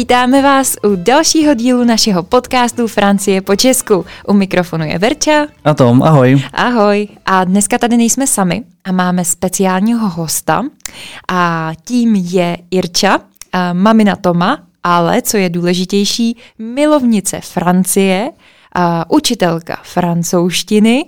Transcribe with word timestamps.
Vítáme 0.00 0.42
vás 0.42 0.76
u 0.84 0.96
dalšího 0.96 1.54
dílu 1.54 1.84
našeho 1.84 2.22
podcastu 2.22 2.86
Francie 2.86 3.42
po 3.42 3.56
Česku. 3.56 4.04
U 4.26 4.32
mikrofonu 4.32 4.84
je 4.84 4.98
Verča. 4.98 5.46
A 5.64 5.74
Tom, 5.74 6.02
ahoj. 6.02 6.42
Ahoj. 6.52 7.08
A 7.26 7.44
dneska 7.44 7.78
tady 7.78 7.96
nejsme 7.96 8.26
sami 8.26 8.62
a 8.84 8.92
máme 8.92 9.24
speciálního 9.24 10.08
hosta 10.08 10.62
a 11.30 11.72
tím 11.84 12.14
je 12.14 12.56
Irča, 12.70 13.18
mamina 13.72 14.16
Toma, 14.16 14.58
ale 14.82 15.22
co 15.22 15.36
je 15.36 15.50
důležitější, 15.50 16.36
milovnice 16.58 17.40
Francie, 17.40 18.30
a 18.74 19.10
učitelka 19.10 19.78
francouzštiny 19.82 21.04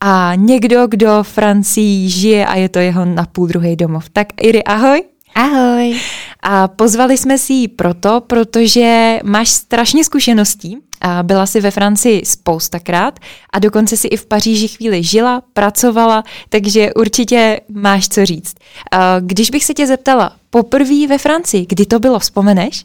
a 0.00 0.32
někdo, 0.36 0.86
kdo 0.86 1.22
Francii 1.22 2.08
žije 2.08 2.46
a 2.46 2.54
je 2.54 2.68
to 2.68 2.78
jeho 2.78 3.04
napůl 3.04 3.46
druhý 3.46 3.76
domov. 3.76 4.08
Tak 4.12 4.26
Iri, 4.42 4.64
ahoj. 4.64 5.02
Ahoj. 5.36 6.00
A 6.42 6.68
pozvali 6.68 7.18
jsme 7.18 7.38
si 7.38 7.52
ji 7.52 7.68
proto, 7.68 8.20
protože 8.26 9.18
máš 9.24 9.48
strašně 9.48 10.04
zkušeností. 10.04 10.78
A 11.00 11.22
byla 11.22 11.46
si 11.46 11.60
ve 11.60 11.70
Francii 11.70 12.26
spoustakrát 12.26 13.20
a 13.52 13.58
dokonce 13.58 13.96
si 13.96 14.08
i 14.08 14.16
v 14.16 14.26
Paříži 14.26 14.68
chvíli 14.68 15.02
žila, 15.02 15.42
pracovala, 15.52 16.24
takže 16.48 16.94
určitě 16.94 17.60
máš 17.68 18.08
co 18.08 18.26
říct. 18.26 18.56
A 18.92 19.20
když 19.20 19.50
bych 19.50 19.64
se 19.64 19.74
tě 19.74 19.86
zeptala, 19.86 20.36
poprvé 20.50 21.06
ve 21.08 21.18
Francii, 21.18 21.66
kdy 21.68 21.86
to 21.86 21.98
bylo, 21.98 22.18
vzpomeneš? 22.18 22.84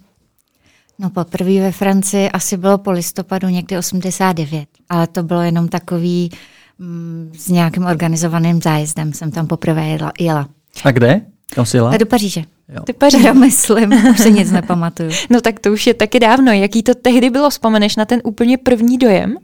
No 0.99 1.09
poprvé 1.09 1.59
ve 1.59 1.71
Francii 1.71 2.29
asi 2.29 2.57
bylo 2.57 2.77
po 2.77 2.91
listopadu 2.91 3.47
někdy 3.47 3.77
89, 3.77 4.69
ale 4.89 5.07
to 5.07 5.23
bylo 5.23 5.41
jenom 5.41 5.67
takový 5.67 6.31
mm, 6.79 7.31
s 7.37 7.47
nějakým 7.47 7.85
organizovaným 7.85 8.61
zájezdem 8.61 9.13
jsem 9.13 9.31
tam 9.31 9.47
poprvé 9.47 9.87
jela. 9.87 10.11
jela. 10.19 10.47
A 10.83 10.91
kde? 10.91 11.21
Kam 11.55 11.65
jsi 11.65 11.77
jela? 11.77 11.97
Do 11.97 12.05
Paříže. 12.05 12.43
Jo. 12.69 12.83
Ty 12.83 12.93
Paříž. 12.93 13.23
Já 13.23 13.33
myslím, 13.33 14.09
už 14.11 14.19
si 14.19 14.31
nic 14.31 14.51
nepamatuju. 14.51 15.11
No 15.29 15.41
tak 15.41 15.59
to 15.59 15.71
už 15.71 15.87
je 15.87 15.93
taky 15.93 16.19
dávno. 16.19 16.51
Jaký 16.51 16.83
to 16.83 16.95
tehdy 16.95 17.29
bylo? 17.29 17.49
Vzpomeneš 17.49 17.95
na 17.95 18.05
ten 18.05 18.21
úplně 18.23 18.57
první 18.57 18.97
dojem? 18.97 19.37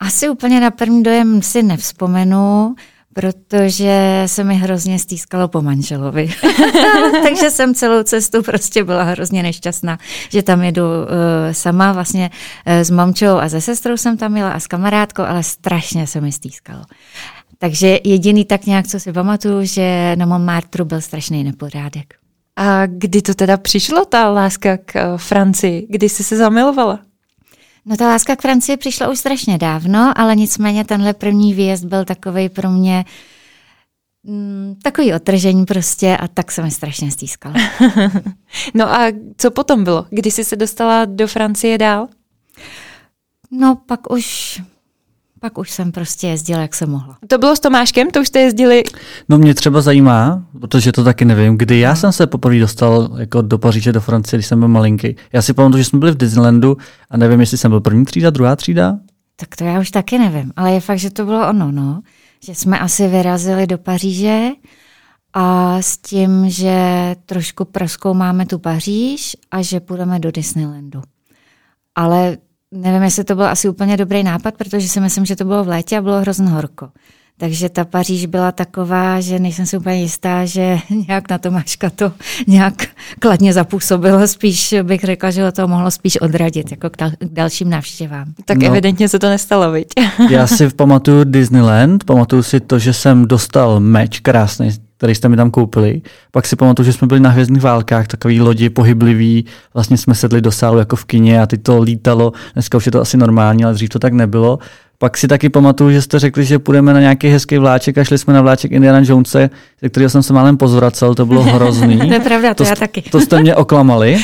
Asi 0.00 0.28
úplně 0.28 0.60
na 0.60 0.70
první 0.70 1.02
dojem 1.02 1.42
si 1.42 1.62
nevzpomenu, 1.62 2.74
protože 3.14 4.22
se 4.26 4.44
mi 4.44 4.54
hrozně 4.54 4.98
stýskalo 4.98 5.48
po 5.48 5.62
manželovi. 5.62 6.34
Takže 7.22 7.50
jsem 7.50 7.74
celou 7.74 8.02
cestu 8.02 8.42
prostě 8.42 8.84
byla 8.84 9.02
hrozně 9.02 9.42
nešťastná, 9.42 9.98
že 10.28 10.42
tam 10.42 10.62
jedu 10.62 10.82
uh, 10.82 10.88
sama 11.52 11.92
vlastně 11.92 12.30
uh, 12.66 12.72
s 12.72 12.90
mamčou 12.90 13.36
a 13.36 13.48
se 13.48 13.60
sestrou 13.60 13.96
jsem 13.96 14.16
tam 14.16 14.36
jela 14.36 14.50
a 14.50 14.60
s 14.60 14.66
kamarádkou, 14.66 15.22
ale 15.22 15.42
strašně 15.42 16.06
se 16.06 16.20
mi 16.20 16.32
stýskalo. 16.32 16.82
Takže 17.58 17.98
jediný 18.04 18.44
tak 18.44 18.66
nějak, 18.66 18.86
co 18.86 19.00
si 19.00 19.12
pamatuju, 19.12 19.64
že 19.64 20.16
na 20.16 20.26
Montmartru 20.26 20.84
byl 20.84 21.00
strašný 21.00 21.44
nepořádek. 21.44 22.14
A 22.56 22.86
kdy 22.86 23.22
to 23.22 23.34
teda 23.34 23.56
přišlo, 23.56 24.04
ta 24.04 24.30
láska 24.30 24.76
k 24.76 24.94
uh, 24.94 25.18
Francii? 25.18 25.86
Kdy 25.90 26.08
jsi 26.08 26.24
se 26.24 26.36
zamilovala? 26.36 27.00
No 27.86 27.96
ta 27.96 28.08
láska 28.08 28.36
k 28.36 28.42
Francii 28.42 28.76
přišla 28.76 29.08
už 29.08 29.18
strašně 29.18 29.58
dávno, 29.58 30.12
ale 30.16 30.36
nicméně 30.36 30.84
tenhle 30.84 31.14
první 31.14 31.54
výjezd 31.54 31.84
byl 31.84 32.04
takový 32.04 32.48
pro 32.48 32.70
mě 32.70 33.04
mm, 34.22 34.74
takový 34.82 35.14
otržení 35.14 35.64
prostě 35.64 36.16
a 36.16 36.28
tak 36.28 36.52
se 36.52 36.62
mi 36.62 36.70
strašně 36.70 37.10
stýskala. 37.10 37.54
no 38.74 38.92
a 38.92 39.12
co 39.36 39.50
potom 39.50 39.84
bylo? 39.84 40.06
Kdy 40.10 40.30
jsi 40.30 40.44
se 40.44 40.56
dostala 40.56 41.04
do 41.04 41.26
Francie 41.26 41.78
dál? 41.78 42.08
No 43.50 43.76
pak 43.86 44.12
už 44.12 44.60
pak 45.40 45.58
už 45.58 45.70
jsem 45.70 45.92
prostě 45.92 46.26
jezdila, 46.26 46.60
jak 46.60 46.74
jsem 46.74 46.90
mohla. 46.90 47.18
To 47.26 47.38
bylo 47.38 47.56
s 47.56 47.60
Tomáškem? 47.60 48.10
To 48.10 48.20
už 48.20 48.28
jste 48.28 48.38
jezdili? 48.38 48.82
No 49.28 49.38
mě 49.38 49.54
třeba 49.54 49.80
zajímá, 49.80 50.44
protože 50.60 50.92
to 50.92 51.04
taky 51.04 51.24
nevím, 51.24 51.58
kdy 51.58 51.78
já 51.78 51.94
jsem 51.94 52.12
se 52.12 52.26
poprvé 52.26 52.58
dostal 52.58 53.10
jako 53.18 53.42
do 53.42 53.58
Paříže, 53.58 53.92
do 53.92 54.00
Francie, 54.00 54.38
když 54.38 54.46
jsem 54.46 54.58
byl 54.58 54.68
malinký. 54.68 55.16
Já 55.32 55.42
si 55.42 55.52
pamatuju, 55.52 55.78
že 55.78 55.84
jsme 55.84 55.98
byli 55.98 56.12
v 56.12 56.16
Disneylandu 56.16 56.76
a 57.10 57.16
nevím, 57.16 57.40
jestli 57.40 57.58
jsem 57.58 57.70
byl 57.70 57.80
první 57.80 58.04
třída, 58.04 58.30
druhá 58.30 58.56
třída. 58.56 58.98
Tak 59.36 59.56
to 59.56 59.64
já 59.64 59.80
už 59.80 59.90
taky 59.90 60.18
nevím, 60.18 60.52
ale 60.56 60.72
je 60.72 60.80
fakt, 60.80 60.98
že 60.98 61.10
to 61.10 61.24
bylo 61.24 61.48
ono, 61.48 61.72
no. 61.72 62.00
Že 62.44 62.54
jsme 62.54 62.78
asi 62.78 63.08
vyrazili 63.08 63.66
do 63.66 63.78
Paříže 63.78 64.48
a 65.32 65.76
s 65.82 65.98
tím, 65.98 66.50
že 66.50 66.76
trošku 67.26 67.64
proskoumáme 67.64 68.46
tu 68.46 68.58
Paříž 68.58 69.36
a 69.50 69.62
že 69.62 69.80
půjdeme 69.80 70.18
do 70.18 70.30
Disneylandu. 70.30 71.02
Ale 71.94 72.36
nevím, 72.72 73.02
jestli 73.02 73.24
to 73.24 73.34
byl 73.34 73.46
asi 73.46 73.68
úplně 73.68 73.96
dobrý 73.96 74.22
nápad, 74.22 74.54
protože 74.54 74.88
si 74.88 75.00
myslím, 75.00 75.24
že 75.24 75.36
to 75.36 75.44
bylo 75.44 75.64
v 75.64 75.68
létě 75.68 75.98
a 75.98 76.02
bylo 76.02 76.20
hrozně 76.20 76.48
horko. 76.48 76.88
Takže 77.40 77.68
ta 77.68 77.84
Paříž 77.84 78.26
byla 78.26 78.52
taková, 78.52 79.20
že 79.20 79.38
nejsem 79.38 79.66
si 79.66 79.76
úplně 79.76 80.00
jistá, 80.00 80.44
že 80.44 80.78
nějak 81.08 81.30
na 81.30 81.38
Tomáška 81.38 81.90
to 81.90 82.12
nějak 82.46 82.74
kladně 83.18 83.52
zapůsobilo. 83.52 84.28
Spíš 84.28 84.74
bych 84.82 85.00
řekla, 85.00 85.30
že 85.30 85.44
ho 85.44 85.52
to 85.52 85.68
mohlo 85.68 85.90
spíš 85.90 86.20
odradit 86.20 86.70
jako 86.70 86.90
k, 86.90 86.96
dal- 86.96 87.12
k 87.18 87.32
dalším 87.32 87.70
návštěvám. 87.70 88.32
Tak 88.44 88.58
no. 88.58 88.66
evidentně 88.66 89.08
se 89.08 89.18
to 89.18 89.28
nestalo, 89.28 89.72
viď? 89.72 89.88
Já 90.30 90.46
si 90.46 90.68
pamatuju 90.70 91.24
Disneyland, 91.24 92.04
pamatuju 92.04 92.42
si 92.42 92.60
to, 92.60 92.78
že 92.78 92.92
jsem 92.92 93.26
dostal 93.26 93.80
meč 93.80 94.20
krásný, 94.20 94.70
který 94.98 95.14
jste 95.14 95.28
mi 95.28 95.36
tam 95.36 95.50
koupili. 95.50 96.02
Pak 96.30 96.46
si 96.46 96.56
pamatuju, 96.56 96.86
že 96.86 96.92
jsme 96.92 97.06
byli 97.06 97.20
na 97.20 97.30
hvězdných 97.30 97.62
válkách, 97.62 98.06
takový 98.06 98.40
lodi 98.40 98.70
pohyblivý, 98.70 99.44
vlastně 99.74 99.96
jsme 99.96 100.14
sedli 100.14 100.40
do 100.40 100.52
sálu 100.52 100.78
jako 100.78 100.96
v 100.96 101.04
kině 101.04 101.40
a 101.40 101.46
ty 101.46 101.58
to 101.58 101.82
lítalo. 101.82 102.32
Dneska 102.54 102.78
už 102.78 102.86
je 102.86 102.92
to 102.92 103.00
asi 103.00 103.16
normální, 103.16 103.64
ale 103.64 103.74
dřív 103.74 103.88
to 103.88 103.98
tak 103.98 104.12
nebylo. 104.12 104.58
Pak 104.98 105.16
si 105.16 105.28
taky 105.28 105.48
pamatuju, 105.48 105.90
že 105.90 106.02
jste 106.02 106.18
řekli, 106.18 106.44
že 106.44 106.58
půjdeme 106.58 106.94
na 106.94 107.00
nějaký 107.00 107.28
hezký 107.28 107.58
vláček 107.58 107.98
a 107.98 108.04
šli 108.04 108.18
jsme 108.18 108.34
na 108.34 108.40
vláček 108.40 108.72
Indiana 108.72 109.00
Jonese, 109.04 109.50
ze 109.82 109.88
kterého 109.88 110.10
jsem 110.10 110.22
se 110.22 110.32
málem 110.32 110.56
pozvracel, 110.56 111.14
to 111.14 111.26
bylo 111.26 111.42
hrozný. 111.42 111.98
to 112.08 112.14
je 112.14 112.20
pravda, 112.20 112.54
to, 112.54 112.64
to 112.64 112.68
já 112.68 112.76
taky. 112.76 113.02
To 113.02 113.20
jste 113.20 113.40
mě 113.40 113.54
oklamali, 113.54 114.18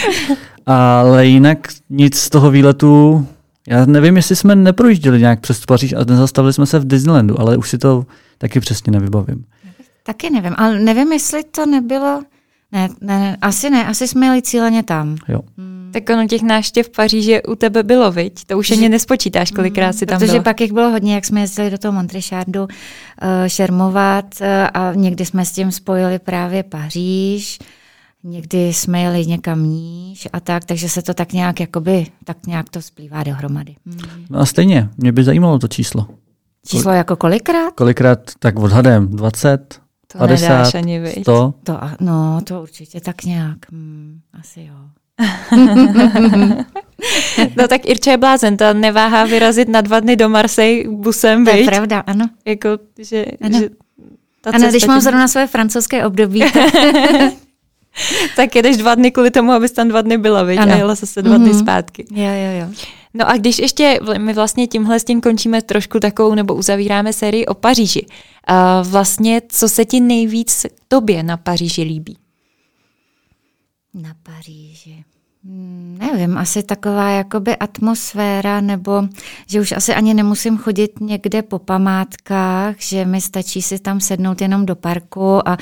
ale 0.67 1.27
jinak 1.27 1.69
nic 1.91 2.19
z 2.19 2.31
toho 2.31 2.51
výletu, 2.51 3.27
já 3.69 3.87
nevím, 3.87 4.17
jestli 4.17 4.37
jsme 4.37 4.57
neprojížděli 4.57 5.21
nějak 5.21 5.41
přes 5.41 5.67
Paříž 5.67 5.93
a 5.93 6.05
nezastavili 6.05 6.53
jsme 6.53 6.67
se 6.67 6.79
v 6.79 6.87
Disneylandu, 6.87 7.41
ale 7.41 7.57
už 7.57 7.71
si 7.71 7.79
to 7.79 8.05
taky 8.39 8.61
přesně 8.61 8.93
nevybavím. 8.93 9.45
Taky 10.07 10.31
nevím, 10.31 10.55
ale 10.57 10.79
nevím, 10.81 11.13
jestli 11.13 11.45
to 11.45 11.67
nebylo, 11.67 12.23
ne, 12.73 12.89
ne, 13.01 13.37
asi 13.41 13.71
ne, 13.71 13.87
asi 13.87 14.09
jsme 14.09 14.27
jeli 14.27 14.43
cíleně 14.43 14.83
tam. 14.83 15.17
Jo. 15.29 15.41
Hmm. 15.59 15.91
Tak 15.93 16.11
ono 16.11 16.27
těch 16.27 16.43
návštěv 16.43 16.87
v 16.89 16.91
Paříži 16.91 17.43
u 17.43 17.55
tebe 17.55 17.83
bylo, 17.83 18.13
viď? 18.13 18.45
To 18.45 18.59
už 18.59 18.71
ani 18.71 18.89
nespočítáš, 18.89 19.51
kolikrát 19.51 19.93
si 19.93 20.07
tam 20.07 20.19
Protože 20.19 20.33
byla. 20.33 20.43
pak 20.43 20.61
jich 20.61 20.73
bylo 20.73 20.91
hodně, 20.91 21.15
jak 21.15 21.25
jsme 21.25 21.41
jezdili 21.41 21.71
do 21.71 21.79
toho 21.79 21.93
Montrechardu 21.93 22.63
uh, 22.63 22.69
šermovat 23.47 24.25
uh, 24.41 24.47
a 24.75 24.93
někdy 24.95 25.27
jsme 25.27 25.47
s 25.47 25.53
tím 25.53 25.73
spojili 25.73 26.19
právě 26.19 26.63
Paříž, 26.63 27.59
někdy 28.25 28.73
jsme 28.73 29.03
jeli 29.03 29.27
někam 29.27 29.65
níž 29.65 30.29
a 30.33 30.41
tak, 30.41 30.65
takže 30.65 30.89
se 30.89 31.03
to 31.03 31.15
tak 31.15 31.33
nějak 31.33 31.61
jakoby, 31.61 32.07
tak 32.25 32.47
nějak 32.47 32.71
to 32.71 32.83
splývá 32.83 33.23
dohromady. 33.23 33.77
Hmm. 33.87 34.27
No 34.31 34.39
a 34.39 34.47
stejně, 34.47 34.89
mě 34.97 35.13
by 35.13 35.25
zajímalo 35.25 35.59
to 35.59 35.69
číslo. 35.69 36.07
Číslo 36.67 36.93
jako 36.93 37.17
kolikrát? 37.17 37.75
Kolikrát, 37.75 38.31
tak 38.39 38.59
odhadem, 38.59 39.09
20, 39.09 39.84
to 40.19 40.27
50, 40.27 40.49
nedáš 40.49 40.75
ani, 40.75 40.99
viď? 41.01 41.23
100? 41.23 41.55
To, 41.65 41.79
no, 42.01 42.41
to 42.45 42.63
určitě 42.63 43.01
tak 43.01 43.25
nějak, 43.25 43.59
hmm, 43.73 44.21
asi 44.41 44.61
jo. 44.61 44.75
No 47.57 47.69
tak 47.69 47.87
Irče 47.89 48.11
je 48.11 48.17
blázen, 48.17 48.57
ta 48.57 48.73
neváhá 48.73 49.25
vyrazit 49.25 49.69
na 49.69 49.81
dva 49.81 50.01
dny 50.01 50.17
do 50.17 50.29
Marseille 50.29 50.89
busem, 50.89 51.45
To 51.45 51.51
je 51.51 51.57
viď? 51.57 51.67
pravda, 51.67 52.01
ano. 52.07 52.27
Jako, 52.45 52.69
že, 52.99 53.25
Ano. 53.43 53.59
že 53.59 53.69
ta 54.41 54.51
Ano, 54.51 54.69
když 54.69 54.83
tě- 54.83 54.89
mám 54.89 55.01
zrovna 55.01 55.29
své 55.29 55.47
francouzské 55.47 56.07
období, 56.07 56.41
tak 56.41 56.53
tak 58.37 58.57
jedeš 58.57 58.77
dva 58.77 58.95
dny 58.95 59.11
kvůli 59.11 59.31
tomu, 59.31 59.53
abys 59.53 59.73
tam 59.73 59.89
dva 59.89 60.01
dny 60.03 60.19
byla, 60.19 60.43
viď? 60.43 60.59
Ano. 60.59 60.73
A 60.73 60.77
jela 60.77 60.95
zase 60.95 61.23
dva 61.23 61.37
dny 61.37 61.51
Mhm. 61.51 61.59
zpátky. 61.59 62.05
jo, 62.11 62.25
jo, 62.25 62.61
jo. 62.61 62.67
No 63.15 63.29
a 63.31 63.37
když 63.37 63.59
ještě, 63.59 64.01
my 64.19 64.33
vlastně 64.33 64.67
tímhle 64.67 65.01
s 65.01 65.05
tím 65.05 65.21
končíme 65.21 65.63
trošku 65.63 66.01
takovou, 66.01 66.35
nebo 66.35 66.55
uzavíráme 66.55 67.13
sérii 67.13 67.47
o 67.47 67.55
Paříži. 67.55 68.07
A 68.47 68.83
vlastně, 68.83 69.43
co 69.49 69.69
se 69.69 69.85
ti 69.85 70.01
nejvíc 70.01 70.67
tobě 70.89 71.23
na 71.23 71.37
Paříži 71.37 71.83
líbí? 71.83 72.17
Na 73.95 74.15
Paříži. 74.23 75.05
Hmm, 75.47 75.99
nevím, 76.01 76.39
asi 76.39 76.63
taková 76.63 77.11
jakoby 77.11 77.57
atmosféra, 77.57 78.61
nebo 78.61 79.03
že 79.47 79.61
už 79.61 79.73
asi 79.73 79.95
ani 79.95 80.15
nemusím 80.15 80.59
chodit 80.59 81.01
někde 81.01 81.43
po 81.43 81.59
památkách, 81.59 82.77
že 82.79 83.05
mi 83.05 83.21
stačí 83.21 83.63
si 83.63 83.79
tam 83.79 84.01
sednout 84.01 84.41
jenom 84.41 84.67
do 84.67 84.77
parku 84.77 85.49
a 85.49 85.57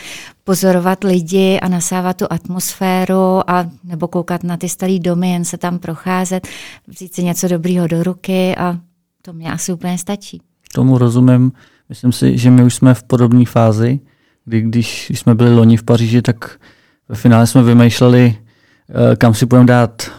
pozorovat 0.44 1.04
lidi 1.04 1.60
a 1.62 1.68
nasávat 1.68 2.16
tu 2.16 2.26
atmosféru 2.30 3.50
a 3.50 3.70
nebo 3.84 4.08
koukat 4.08 4.44
na 4.44 4.56
ty 4.56 4.68
staré 4.68 4.98
domy, 4.98 5.32
jen 5.32 5.44
se 5.44 5.58
tam 5.58 5.78
procházet, 5.78 6.48
vzít 6.86 7.14
si 7.14 7.24
něco 7.24 7.48
dobrýho 7.48 7.86
do 7.86 8.02
ruky 8.02 8.56
a 8.56 8.78
to 9.22 9.32
mě 9.32 9.52
asi 9.52 9.72
úplně 9.72 9.98
stačí. 9.98 10.40
Tomu 10.74 10.98
rozumím. 10.98 11.52
Myslím 11.92 12.12
si, 12.12 12.38
že 12.38 12.50
my 12.50 12.64
už 12.64 12.74
jsme 12.74 12.94
v 12.94 13.02
podobné 13.02 13.44
fázi, 13.46 14.00
kdy 14.44 14.60
když 14.60 15.10
jsme 15.14 15.34
byli 15.34 15.54
loni 15.54 15.76
v 15.76 15.82
Paříži, 15.82 16.22
tak 16.22 16.60
ve 17.08 17.16
finále 17.16 17.46
jsme 17.46 17.62
vymýšleli, 17.62 18.36
eh, 18.88 19.16
kam 19.16 19.34
si 19.34 19.46
budeme 19.46 19.66
dát 19.66 20.10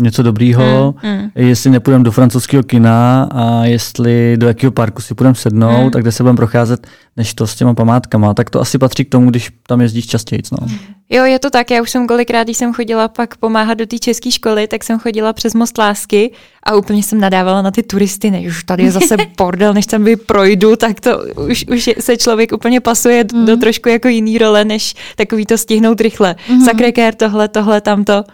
něco 0.00 0.22
dobrýho, 0.22 0.94
mm, 1.02 1.10
mm. 1.10 1.30
jestli 1.34 1.70
nepůjdeme 1.70 2.04
do 2.04 2.12
francouzského 2.12 2.62
kina 2.62 3.28
a 3.32 3.64
jestli 3.64 4.36
do 4.36 4.46
jakého 4.46 4.70
parku 4.72 5.02
si 5.02 5.14
půjdeme 5.14 5.34
sednout, 5.34 5.84
mm. 5.84 5.90
tak 5.90 6.02
kde 6.02 6.12
se 6.12 6.22
budeme 6.22 6.36
procházet, 6.36 6.86
než 7.16 7.34
to 7.34 7.46
s 7.46 7.54
těma 7.54 7.74
památkama. 7.74 8.34
Tak 8.34 8.50
to 8.50 8.60
asi 8.60 8.78
patří 8.78 9.04
k 9.04 9.10
tomu, 9.10 9.30
když 9.30 9.52
tam 9.66 9.80
jezdíš 9.80 10.06
častěji. 10.06 10.42
No. 10.60 10.68
Jo, 11.10 11.24
je 11.24 11.38
to 11.38 11.50
tak. 11.50 11.70
Já 11.70 11.82
už 11.82 11.90
jsem 11.90 12.06
kolikrát, 12.06 12.44
když 12.44 12.56
jsem 12.56 12.72
chodila 12.72 13.08
pak 13.08 13.36
pomáhat 13.36 13.74
do 13.74 13.86
té 13.86 13.98
české 13.98 14.30
školy, 14.30 14.66
tak 14.66 14.84
jsem 14.84 14.98
chodila 14.98 15.32
přes 15.32 15.54
most 15.54 15.78
lásky 15.78 16.32
a 16.62 16.74
úplně 16.74 17.02
jsem 17.02 17.20
nadávala 17.20 17.62
na 17.62 17.70
ty 17.70 17.82
turisty, 17.82 18.30
než 18.30 18.46
už 18.46 18.64
tady 18.64 18.82
je 18.82 18.90
zase 18.90 19.16
bordel, 19.38 19.74
než 19.74 19.86
tam 19.86 20.06
projdu, 20.26 20.76
tak 20.76 21.00
to 21.00 21.18
už, 21.50 21.64
už 21.68 21.90
se 22.00 22.16
člověk 22.16 22.52
úplně 22.52 22.80
pasuje 22.80 23.24
mm. 23.34 23.46
do 23.46 23.56
trošku 23.56 23.88
jako 23.88 24.08
jiný 24.08 24.38
role, 24.38 24.64
než 24.64 24.94
takový 25.16 25.46
to 25.46 25.58
stihnout 25.58 26.00
rychle. 26.00 26.36
Mm. 26.50 26.60
Sakrekér, 26.60 27.14
tohle, 27.14 27.48
tohle, 27.48 27.80
tamto. 27.80 28.24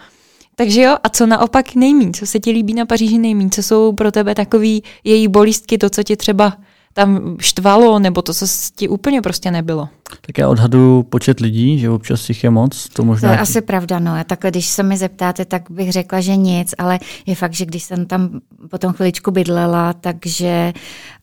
Takže 0.60 0.82
jo, 0.82 0.96
a 1.04 1.08
co 1.08 1.26
naopak 1.26 1.74
nejmín? 1.74 2.14
Co 2.14 2.26
se 2.26 2.40
ti 2.40 2.50
líbí 2.50 2.74
na 2.74 2.86
Paříži 2.86 3.18
nejmín? 3.18 3.50
Co 3.50 3.62
jsou 3.62 3.92
pro 3.92 4.12
tebe 4.12 4.34
takový 4.34 4.82
její 5.04 5.28
bolístky, 5.28 5.78
to, 5.78 5.90
co 5.90 6.02
ti 6.02 6.16
třeba 6.16 6.52
tam 6.92 7.36
štvalo, 7.40 7.98
nebo 7.98 8.22
to, 8.22 8.34
co 8.34 8.46
ti 8.76 8.88
úplně 8.88 9.22
prostě 9.22 9.50
nebylo? 9.50 9.88
Tak 10.26 10.38
já 10.38 10.48
odhadu 10.48 11.02
počet 11.02 11.40
lidí, 11.40 11.78
že 11.78 11.90
občas 11.90 12.28
jich 12.28 12.44
je 12.44 12.50
moc. 12.50 12.88
To, 12.88 13.04
možná 13.04 13.28
to 13.28 13.32
je 13.32 13.38
asi 13.38 13.60
pravda, 13.60 13.98
no. 13.98 14.12
A 14.12 14.24
takhle, 14.24 14.50
když 14.50 14.66
se 14.66 14.82
mi 14.82 14.96
zeptáte, 14.96 15.44
tak 15.44 15.70
bych 15.70 15.92
řekla, 15.92 16.20
že 16.20 16.36
nic, 16.36 16.74
ale 16.78 16.98
je 17.26 17.34
fakt, 17.34 17.54
že 17.54 17.66
když 17.66 17.82
jsem 17.82 18.06
tam 18.06 18.40
potom 18.70 18.92
chviličku 18.92 19.30
bydlela, 19.30 19.92
takže 19.92 20.72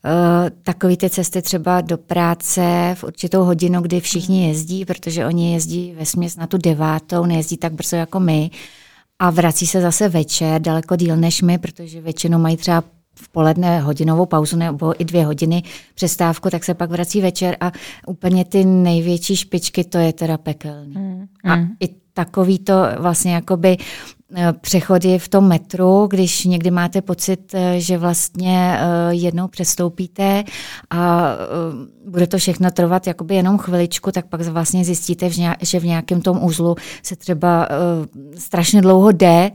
uh, 0.05 0.49
takový 0.63 0.97
ty 0.97 1.09
cesty 1.09 1.41
třeba 1.41 1.81
do 1.81 1.97
práce 1.97 2.95
v 2.99 3.03
určitou 3.03 3.43
hodinu, 3.43 3.81
kdy 3.81 4.01
všichni 4.01 4.47
jezdí, 4.47 4.85
protože 4.85 5.25
oni 5.25 5.53
jezdí 5.53 5.93
ve 5.99 6.05
směs 6.05 6.35
na 6.35 6.47
tu 6.47 6.57
devátou, 6.57 7.25
nejezdí 7.25 7.57
tak 7.57 7.73
brzo 7.73 7.95
jako 7.95 8.19
my, 8.19 8.51
a 9.19 9.29
vrací 9.29 9.67
se 9.67 9.81
zase 9.81 10.09
večer, 10.09 10.61
daleko 10.61 10.95
díl 10.95 11.17
než 11.17 11.41
my, 11.41 11.57
protože 11.57 12.01
většinou 12.01 12.39
mají 12.39 12.57
třeba 12.57 12.83
v 13.15 13.29
poledne 13.29 13.79
hodinovou 13.81 14.25
pauzu 14.25 14.57
nebo 14.57 15.01
i 15.01 15.05
dvě 15.05 15.25
hodiny 15.25 15.63
přestávku, 15.95 16.49
tak 16.49 16.63
se 16.63 16.73
pak 16.73 16.89
vrací 16.89 17.21
večer 17.21 17.57
a 17.59 17.71
úplně 18.07 18.45
ty 18.45 18.65
největší 18.65 19.35
špičky, 19.35 19.83
to 19.83 19.97
je 19.97 20.13
teda 20.13 20.37
pekelný. 20.37 20.95
Mm, 20.95 21.27
mm. 21.43 21.51
A 21.51 21.57
i 21.79 21.87
takový 22.13 22.59
to 22.59 22.73
vlastně 22.97 23.33
jakoby 23.33 23.77
přechody 24.61 25.19
v 25.19 25.27
tom 25.27 25.47
metru, 25.47 26.07
když 26.09 26.45
někdy 26.45 26.71
máte 26.71 27.01
pocit, 27.01 27.53
eh, 27.53 27.79
že 27.79 27.97
vlastně 27.97 28.77
eh, 28.79 29.13
jednou 29.13 29.47
přestoupíte 29.47 30.43
a 30.89 31.27
bude 32.07 32.27
to 32.27 32.37
všechno 32.37 32.71
trvat 32.71 33.07
jakoby 33.07 33.35
jenom 33.35 33.57
chviličku, 33.57 34.11
tak 34.11 34.25
pak 34.25 34.41
vlastně 34.41 34.85
zjistíte, 34.85 35.29
že 35.61 35.79
v 35.79 35.85
nějakém 35.85 36.21
tom 36.21 36.43
úzlu 36.43 36.75
se 37.03 37.15
třeba 37.15 37.67
strašně 38.37 38.81
dlouho 38.81 39.11
jde 39.11 39.51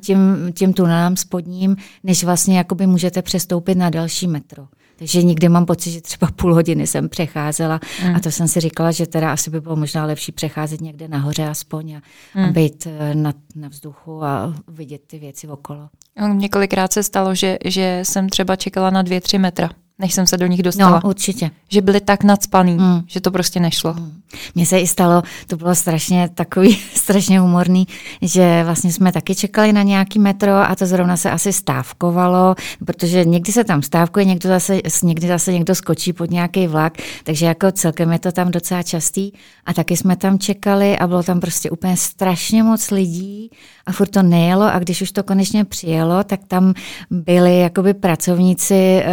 tím, 0.00 0.52
tím 0.54 0.72
tunelem 0.72 1.16
spodním, 1.16 1.76
než 2.04 2.24
vlastně 2.24 2.58
jakoby 2.58 2.86
můžete 2.86 3.22
přestoupit 3.22 3.78
na 3.78 3.90
další 3.90 4.26
metro. 4.26 4.66
Takže 5.02 5.22
někdy 5.22 5.48
mám 5.48 5.66
pocit, 5.66 5.90
že 5.90 6.00
třeba 6.00 6.30
půl 6.36 6.54
hodiny 6.54 6.86
jsem 6.86 7.08
přecházela 7.08 7.80
mm. 8.04 8.14
a 8.16 8.20
to 8.20 8.30
jsem 8.30 8.48
si 8.48 8.60
říkala, 8.60 8.90
že 8.90 9.06
teda 9.06 9.32
asi 9.32 9.50
by 9.50 9.60
bylo 9.60 9.76
možná 9.76 10.04
lepší 10.04 10.32
přecházet 10.32 10.80
někde 10.80 11.08
nahoře 11.08 11.48
aspoň 11.48 11.92
a, 11.92 12.02
mm. 12.34 12.44
a 12.44 12.52
být 12.52 12.86
eh, 12.86 13.14
na, 13.14 13.32
na 13.54 13.68
vzduchu 13.68 14.24
a 14.24 14.54
vidět 14.68 15.02
ty 15.06 15.18
věci 15.18 15.48
okolo. 15.48 15.88
Několikrát 16.32 16.92
se 16.92 17.02
stalo, 17.02 17.34
že, 17.34 17.58
že 17.64 18.00
jsem 18.02 18.28
třeba 18.28 18.56
čekala 18.56 18.90
na 18.90 19.02
dvě, 19.02 19.20
tři 19.20 19.38
metra 19.38 19.70
než 19.98 20.14
jsem 20.14 20.26
se 20.26 20.36
do 20.36 20.46
nich 20.46 20.62
dostala. 20.62 21.00
No, 21.04 21.08
určitě. 21.08 21.50
Že 21.68 21.80
byli 21.80 22.00
tak 22.00 22.24
nadspaný, 22.24 22.72
mm. 22.72 23.02
že 23.06 23.20
to 23.20 23.30
prostě 23.30 23.60
nešlo. 23.60 23.94
Mm. 23.94 24.22
Mně 24.54 24.66
se 24.66 24.78
i 24.78 24.86
stalo, 24.86 25.22
to 25.46 25.56
bylo 25.56 25.74
strašně 25.74 26.28
takový, 26.34 26.78
strašně 26.94 27.40
humorný, 27.40 27.86
že 28.22 28.62
vlastně 28.64 28.92
jsme 28.92 29.12
taky 29.12 29.34
čekali 29.34 29.72
na 29.72 29.82
nějaký 29.82 30.18
metro 30.18 30.52
a 30.52 30.76
to 30.76 30.86
zrovna 30.86 31.16
se 31.16 31.30
asi 31.30 31.52
stávkovalo, 31.52 32.54
protože 32.84 33.24
někdy 33.24 33.52
se 33.52 33.64
tam 33.64 33.82
stávkuje, 33.82 34.24
někdo 34.24 34.48
zase, 34.48 34.80
někdy 35.02 35.28
zase 35.28 35.52
někdo 35.52 35.74
skočí 35.74 36.12
pod 36.12 36.30
nějaký 36.30 36.66
vlak, 36.66 36.98
takže 37.24 37.46
jako 37.46 37.72
celkem 37.72 38.12
je 38.12 38.18
to 38.18 38.32
tam 38.32 38.50
docela 38.50 38.82
častý 38.82 39.32
a 39.66 39.74
taky 39.74 39.96
jsme 39.96 40.16
tam 40.16 40.38
čekali 40.38 40.98
a 40.98 41.06
bylo 41.06 41.22
tam 41.22 41.40
prostě 41.40 41.70
úplně 41.70 41.96
strašně 41.96 42.62
moc 42.62 42.90
lidí 42.90 43.50
a 43.86 43.92
furt 43.92 44.08
to 44.08 44.22
nejelo 44.22 44.64
a 44.64 44.78
když 44.78 45.02
už 45.02 45.12
to 45.12 45.22
konečně 45.22 45.64
přijelo, 45.64 46.24
tak 46.24 46.40
tam 46.48 46.74
byli 47.10 47.58
jakoby 47.58 47.94
pracovníci, 47.94 48.74
eh, 48.74 49.08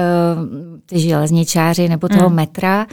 ty 0.86 1.00
železničáři 1.00 1.89
nebo 1.89 2.07
toho 2.07 2.30
mm. 2.30 2.36
metra 2.36 2.88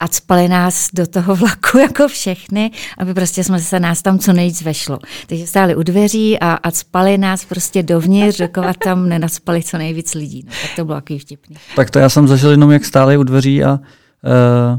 a 0.00 0.08
spali 0.08 0.48
nás 0.48 0.88
do 0.94 1.06
toho 1.06 1.36
vlaku 1.36 1.78
jako 1.78 2.08
všechny, 2.08 2.70
aby 2.98 3.14
prostě 3.14 3.44
jsme 3.44 3.58
se 3.58 3.80
nás 3.80 4.02
tam 4.02 4.18
co 4.18 4.32
nejvíc 4.32 4.62
vešlo. 4.62 4.98
Takže 5.26 5.46
stáli 5.46 5.76
u 5.76 5.82
dveří 5.82 6.38
a, 6.38 6.52
a 6.52 6.70
spali 6.70 7.18
nás 7.18 7.44
prostě 7.44 7.82
dovnitř, 7.82 8.38
dokovat 8.38 8.76
tam 8.84 9.08
nenaspali 9.08 9.62
co 9.62 9.78
nejvíc 9.78 10.14
lidí. 10.14 10.42
No, 10.46 10.52
tak 10.62 10.70
to 10.76 10.84
bylo 10.84 10.98
takový 10.98 11.18
vtipný. 11.18 11.56
Tak 11.76 11.90
to 11.90 11.98
já 11.98 12.08
jsem 12.08 12.28
zažil 12.28 12.50
jenom, 12.50 12.70
jak 12.70 12.84
stáli 12.84 13.16
u 13.16 13.22
dveří 13.22 13.64
a 13.64 13.72
uh, 13.72 14.78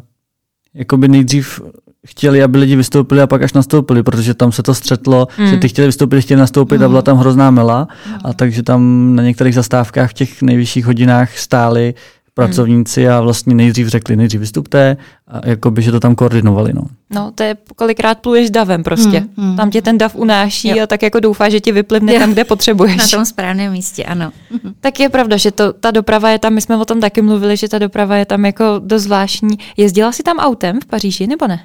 jakoby 0.73 1.07
nejdřív 1.07 1.61
chtěli, 2.07 2.44
aby 2.44 2.57
lidi 2.57 2.75
vystoupili 2.75 3.21
a 3.21 3.27
pak 3.27 3.41
až 3.41 3.53
nastoupili, 3.53 4.03
protože 4.03 4.33
tam 4.33 4.51
se 4.51 4.63
to 4.63 4.73
střetlo, 4.73 5.27
mm. 5.39 5.47
že 5.47 5.57
ty 5.57 5.69
chtěli 5.69 5.88
vystoupit, 5.88 6.21
chtěli 6.21 6.39
nastoupit 6.39 6.77
mm. 6.77 6.83
a 6.83 6.88
byla 6.88 7.01
tam 7.01 7.17
hrozná 7.17 7.51
mela 7.51 7.88
mm. 8.07 8.15
a 8.23 8.33
takže 8.33 8.63
tam 8.63 9.11
na 9.15 9.23
některých 9.23 9.55
zastávkách 9.55 10.09
v 10.09 10.13
těch 10.13 10.41
nejvyšších 10.41 10.85
hodinách 10.85 11.38
stáli 11.38 11.94
pracovníci 12.33 13.09
a 13.09 13.21
vlastně 13.21 13.56
nejdřív 13.56 13.88
řekli, 13.88 14.15
nejdřív 14.15 14.39
vystupte 14.39 14.97
a 15.27 15.47
jakoby, 15.50 15.81
že 15.81 15.91
to 15.91 16.00
tam 16.00 16.15
koordinovali. 16.15 16.74
No, 16.74 16.81
no 17.09 17.31
to 17.35 17.44
je 17.44 17.57
kolikrát 17.75 18.19
pluješ 18.19 18.50
davem 18.50 18.83
prostě. 18.83 19.19
Hmm, 19.19 19.47
hmm. 19.47 19.57
Tam 19.57 19.69
tě 19.69 19.81
ten 19.81 19.97
dav 19.97 20.15
unáší 20.15 20.68
jo. 20.68 20.83
a 20.83 20.88
tak 20.88 21.03
jako 21.03 21.19
doufá, 21.19 21.50
že 21.50 21.59
ti 21.59 21.71
vyplivne 21.71 22.13
jo. 22.13 22.19
tam, 22.19 22.33
kde 22.33 22.44
potřebuješ. 22.44 22.97
Na 22.97 23.07
tom 23.07 23.25
správném 23.25 23.71
místě, 23.71 24.03
ano. 24.03 24.31
tak 24.80 25.00
je 25.00 25.09
pravda, 25.09 25.38
že 25.38 25.51
to, 25.51 25.74
ta 25.74 25.91
doprava 25.91 26.30
je 26.30 26.39
tam, 26.39 26.53
my 26.53 26.62
jsme 26.62 26.77
o 26.77 26.85
tom 26.85 27.01
taky 27.01 27.21
mluvili, 27.21 27.57
že 27.57 27.69
ta 27.69 27.80
doprava 27.80 28.15
je 28.15 28.25
tam 28.25 28.45
jako 28.45 28.63
dost 28.79 29.03
zvláštní. 29.03 29.57
Jezdila 29.77 30.12
jsi 30.12 30.24
tam 30.24 30.38
autem 30.38 30.79
v 30.81 30.86
Paříži 30.86 31.27
nebo 31.27 31.47
ne? 31.47 31.59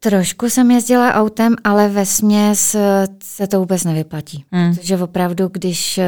Trošku 0.00 0.50
jsem 0.50 0.70
jezdila 0.70 1.14
autem, 1.14 1.56
ale 1.64 1.88
ve 1.88 2.06
směs 2.06 2.76
se 3.22 3.46
to 3.46 3.58
vůbec 3.58 3.84
nevyplatí. 3.84 4.44
Hmm. 4.52 4.74
Protože 4.74 4.96
opravdu, 4.96 5.48
když, 5.52 5.98
eh, 5.98 6.06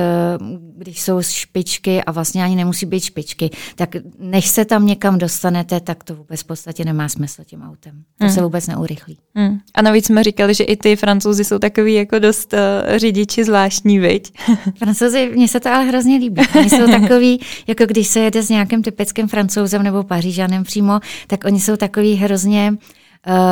když 0.76 1.02
jsou 1.02 1.22
špičky 1.22 2.04
a 2.04 2.12
vlastně 2.12 2.44
ani 2.44 2.56
nemusí 2.56 2.86
být 2.86 3.04
špičky, 3.04 3.50
tak 3.74 3.96
než 4.18 4.46
se 4.46 4.64
tam 4.64 4.86
někam 4.86 5.18
dostanete, 5.18 5.80
tak 5.80 6.04
to 6.04 6.14
vůbec 6.14 6.40
v 6.40 6.44
podstatě 6.44 6.84
nemá 6.84 7.08
smysl 7.08 7.42
tím 7.44 7.62
autem. 7.62 8.02
To 8.18 8.24
hmm. 8.24 8.34
se 8.34 8.42
vůbec 8.42 8.66
neurychlí. 8.66 9.18
Hmm. 9.34 9.58
A 9.74 9.82
navíc 9.82 10.06
jsme 10.06 10.24
říkali, 10.24 10.54
že 10.54 10.64
i 10.64 10.76
ty 10.76 10.96
francouzi 10.96 11.44
jsou 11.44 11.58
takový 11.58 11.94
jako 11.94 12.18
dost 12.18 12.52
uh, 12.52 12.58
řidiči 12.98 13.44
zvláštní, 13.44 13.98
viď? 13.98 14.32
Francouzi, 14.78 15.30
mně 15.34 15.48
se 15.48 15.60
to 15.60 15.68
ale 15.68 15.84
hrozně 15.84 16.16
líbí. 16.16 16.42
Oni 16.58 16.70
jsou 16.70 16.86
takový, 17.00 17.40
jako 17.66 17.86
když 17.86 18.08
se 18.08 18.20
jede 18.20 18.42
s 18.42 18.48
nějakým 18.48 18.82
typickým 18.82 19.28
francouzem 19.28 19.82
nebo 19.82 20.02
pařížanem 20.02 20.64
přímo, 20.64 21.00
tak 21.26 21.44
oni 21.44 21.60
jsou 21.60 21.76
takový 21.76 22.14
hrozně 22.14 22.72
uh, 22.72 22.78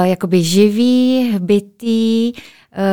jakoby 0.04 0.42
živý, 0.42 1.32
bytý, 1.38 2.32
uh, 2.32 2.40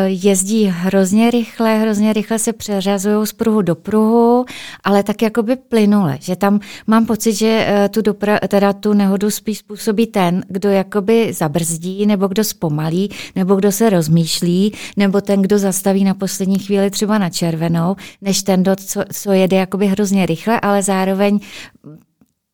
jezdí 0.05 0.65
hrozně 0.65 1.31
rychle, 1.31 1.79
hrozně 1.79 2.13
rychle 2.13 2.39
se 2.39 2.53
přeřazují 2.53 3.27
z 3.27 3.33
pruhu 3.33 3.61
do 3.61 3.75
pruhu, 3.75 4.45
ale 4.83 5.03
tak 5.03 5.21
jakoby 5.21 5.55
plynule, 5.55 6.17
že 6.21 6.35
tam 6.35 6.59
mám 6.87 7.05
pocit, 7.05 7.33
že 7.33 7.67
uh, 7.69 7.87
tu, 7.87 8.01
dopra- 8.01 8.47
teda 8.47 8.73
tu 8.73 8.93
nehodu 8.93 9.31
spíš 9.31 9.57
způsobí 9.57 10.07
ten, 10.07 10.43
kdo 10.47 10.69
jakoby 10.69 11.33
zabrzdí, 11.33 12.05
nebo 12.05 12.27
kdo 12.27 12.43
zpomalí, 12.43 13.09
nebo 13.35 13.55
kdo 13.55 13.71
se 13.71 13.89
rozmýšlí, 13.89 14.73
nebo 14.97 15.21
ten, 15.21 15.41
kdo 15.41 15.59
zastaví 15.59 16.03
na 16.03 16.13
poslední 16.13 16.59
chvíli 16.59 16.89
třeba 16.89 17.17
na 17.17 17.29
červenou, 17.29 17.95
než 18.21 18.43
ten, 18.43 18.63
co, 18.85 19.03
co 19.13 19.31
jede 19.31 19.57
jakoby 19.57 19.87
hrozně 19.87 20.25
rychle, 20.25 20.59
ale 20.59 20.83
zároveň 20.83 21.39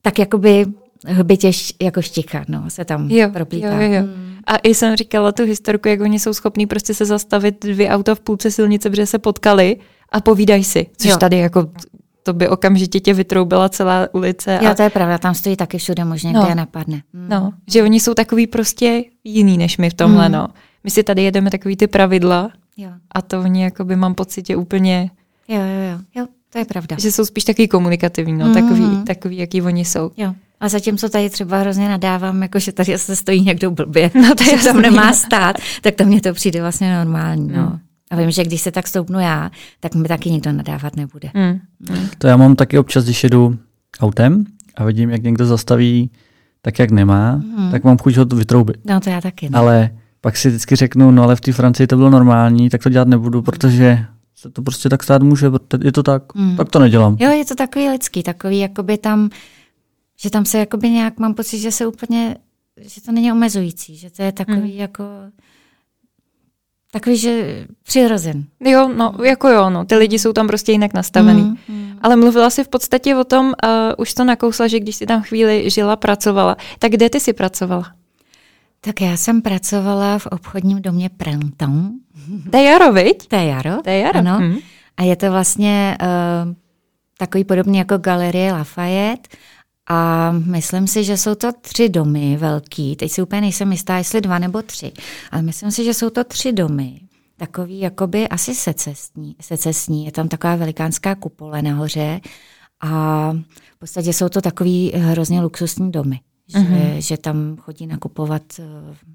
tak 0.02 0.20
jakoby 0.20 0.66
hbitě 1.08 1.52
jako 1.82 2.02
štika, 2.02 2.46
no, 2.48 2.70
se 2.70 2.86
tam 2.86 3.10
jo, 3.10 3.30
proplítá. 3.30 3.82
Jo, 3.82 3.92
jo. 3.92 4.02
Hmm. 4.02 4.36
A 4.48 4.58
i 4.58 4.76
jsem 4.76 4.96
říkala 4.96 5.32
tu 5.32 5.44
historku, 5.44 5.88
jak 5.88 6.02
oni 6.02 6.20
jsou 6.20 6.34
schopní 6.34 6.68
prostě 6.68 6.94
se 6.94 7.06
zastavit 7.06 7.66
dvě 7.66 7.90
auta 7.90 8.16
v 8.16 8.20
půlce 8.20 8.52
silnice, 8.52 8.90
protože 8.90 9.06
se 9.06 9.20
potkali 9.20 9.78
a 10.12 10.22
povídají 10.22 10.64
si, 10.64 10.88
což 10.98 11.12
jo. 11.12 11.18
tady 11.18 11.38
jako 11.38 11.72
to 12.24 12.34
by 12.34 12.50
okamžitě 12.50 13.00
tě 13.00 13.14
vytroubila 13.14 13.70
celá 13.70 14.08
ulice. 14.12 14.60
A... 14.60 14.64
Jo, 14.64 14.76
to 14.76 14.84
je 14.84 14.90
pravda, 14.90 15.18
tam 15.18 15.36
stojí 15.36 15.56
taky 15.56 15.78
všude 15.78 16.06
možně, 16.06 16.34
no. 16.34 16.42
kde 16.42 16.52
je 16.52 16.56
napadne. 16.56 17.02
Hmm. 17.14 17.30
No, 17.30 17.54
že 17.68 17.84
oni 17.84 18.00
jsou 18.00 18.14
takový 18.14 18.48
prostě 18.48 19.04
jiný 19.24 19.58
než 19.58 19.78
my 19.78 19.90
v 19.90 19.94
tomhle, 19.94 20.24
hmm. 20.24 20.34
no. 20.34 20.48
My 20.84 20.92
si 20.92 21.04
tady 21.04 21.24
jedeme 21.24 21.50
takový 21.50 21.78
ty 21.78 21.88
pravidla 21.88 22.52
jo. 22.78 22.90
a 23.12 23.22
to 23.22 23.40
oni 23.40 23.64
jakoby 23.64 23.96
mám 23.96 24.16
pocit, 24.16 24.48
že 24.48 24.56
úplně... 24.56 25.12
Jo, 25.48 25.60
jo, 25.62 25.92
jo, 25.92 26.00
jo, 26.16 26.28
to 26.54 26.60
je 26.60 26.66
pravda. 26.66 26.96
Že 27.00 27.12
jsou 27.12 27.26
spíš 27.26 27.44
takový 27.44 27.68
komunikativní, 27.68 28.34
no, 28.34 28.46
hmm. 28.46 28.54
takový, 28.54 29.04
takový, 29.08 29.38
jaký 29.38 29.62
oni 29.62 29.86
jsou. 29.86 30.12
Jo. 30.18 30.34
A 30.60 30.70
zatímco 30.70 31.10
tady 31.10 31.30
třeba 31.30 31.58
hrozně 31.58 31.90
nadávám, 31.90 32.42
jako 32.42 32.60
že 32.60 32.72
tady 32.72 32.98
se 32.98 33.16
stojí 33.16 33.42
někdo 33.42 33.72
blbě, 33.72 34.12
no 34.16 34.36
to 34.36 34.44
je 34.44 34.58
tam 34.58 34.82
nemá 34.82 35.14
stát, 35.14 35.56
tak 35.82 35.96
to 35.96 36.06
mně 36.06 36.22
to 36.22 36.34
přijde 36.34 36.62
vlastně 36.62 36.96
normální. 36.98 37.48
No. 37.48 37.62
Mm. 37.62 37.80
A 38.12 38.16
vím, 38.16 38.32
že 38.32 38.44
když 38.44 38.62
se 38.62 38.72
tak 38.72 38.88
stoupnu 38.88 39.20
já, 39.20 39.52
tak 39.80 39.96
mi 39.96 40.08
taky 40.08 40.32
nikdo 40.32 40.52
nadávat 40.52 40.96
nebude. 40.96 41.30
Mm. 41.34 41.60
Mm. 41.96 42.08
To 42.18 42.28
já 42.28 42.38
mám 42.38 42.56
taky 42.56 42.80
občas, 42.80 43.04
když 43.04 43.24
jedu 43.24 43.58
autem 44.00 44.46
a 44.76 44.86
vidím, 44.86 45.10
jak 45.10 45.24
někdo 45.24 45.46
zastaví 45.46 46.12
tak, 46.62 46.80
jak 46.80 46.92
nemá, 46.92 47.36
mm. 47.36 47.72
tak 47.72 47.84
mám 47.84 47.98
chuť 47.98 48.18
ho 48.18 48.26
to 48.26 48.36
vytroubit. 48.36 48.78
No 48.86 49.00
to 49.00 49.10
já 49.10 49.22
taky. 49.22 49.50
No. 49.50 49.60
Ale 49.60 49.90
pak 50.22 50.38
si 50.38 50.50
vždycky 50.50 50.76
řeknu, 50.76 51.12
no 51.12 51.24
ale 51.24 51.36
v 51.36 51.42
té 51.42 51.52
Francii 51.52 51.88
to 51.88 51.98
bylo 51.98 52.10
normální, 52.10 52.70
tak 52.70 52.84
to 52.84 52.90
dělat 52.90 53.08
nebudu, 53.08 53.42
protože 53.42 54.06
se 54.42 54.50
to 54.50 54.62
prostě 54.62 54.90
tak 54.90 55.04
stát 55.04 55.22
může, 55.24 55.52
je 55.84 55.92
to 55.92 56.04
tak, 56.04 56.36
Mm. 56.36 56.56
tak 56.58 56.70
to 56.70 56.80
nedělám. 56.80 57.18
Jo, 57.20 57.32
je 57.32 57.46
to 57.46 57.56
takový 57.56 57.90
lidský, 57.90 58.24
takový 58.24 58.60
jakoby 58.60 58.98
tam, 58.98 59.30
že 60.22 60.30
tam 60.30 60.46
se 60.46 60.58
jakoby 60.58 60.90
nějak, 60.90 61.20
mám 61.20 61.34
pocit, 61.34 61.60
že 61.60 61.72
se 61.72 61.88
úplně, 61.88 62.36
že 62.82 63.02
to 63.02 63.12
není 63.12 63.32
omezující, 63.32 63.98
že 63.98 64.10
to 64.10 64.24
je 64.24 64.32
takový 64.32 64.58
Mm. 64.74 64.80
jako, 64.80 65.04
takový, 66.92 67.18
že 67.18 67.66
přirozen. 67.84 68.44
Jo, 68.60 68.88
no, 68.96 69.14
jako 69.24 69.48
jo, 69.50 69.70
no, 69.70 69.86
ty 69.86 69.96
lidi 69.96 70.20
jsou 70.20 70.34
tam 70.34 70.48
prostě 70.48 70.72
jinak 70.72 70.94
nastavený. 70.94 71.42
Mm, 71.42 71.58
mm. 71.76 71.92
Ale 72.02 72.16
mluvila 72.16 72.50
jsi 72.50 72.64
v 72.64 72.68
podstatě 72.68 73.16
o 73.16 73.24
tom, 73.24 73.46
uh, 73.46 73.52
už 73.98 74.14
to 74.14 74.24
nakousla, 74.24 74.68
že 74.68 74.80
když 74.80 74.96
jsi 74.96 75.06
tam 75.06 75.22
chvíli 75.22 75.70
žila, 75.70 75.96
pracovala. 75.96 76.58
Tak 76.80 76.92
kde 76.92 77.10
ty 77.10 77.20
jsi 77.20 77.34
pracovala? 77.34 77.94
Tak 78.82 79.02
já 79.02 79.18
jsem 79.18 79.42
pracovala 79.42 80.20
v 80.20 80.26
obchodním 80.26 80.82
domě 80.82 81.10
Printemps, 81.10 81.96
To 82.52 82.58
je 82.58 82.64
jaro, 82.64 82.94
viď? 82.94 83.28
to 83.28 83.36
je 83.36 83.46
jaro. 83.46 83.82
To 83.84 83.90
je 83.90 84.00
jaro. 84.00 84.20
Ano. 84.20 84.38
Hm. 84.42 84.58
A 84.98 85.04
je 85.04 85.16
to 85.16 85.32
vlastně 85.32 85.98
uh, 86.02 86.54
takový 87.18 87.44
podobný 87.44 87.78
jako 87.78 87.98
galerie 87.98 88.54
Lafayette. 88.54 89.38
A 89.90 90.32
myslím 90.32 90.88
si, 90.88 91.04
že 91.04 91.18
jsou 91.18 91.36
to 91.36 91.52
tři 91.62 91.90
domy 91.90 92.38
velký. 92.38 92.96
Teď 92.96 93.12
si 93.12 93.22
úplně 93.22 93.42
nejsem 93.42 93.72
jistá, 93.72 93.98
jestli 93.98 94.22
dva 94.22 94.40
nebo 94.40 94.62
tři. 94.62 94.92
Ale 95.32 95.42
myslím 95.42 95.72
si, 95.72 95.84
že 95.86 95.94
jsou 95.94 96.10
to 96.10 96.24
tři 96.24 96.52
domy. 96.52 97.00
Takový 97.38 97.80
jakoby 97.80 98.28
asi 98.28 98.56
secesní. 98.56 99.36
secesní. 99.42 100.06
Je 100.06 100.12
tam 100.12 100.28
taková 100.28 100.56
velikánská 100.56 101.16
kupole 101.16 101.62
nahoře. 101.62 102.22
A 102.82 103.32
v 103.76 103.80
podstatě 103.80 104.14
jsou 104.14 104.30
to 104.30 104.42
takový 104.42 104.92
hrozně 104.96 105.42
luxusní 105.42 105.92
domy. 105.92 106.20
Že, 106.52 106.60
mm-hmm. 106.60 106.98
že 106.98 107.18
tam 107.18 107.56
chodí 107.60 107.88
nakupovat 107.88 108.42
uh, 108.60 108.66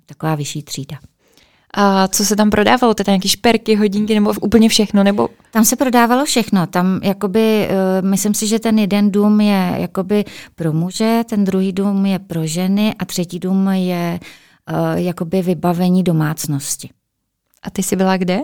taková 0.06 0.34
vyšší 0.34 0.62
třída. 0.62 0.98
A 1.74 2.08
co 2.08 2.24
se 2.24 2.36
tam 2.36 2.50
prodávalo? 2.50 2.94
Teda 2.94 3.12
nějaký 3.12 3.28
šperky, 3.28 3.76
hodinky 3.76 4.14
nebo 4.14 4.32
úplně 4.40 4.68
všechno? 4.68 5.04
Nebo 5.04 5.28
Tam 5.50 5.64
se 5.64 5.76
prodávalo 5.76 6.24
všechno. 6.24 6.66
Tam 6.66 7.00
jakoby, 7.02 7.68
uh, 7.68 8.08
myslím 8.08 8.34
si, 8.34 8.46
že 8.46 8.58
ten 8.58 8.78
jeden 8.78 9.10
dům 9.10 9.40
je 9.40 9.74
jakoby 9.76 10.24
pro 10.54 10.72
muže, 10.72 11.22
ten 11.28 11.44
druhý 11.44 11.72
dům 11.72 12.06
je 12.06 12.18
pro 12.18 12.46
ženy 12.46 12.94
a 12.98 13.04
třetí 13.04 13.38
dům 13.38 13.68
je 13.68 14.20
uh, 14.70 14.98
jakoby 14.98 15.42
vybavení 15.42 16.02
domácnosti. 16.02 16.90
a 17.62 17.70
ty 17.70 17.82
jsi 17.82 17.96
byla 17.96 18.16
kde? 18.16 18.38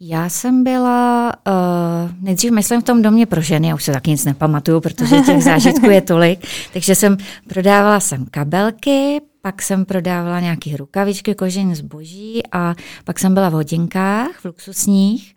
Já 0.00 0.28
jsem 0.28 0.64
byla 0.64 1.32
uh, 1.46 2.10
nejdřív, 2.20 2.52
myslím, 2.52 2.80
v 2.80 2.84
tom 2.84 3.02
domě 3.02 3.26
pro 3.26 3.40
ženy, 3.40 3.68
já 3.68 3.74
už 3.74 3.84
se 3.84 3.92
taky 3.92 4.10
nic 4.10 4.24
nepamatuju, 4.24 4.80
protože 4.80 5.20
těch 5.20 5.42
zážitků 5.44 5.90
je 5.90 6.00
tolik, 6.00 6.46
takže 6.72 6.94
jsem 6.94 7.16
prodávala 7.48 8.00
jsem 8.00 8.26
kabelky, 8.30 9.20
pak 9.42 9.62
jsem 9.62 9.84
prodávala 9.84 10.40
nějaké 10.40 10.76
rukavičky, 10.76 11.34
kožený 11.34 11.74
zboží 11.74 12.42
a 12.52 12.74
pak 13.04 13.18
jsem 13.18 13.34
byla 13.34 13.48
v 13.48 13.52
hodinkách, 13.52 14.30
v 14.40 14.44
luxusních, 14.44 15.34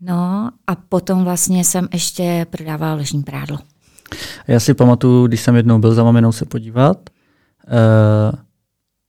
no 0.00 0.50
a 0.66 0.74
potom 0.74 1.24
vlastně 1.24 1.64
jsem 1.64 1.88
ještě 1.92 2.46
prodávala 2.50 2.94
ložní 2.94 3.22
prádlo. 3.22 3.58
Já 4.48 4.60
si 4.60 4.74
pamatuju, 4.74 5.26
když 5.26 5.40
jsem 5.40 5.56
jednou 5.56 5.78
byl 5.78 5.94
za 5.94 6.04
maminou 6.04 6.32
se 6.32 6.44
podívat, 6.44 7.10
uh, 7.66 8.38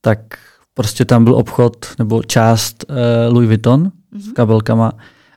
tak 0.00 0.18
prostě 0.74 1.04
tam 1.04 1.24
byl 1.24 1.34
obchod 1.34 1.86
nebo 1.98 2.22
část 2.22 2.84
uh, 2.88 2.96
Louis 3.34 3.48
Vuitton 3.48 3.92
mm-hmm. 4.14 4.30
s 4.30 4.32
kabelkama 4.32 4.92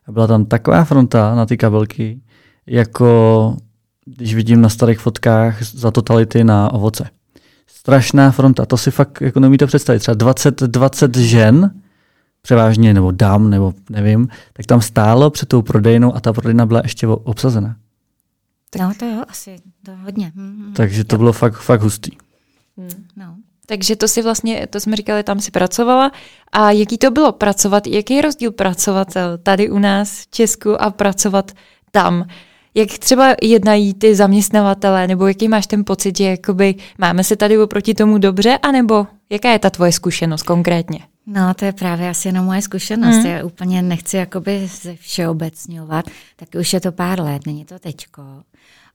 a 0.08 0.12
byla 0.12 0.27
tam 0.27 0.46
taková 0.46 0.84
fronta 0.84 1.36
na 1.36 1.46
ty 1.46 1.58
kabelky, 1.58 2.22
jako 2.67 3.58
když 4.05 4.36
vidím 4.36 4.62
na 4.62 4.70
starých 4.70 5.00
fotkách 5.00 5.63
za 5.63 5.91
totality 5.91 6.44
na 6.44 6.74
ovoce. 6.74 7.10
Strašná 7.67 8.32
fronta, 8.32 8.65
to 8.65 8.77
si 8.77 8.91
fakt 8.91 9.22
jako 9.22 9.39
neumíte 9.39 9.65
představit. 9.65 10.00
Třeba 10.00 10.15
20, 10.15 10.62
20 10.62 11.17
žen, 11.17 11.82
převážně, 12.41 12.94
nebo 12.94 13.12
dám, 13.12 13.50
nebo 13.50 13.74
nevím, 13.89 14.27
tak 14.53 14.65
tam 14.65 14.82
stálo 14.82 15.29
před 15.29 15.50
tou 15.50 15.62
prodejnou 15.62 16.15
a 16.15 16.20
ta 16.20 16.34
prodejna 16.34 16.65
byla 16.65 16.82
ještě 16.84 17.08
obsazena. 17.08 17.75
No 18.79 18.94
to 19.00 19.05
jo, 19.05 19.24
asi 19.27 19.55
to 19.86 19.96
hodně. 19.96 20.32
Mm, 20.36 20.74
Takže 20.75 21.03
to 21.03 21.17
bylo 21.17 21.34
fakt, 21.34 21.60
fakt 21.60 21.82
hustý. 21.82 22.12
no. 23.15 23.36
Takže 23.65 23.95
to 23.95 24.07
si 24.07 24.22
vlastně, 24.22 24.67
to 24.69 24.79
jsme 24.79 24.95
říkali, 24.95 25.24
tam 25.24 25.39
si 25.39 25.51
pracovala. 25.51 26.12
A 26.51 26.72
jaký 26.72 26.98
to 26.98 27.12
bylo 27.12 27.31
pracovat? 27.31 27.88
Jaký 27.88 28.13
je 28.13 28.22
rozdíl 28.22 28.51
pracovat 28.51 29.07
tady 29.43 29.69
u 29.69 29.79
nás 29.79 30.22
v 30.22 30.27
Česku 30.31 30.81
a 30.81 30.89
pracovat 30.89 31.51
tam? 31.91 32.27
Jak 32.75 32.89
třeba 32.89 33.36
jednají 33.41 33.93
ty 33.93 34.15
zaměstnavatele, 34.15 35.07
nebo 35.07 35.27
jaký 35.27 35.48
máš 35.48 35.67
ten 35.67 35.86
pocit, 35.86 36.17
že 36.17 36.24
jakoby 36.24 36.75
máme 36.98 37.24
se 37.24 37.36
tady 37.36 37.57
oproti 37.57 37.93
tomu 37.93 38.17
dobře, 38.17 38.57
anebo 38.62 39.07
jaká 39.29 39.51
je 39.51 39.60
ta 39.60 39.69
tvoje 39.69 39.91
zkušenost 39.91 40.43
konkrétně? 40.43 41.00
No, 41.27 41.53
to 41.53 41.65
je 41.65 41.74
právě 41.74 42.10
asi 42.10 42.27
jenom 42.27 42.45
moje 42.45 42.62
zkušenost. 42.62 43.15
Mm. 43.15 43.22
Mm. 43.22 43.25
Já 43.25 43.43
úplně 43.43 43.81
nechci 43.81 44.17
jakoby 44.17 44.69
ze 44.81 44.95
všeobecňovat, 44.95 46.05
tak 46.36 46.50
už 46.60 46.74
je 46.74 46.79
to 46.79 46.91
pár 46.91 47.22
let, 47.22 47.45
není 47.45 47.65
to 47.65 47.79
teďko. 47.79 48.22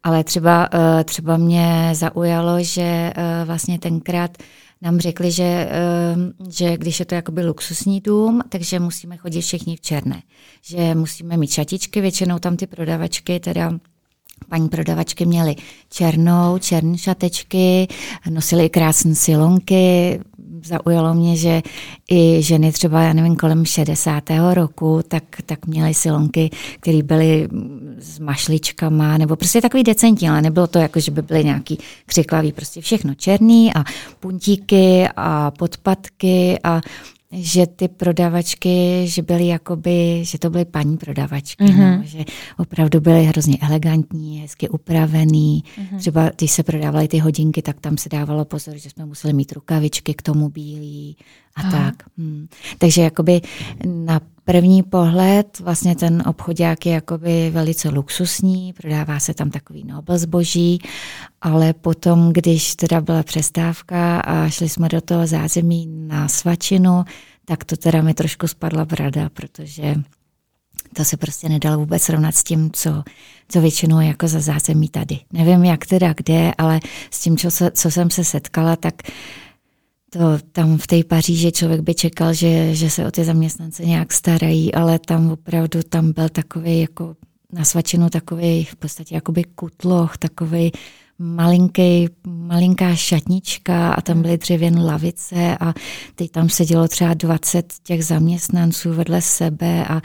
Ale 0.03 0.25
třeba, 0.25 0.69
eh, 0.75 1.05
třeba 1.05 1.37
mě 1.37 1.91
zaujalo, 1.93 2.63
že 2.63 2.83
eh, 2.83 3.45
vlastně 3.45 3.79
tenkrát 3.79 4.39
nám 4.83 5.01
řekli, 5.01 5.31
že, 5.31 5.69
eh, 5.71 6.17
že 6.51 6.77
když 6.77 7.01
je 7.01 7.07
to 7.07 7.15
jakoby 7.15 7.47
luxusní 7.47 8.01
dům, 8.01 8.41
takže 8.49 8.81
musíme 8.81 9.17
chodit 9.17 9.41
všichni 9.41 9.77
v 9.77 9.81
černé. 9.81 10.23
Že 10.63 10.95
musíme 10.95 11.37
mít 11.37 11.51
šatičky, 11.51 12.01
většinou 12.01 12.39
tam 12.39 12.57
ty 12.57 12.67
prodavačky 12.67 13.41
teda 13.41 13.73
Paní 14.49 14.69
prodavačky 14.69 15.27
měly 15.27 15.57
černou, 15.91 16.59
černé 16.59 16.99
šatečky, 16.99 17.89
nosily 18.31 18.71
krásné 18.71 19.15
silonky. 19.15 20.21
Zaujalo 20.65 21.15
mě, 21.15 21.37
že 21.37 21.63
i 22.11 22.43
ženy 22.43 22.73
třeba, 22.73 23.03
já 23.03 23.13
nevím, 23.13 23.37
kolem 23.37 23.65
60. 23.65 24.25
roku, 24.53 25.01
tak, 25.09 25.25
tak 25.47 25.67
měly 25.67 25.95
silonky, 25.95 26.51
které 26.81 27.03
byly 27.03 27.49
s 27.99 28.19
mašličkama, 28.19 29.19
nebo 29.19 29.37
prostě 29.37 29.61
takový 29.61 29.83
decentní, 29.83 30.29
ale 30.29 30.43
nebylo 30.43 30.67
to 30.67 30.79
jako, 30.79 31.01
že 31.01 31.11
by 31.11 31.23
byly 31.23 31.45
nějaký 31.45 31.79
křiklavý, 32.07 32.53
prostě 32.53 32.81
všechno 32.81 33.15
černý 33.15 33.75
a 33.75 33.85
puntíky 34.21 35.09
a 35.17 35.51
podpatky 35.51 36.59
a 36.65 36.81
že 37.33 37.67
ty 37.67 37.89
prodavačky, 37.89 39.03
že 39.09 39.23
byly 39.23 39.47
jakoby, 39.47 40.21
že 40.25 40.39
to 40.39 40.51
byly 40.51 40.65
paní 40.65 40.97
prodavačky, 40.97 41.65
Mhm. 41.65 41.81
mm-hmm. 41.81 41.99
no, 41.99 42.05
že 42.05 42.25
opravdu 42.59 43.01
byly 43.01 43.25
hrozně 43.25 43.57
elegantní, 43.61 44.39
hezky 44.41 44.69
upravený. 44.69 45.65
Mm-hmm. 45.79 45.99
Třeba 45.99 46.31
když 46.37 46.51
se 46.51 46.63
prodávaly 46.63 47.09
ty 47.09 47.19
hodinky, 47.19 47.63
tak 47.63 47.81
tam 47.81 47.97
se 47.99 48.09
dávalo 48.09 48.45
pozor, 48.45 48.77
že 48.77 48.91
jsme 48.91 49.07
museli 49.07 49.33
mít 49.35 49.53
rukavičky 49.53 50.15
k 50.15 50.23
tomu 50.23 50.49
bílý 50.49 51.17
a 51.57 51.61
Aha. 51.61 51.71
tak. 51.71 51.95
Hmm. 52.19 52.47
Takže 52.79 53.03
jakoby 53.03 53.41
na 53.87 54.21
první 54.53 54.83
pohled 54.83 55.59
vlastně 55.61 55.97
ten 55.97 56.23
obchodák 56.27 56.87
je 56.87 56.93
jakoby 56.93 57.51
velice 57.51 57.89
luxusní, 57.89 58.73
prodává 58.73 59.21
se 59.21 59.35
tam 59.35 59.51
takový 59.51 59.85
nobel 59.85 60.19
zboží, 60.19 60.79
ale 61.41 61.73
potom, 61.73 62.33
když 62.33 62.77
teda 62.77 63.01
byla 63.01 63.23
přestávka 63.23 64.21
a 64.21 64.49
šli 64.49 64.69
jsme 64.69 64.89
do 64.89 65.01
toho 65.01 65.27
zázemí 65.27 65.87
na 65.87 66.29
svačinu, 66.29 67.05
tak 67.45 67.65
to 67.65 67.77
teda 67.77 68.03
mi 68.03 68.15
trošku 68.15 68.47
spadla 68.47 68.85
brada, 68.85 69.29
protože 69.29 69.95
to 70.95 71.05
se 71.05 71.17
prostě 71.17 71.49
nedalo 71.49 71.79
vůbec 71.79 72.03
srovnat 72.03 72.35
s 72.35 72.45
tím, 72.45 72.71
co, 72.73 73.03
co 73.49 73.61
většinou 73.61 74.01
jako 74.01 74.29
za 74.29 74.41
zázemí 74.41 74.89
tady. 74.89 75.19
Nevím, 75.33 75.65
jak 75.65 75.87
teda 75.87 76.13
kde, 76.17 76.53
ale 76.59 76.81
s 77.11 77.21
tím, 77.21 77.37
co, 77.37 77.51
se, 77.51 77.71
co 77.71 77.91
jsem 77.91 78.11
se 78.11 78.25
setkala, 78.25 78.77
tak 78.77 78.95
to 80.11 80.39
tam 80.53 80.79
v 80.79 80.87
té 80.87 81.05
Paříži 81.05 81.53
člověk 81.53 81.81
by 81.81 81.95
čekal, 81.95 82.35
že, 82.35 82.75
že 82.75 82.91
se 82.91 83.07
o 83.07 83.11
ty 83.11 83.25
zaměstnance 83.25 83.85
nějak 83.85 84.13
starají, 84.13 84.75
ale 84.75 84.99
tam 84.99 85.31
opravdu 85.31 85.83
tam 85.83 86.13
byl 86.13 86.29
takový 86.29 86.81
jako 86.81 87.17
na 87.53 87.65
svačinu 87.65 88.11
takový 88.11 88.65
v 88.65 88.77
podstatě 88.77 89.15
jakoby 89.15 89.45
kutloch, 89.45 90.19
takový 90.19 90.73
malinký, 91.19 92.09
malinká 92.27 92.95
šatnička 92.95 93.93
a 93.93 94.01
tam 94.01 94.23
byly 94.23 94.39
dřevěné 94.39 94.85
lavice 94.85 95.57
a 95.61 95.75
teď 96.15 96.31
tam 96.31 96.49
sedělo 96.49 96.89
třeba 96.89 97.15
20 97.15 97.75
těch 97.83 98.05
zaměstnanců 98.05 98.93
vedle 98.93 99.23
sebe 99.23 99.87
a 99.87 100.01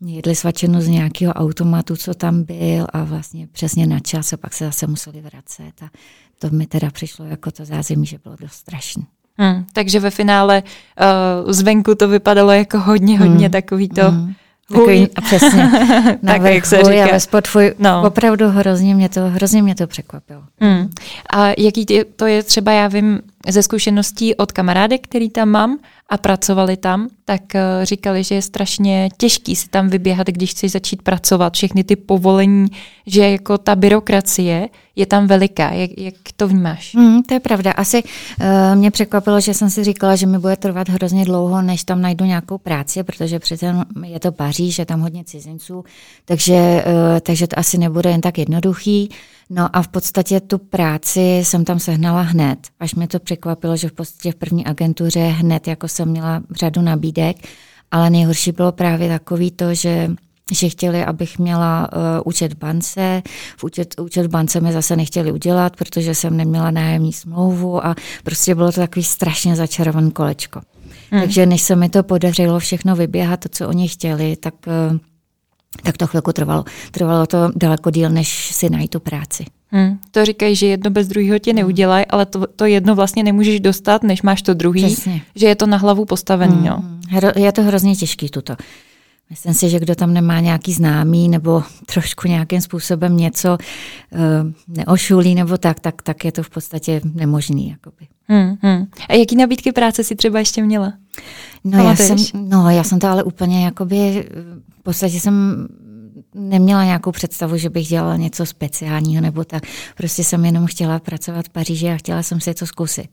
jedli 0.00 0.34
svačinu 0.34 0.80
z 0.80 0.88
nějakého 0.88 1.32
automatu, 1.32 1.96
co 1.96 2.14
tam 2.14 2.42
byl 2.42 2.86
a 2.92 3.04
vlastně 3.04 3.46
přesně 3.46 3.86
na 3.86 4.00
čas 4.00 4.32
a 4.32 4.36
pak 4.36 4.54
se 4.54 4.64
zase 4.64 4.86
museli 4.86 5.20
vracet 5.20 5.72
a 5.82 5.90
to 6.38 6.50
mi 6.50 6.66
teda 6.66 6.90
přišlo 6.90 7.24
jako 7.24 7.50
to 7.50 7.64
zázemí, 7.64 8.06
že 8.06 8.18
bylo 8.18 8.36
dost 8.40 8.52
strašné. 8.52 9.19
Hmm, 9.40 9.64
takže 9.72 10.00
ve 10.00 10.10
finále 10.10 10.62
uh, 11.44 11.52
zvenku 11.52 11.94
to 11.94 12.08
vypadalo 12.08 12.52
jako 12.52 12.78
hodně, 12.80 13.18
hodně 13.18 13.46
Hmm. 13.46 13.50
takový 13.50 13.88
to 13.88 14.10
Mm. 14.10 14.34
huj. 14.74 14.78
Takový, 14.78 15.08
a 15.16 15.20
přesně, 15.20 15.70
na 16.22 16.32
Tak, 16.32 16.42
jak 16.42 16.66
se 16.66 16.76
říká. 16.76 17.04
ale 17.10 17.20
spod 17.20 17.48
tvoj, 17.48 17.74
No. 17.78 18.02
opravdu 18.06 18.48
hrozně 18.48 18.94
mě 18.94 19.08
to, 19.08 19.20
hrozně 19.20 19.62
mě 19.62 19.74
to 19.74 19.86
překvapilo. 19.86 20.42
Hmm. 20.60 20.90
A 21.32 21.46
jaký 21.58 21.86
to 22.16 22.26
je 22.26 22.42
třeba, 22.42 22.72
já 22.72 22.88
vím 22.88 23.20
ze 23.48 23.62
zkušeností 23.62 24.34
od 24.34 24.52
kamarádek, 24.52 25.00
který 25.04 25.30
tam 25.30 25.48
mám 25.48 25.78
a 26.08 26.16
pracovali 26.16 26.76
tam, 26.76 27.08
tak 27.24 27.54
eh, 27.54 27.62
říkali, 27.82 28.24
že 28.24 28.34
je 28.34 28.42
strašně 28.42 29.08
těžký 29.16 29.56
si 29.56 29.68
tam 29.68 29.88
vyběhat, 29.88 30.26
když 30.26 30.50
chceš 30.50 30.72
začít 30.72 31.02
pracovat. 31.02 31.54
Všechny 31.54 31.84
ty 31.84 31.96
povolení, 31.96 32.66
že 33.06 33.30
jako 33.30 33.58
ta 33.58 33.76
byrokracie 33.76 34.68
je 34.96 35.06
tam 35.06 35.26
veliká. 35.26 35.72
Jak, 35.72 35.90
jak 35.98 36.14
to 36.36 36.48
vnímáš? 36.48 36.94
Mm, 36.94 37.22
to 37.22 37.34
je 37.34 37.40
pravda. 37.40 37.72
Asi 37.72 38.02
uh, 38.02 38.46
mě 38.74 38.90
překvapilo, 38.90 39.40
že 39.40 39.54
jsem 39.54 39.70
si 39.70 39.84
říkala, 39.84 40.16
že 40.16 40.26
mi 40.26 40.38
bude 40.38 40.56
trvat 40.56 40.88
hrozně 40.88 41.24
dlouho, 41.24 41.62
než 41.62 41.84
tam 41.84 42.02
najdu 42.02 42.24
nějakou 42.24 42.58
práci, 42.58 43.02
protože 43.02 43.38
přece 43.38 43.74
je 44.06 44.20
to 44.20 44.32
Paříž, 44.32 44.78
je 44.78 44.86
tam 44.86 45.00
hodně 45.00 45.24
cizinců, 45.24 45.84
takže, 46.24 46.54
uh, 46.54 47.20
takže 47.20 47.46
to 47.46 47.58
asi 47.58 47.78
nebude 47.78 48.10
jen 48.10 48.20
tak 48.20 48.38
jednoduchý. 48.38 49.08
No 49.50 49.76
a 49.76 49.82
v 49.82 49.88
podstatě 49.88 50.40
tu 50.40 50.58
práci 50.58 51.20
jsem 51.20 51.64
tam 51.64 51.80
sehnala 51.80 52.22
hned, 52.22 52.58
až 52.80 52.94
mě 52.94 53.08
to 53.08 53.18
překvapilo, 53.18 53.76
že 53.76 53.88
v 53.88 53.92
podstatě 53.92 54.32
v 54.32 54.34
první 54.34 54.66
agentuře 54.66 55.20
hned 55.20 55.68
jako 55.68 55.88
jsem 55.88 56.08
měla 56.08 56.42
řadu 56.50 56.82
nabídek, 56.82 57.36
ale 57.90 58.10
nejhorší 58.10 58.52
bylo 58.52 58.72
právě 58.72 59.08
takový 59.08 59.50
to, 59.50 59.74
že 59.74 60.10
že 60.52 60.68
chtěli, 60.68 61.04
abych 61.04 61.38
měla 61.38 61.88
uh, 61.92 61.98
účet 62.24 62.52
v 62.52 62.58
bance. 62.58 63.22
V 63.56 63.64
účet, 63.64 64.00
účet 64.00 64.26
v 64.26 64.30
bance 64.30 64.60
mi 64.60 64.72
zase 64.72 64.96
nechtěli 64.96 65.32
udělat, 65.32 65.76
protože 65.76 66.14
jsem 66.14 66.36
neměla 66.36 66.70
nájemní 66.70 67.12
smlouvu 67.12 67.86
a 67.86 67.94
prostě 68.24 68.54
bylo 68.54 68.72
to 68.72 68.80
takový 68.80 69.04
strašně 69.04 69.56
začarovaný 69.56 70.10
kolečko. 70.10 70.60
Hmm. 71.10 71.20
Takže 71.20 71.46
než 71.46 71.62
se 71.62 71.76
mi 71.76 71.88
to 71.88 72.02
podařilo 72.02 72.58
všechno 72.58 72.96
vyběhat, 72.96 73.40
to, 73.40 73.48
co 73.48 73.68
oni 73.68 73.88
chtěli, 73.88 74.36
tak 74.36 74.54
uh, 74.66 74.98
tak 75.82 75.96
to 75.96 76.06
chvilku 76.06 76.32
trvalo. 76.32 76.64
Trvalo 76.90 77.26
to 77.26 77.50
daleko 77.56 77.90
díl, 77.90 78.10
než 78.10 78.54
si 78.54 78.70
najít 78.70 78.90
tu 78.90 79.00
práci. 79.00 79.44
Hmm, 79.68 79.98
to 80.10 80.24
říkají, 80.24 80.56
že 80.56 80.66
jedno 80.66 80.90
bez 80.90 81.08
druhého 81.08 81.38
tě 81.38 81.52
neudělají, 81.52 82.06
ale 82.06 82.26
to, 82.26 82.46
to 82.46 82.64
jedno 82.64 82.94
vlastně 82.94 83.22
nemůžeš 83.22 83.60
dostat, 83.60 84.02
než 84.02 84.22
máš 84.22 84.42
to 84.42 84.54
druhý, 84.54 84.86
Přesně. 84.86 85.22
že 85.34 85.46
je 85.46 85.54
to 85.54 85.66
na 85.66 85.76
hlavu 85.76 86.04
postavený. 86.04 86.54
Hmm. 86.54 86.64
No. 86.64 86.84
Je 87.36 87.52
to 87.52 87.62
hrozně 87.62 87.96
těžký 87.96 88.28
tuto. 88.28 88.56
Myslím 89.30 89.54
si, 89.54 89.68
že 89.68 89.80
kdo 89.80 89.94
tam 89.94 90.14
nemá 90.14 90.40
nějaký 90.40 90.72
známý 90.72 91.28
nebo 91.28 91.62
trošku 91.86 92.28
nějakým 92.28 92.60
způsobem 92.60 93.16
něco 93.16 93.58
uh, 94.12 94.18
neošulí 94.68 95.34
nebo 95.34 95.56
tak, 95.56 95.80
tak, 95.80 96.02
tak 96.02 96.24
je 96.24 96.32
to 96.32 96.42
v 96.42 96.50
podstatě 96.50 97.00
nemožný. 97.14 97.68
Jakoby. 97.68 98.06
Hmm, 98.28 98.56
hmm. 98.62 98.86
A 99.08 99.14
jaký 99.14 99.36
nabídky 99.36 99.72
práce 99.72 100.04
si 100.04 100.16
třeba 100.16 100.38
ještě 100.38 100.62
měla? 100.62 100.92
No 101.64 101.84
já, 101.84 101.96
jsem, 101.96 102.16
no 102.34 102.70
já 102.70 102.84
jsem 102.84 102.98
to 102.98 103.08
ale 103.08 103.22
úplně 103.22 103.64
jakoby, 103.64 104.28
podstatě 104.90 105.20
jsem 105.20 105.66
neměla 106.34 106.84
nějakou 106.84 107.12
představu, 107.12 107.56
že 107.56 107.70
bych 107.70 107.88
dělala 107.88 108.16
něco 108.16 108.46
speciálního 108.46 109.22
nebo 109.22 109.44
tak. 109.44 109.62
Prostě 109.96 110.24
jsem 110.24 110.44
jenom 110.44 110.66
chtěla 110.66 110.98
pracovat 110.98 111.46
v 111.46 111.48
Paříži 111.48 111.90
a 111.90 111.96
chtěla 111.96 112.22
jsem 112.22 112.40
si 112.40 112.54
to 112.54 112.66
zkusit. 112.66 113.08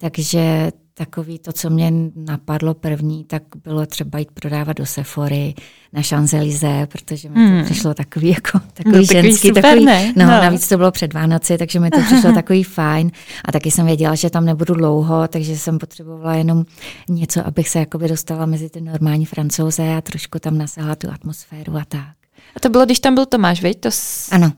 Takže 0.00 0.70
takový 0.94 1.38
to, 1.38 1.52
co 1.52 1.70
mě 1.70 1.92
napadlo 2.16 2.74
první, 2.74 3.24
tak 3.24 3.42
bylo 3.64 3.86
třeba 3.86 4.18
jít 4.18 4.30
prodávat 4.30 4.76
do 4.76 4.86
Sephory 4.86 5.54
na 5.92 6.00
Champs-Élysées, 6.00 6.86
protože 6.86 7.28
mi 7.28 7.34
to 7.34 7.40
hmm. 7.40 7.64
přišlo 7.64 7.94
takový 7.94 8.28
jako 8.44 8.60
takový 8.74 8.96
no, 8.96 9.02
ženský, 9.02 9.48
super, 9.48 9.62
takový, 9.62 9.84
ne? 9.84 10.12
no, 10.16 10.24
no, 10.24 10.30
navíc 10.30 10.68
to 10.68 10.76
bylo 10.76 10.90
před 10.90 11.14
Vánoci, 11.14 11.58
takže 11.58 11.80
mi 11.80 11.90
to 11.90 12.00
přišlo 12.00 12.32
takový 12.34 12.64
fajn 12.64 13.10
a 13.44 13.52
taky 13.52 13.70
jsem 13.70 13.86
věděla, 13.86 14.14
že 14.14 14.30
tam 14.30 14.44
nebudu 14.44 14.74
dlouho, 14.74 15.28
takže 15.28 15.58
jsem 15.58 15.78
potřebovala 15.78 16.34
jenom 16.34 16.64
něco, 17.08 17.46
abych 17.46 17.68
se 17.68 17.78
jakoby 17.78 18.08
dostala 18.08 18.46
mezi 18.46 18.70
ty 18.70 18.80
normální 18.80 19.26
francouze 19.26 19.94
a 19.96 20.00
trošku 20.00 20.38
tam 20.38 20.58
nasahla 20.58 20.94
tu 20.94 21.10
atmosféru 21.10 21.76
a 21.76 21.84
tak. 21.88 22.14
A 22.56 22.60
to 22.60 22.68
bylo, 22.68 22.84
když 22.84 23.00
tam 23.00 23.14
byl 23.14 23.26
Tomáš, 23.26 23.62
veď? 23.62 23.80
To 23.80 23.90
s... 23.90 24.32
Ano. 24.32 24.52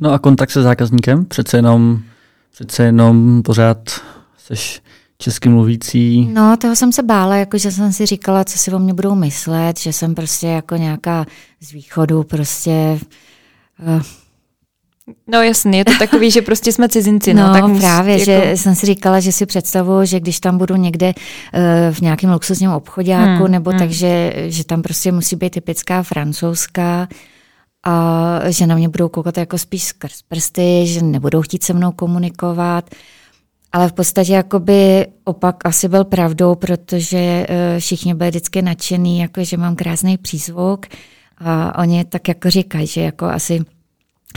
No 0.00 0.12
a 0.12 0.18
kontakt 0.18 0.50
se 0.50 0.62
zákazníkem? 0.62 1.24
Přece 1.24 1.58
jenom, 1.58 1.98
přece 2.52 2.84
jenom 2.84 3.42
pořád 3.42 3.78
seš 4.44 4.82
česky 5.18 5.48
mluvící. 5.48 6.28
No, 6.32 6.56
toho 6.56 6.76
jsem 6.76 6.92
se 6.92 7.02
bála, 7.02 7.36
jako 7.36 7.58
že 7.58 7.72
jsem 7.72 7.92
si 7.92 8.06
říkala, 8.06 8.44
co 8.44 8.58
si 8.58 8.72
o 8.72 8.78
mě 8.78 8.94
budou 8.94 9.14
myslet, 9.14 9.78
že 9.78 9.92
jsem 9.92 10.14
prostě 10.14 10.46
jako 10.46 10.76
nějaká 10.76 11.26
z 11.60 11.72
východu, 11.72 12.22
prostě... 12.22 12.98
Uh, 13.86 14.02
No 15.26 15.42
jasně, 15.42 15.78
je 15.78 15.84
to 15.84 15.92
takový, 15.98 16.30
že 16.30 16.42
prostě 16.42 16.72
jsme 16.72 16.88
cizinci. 16.88 17.34
No, 17.34 17.46
no 17.46 17.52
tak 17.52 17.78
právě, 17.78 18.12
jako... 18.12 18.24
že 18.24 18.56
jsem 18.56 18.74
si 18.74 18.86
říkala, 18.86 19.20
že 19.20 19.32
si 19.32 19.46
představuju, 19.46 20.04
že 20.04 20.20
když 20.20 20.40
tam 20.40 20.58
budu 20.58 20.76
někde 20.76 21.06
uh, 21.06 21.94
v 21.94 22.00
nějakém 22.00 22.32
luxusním 22.32 22.70
obchodáku, 22.70 23.42
hmm, 23.42 23.52
nebo 23.52 23.70
hmm. 23.70 23.78
tak, 23.78 23.90
že, 23.90 24.32
tam 24.66 24.82
prostě 24.82 25.12
musí 25.12 25.36
být 25.36 25.50
typická 25.50 26.02
francouzská 26.02 27.08
a 27.84 28.40
že 28.48 28.66
na 28.66 28.76
mě 28.76 28.88
budou 28.88 29.08
koukat 29.08 29.38
jako 29.38 29.58
spíš 29.58 29.84
skrz 29.84 30.22
prsty, 30.28 30.86
že 30.86 31.02
nebudou 31.02 31.42
chtít 31.42 31.64
se 31.64 31.72
mnou 31.72 31.92
komunikovat. 31.92 32.90
Ale 33.74 33.88
v 33.88 33.92
podstatě 33.92 34.32
jakoby 34.32 35.06
opak 35.24 35.66
asi 35.66 35.88
byl 35.88 36.04
pravdou, 36.04 36.54
protože 36.54 37.46
uh, 37.48 37.56
všichni 37.78 38.14
byli 38.14 38.30
vždycky 38.30 38.62
nadšený, 38.62 39.18
jako 39.18 39.44
že 39.44 39.56
mám 39.56 39.76
krásný 39.76 40.18
přízvuk 40.18 40.86
a 41.38 41.78
oni 41.78 42.04
tak 42.04 42.28
jako 42.28 42.50
říkají, 42.50 42.86
že 42.86 43.00
jako 43.00 43.24
asi 43.26 43.64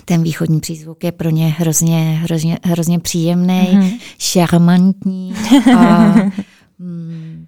ten 0.05 0.23
východní 0.23 0.59
přízvuk 0.59 1.03
je 1.03 1.11
pro 1.11 1.29
ně 1.29 1.47
hrozně, 1.47 2.19
hrozně, 2.23 2.59
hrozně 2.63 2.99
příjemný, 2.99 3.69
mm-hmm. 3.73 3.99
šarmantní. 4.17 5.33
A, 5.77 6.13
mm, 6.79 7.45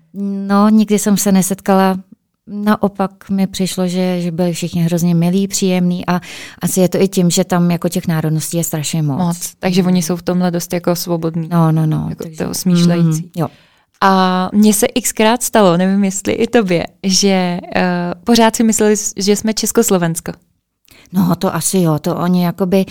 no, 0.47 0.69
nikdy 0.69 0.99
jsem 0.99 1.17
se 1.17 1.31
nesetkala 1.31 1.97
naopak 2.49 3.29
mi 3.29 3.47
přišlo, 3.47 3.87
že, 3.87 4.21
že 4.21 4.31
byli 4.31 4.53
všichni 4.53 4.81
hrozně 4.81 5.15
milí, 5.15 5.47
příjemní 5.47 6.05
a 6.05 6.21
asi 6.61 6.79
je 6.79 6.89
to 6.89 7.01
i 7.01 7.07
tím, 7.07 7.29
že 7.29 7.43
tam 7.43 7.71
jako 7.71 7.89
těch 7.89 8.07
národností 8.07 8.57
je 8.57 8.63
strašně 8.63 9.01
moc. 9.01 9.17
moc. 9.17 9.53
Takže 9.59 9.83
oni 9.83 10.01
jsou 10.01 10.15
v 10.15 10.21
tomhle 10.21 10.51
dost 10.51 10.73
jako 10.73 10.95
svobodní. 10.95 11.49
No, 11.51 11.71
no, 11.71 11.85
no. 11.85 12.05
Jako 12.09 12.23
takže, 12.23 12.45
to 12.45 12.53
smýšlející. 12.53 13.21
Mm, 13.23 13.31
jo. 13.35 13.47
A 14.01 14.49
mně 14.53 14.73
se 14.73 14.87
xkrát 15.03 15.43
stalo, 15.43 15.77
nevím 15.77 16.03
jestli 16.03 16.33
i 16.33 16.47
tobě, 16.47 16.85
že 17.03 17.59
uh, 17.63 17.81
pořád 18.23 18.55
si 18.55 18.63
mysleli, 18.63 18.95
že 19.17 19.35
jsme 19.35 19.53
Československo. 19.53 20.31
No 21.13 21.35
to 21.35 21.55
asi 21.55 21.77
jo, 21.77 21.99
to 21.99 22.15
oni 22.15 22.43
jakoby 22.43 22.85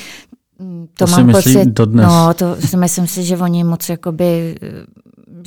mm, 0.59 0.87
to, 0.95 1.07
to 1.07 1.11
mám 1.11 1.27
si 1.27 1.33
pocit, 1.33 1.65
dodnes. 1.65 2.07
no 2.07 2.35
to 2.35 2.57
si 2.57 2.77
myslím 2.77 3.07
si, 3.07 3.25
že 3.25 3.37
oni 3.37 3.65
moc 3.65 3.89
jakoby 3.89 4.57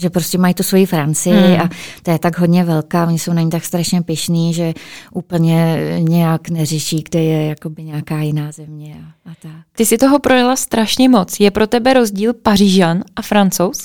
že 0.02 0.10
prostě 0.10 0.38
mají 0.38 0.54
tu 0.54 0.64
svoji 0.64 0.86
Francii 0.86 1.34
hmm. 1.34 1.62
a 1.62 1.70
to 2.04 2.12
je 2.12 2.20
tak 2.20 2.40
hodně 2.40 2.64
velká, 2.64 3.08
oni 3.08 3.20
jsou 3.20 3.34
na 3.34 3.42
ní 3.42 3.50
tak 3.50 3.66
strašně 3.66 4.02
pišní, 4.02 4.54
že 4.54 4.74
úplně 5.14 5.78
nějak 6.00 6.50
neřeší, 6.50 7.04
kde 7.10 7.24
je 7.24 7.46
jakoby 7.46 7.84
nějaká 7.84 8.22
jiná 8.22 8.52
země 8.52 9.04
a, 9.26 9.32
a 9.32 9.34
tak. 9.42 9.52
Ty 9.76 9.86
si 9.86 9.98
toho 9.98 10.20
projela 10.20 10.56
strašně 10.56 11.10
moc. 11.10 11.40
Je 11.40 11.52
pro 11.52 11.68
tebe 11.68 11.94
rozdíl 11.94 12.34
Pařížan 12.34 13.04
a 13.16 13.22
Francouz? 13.22 13.84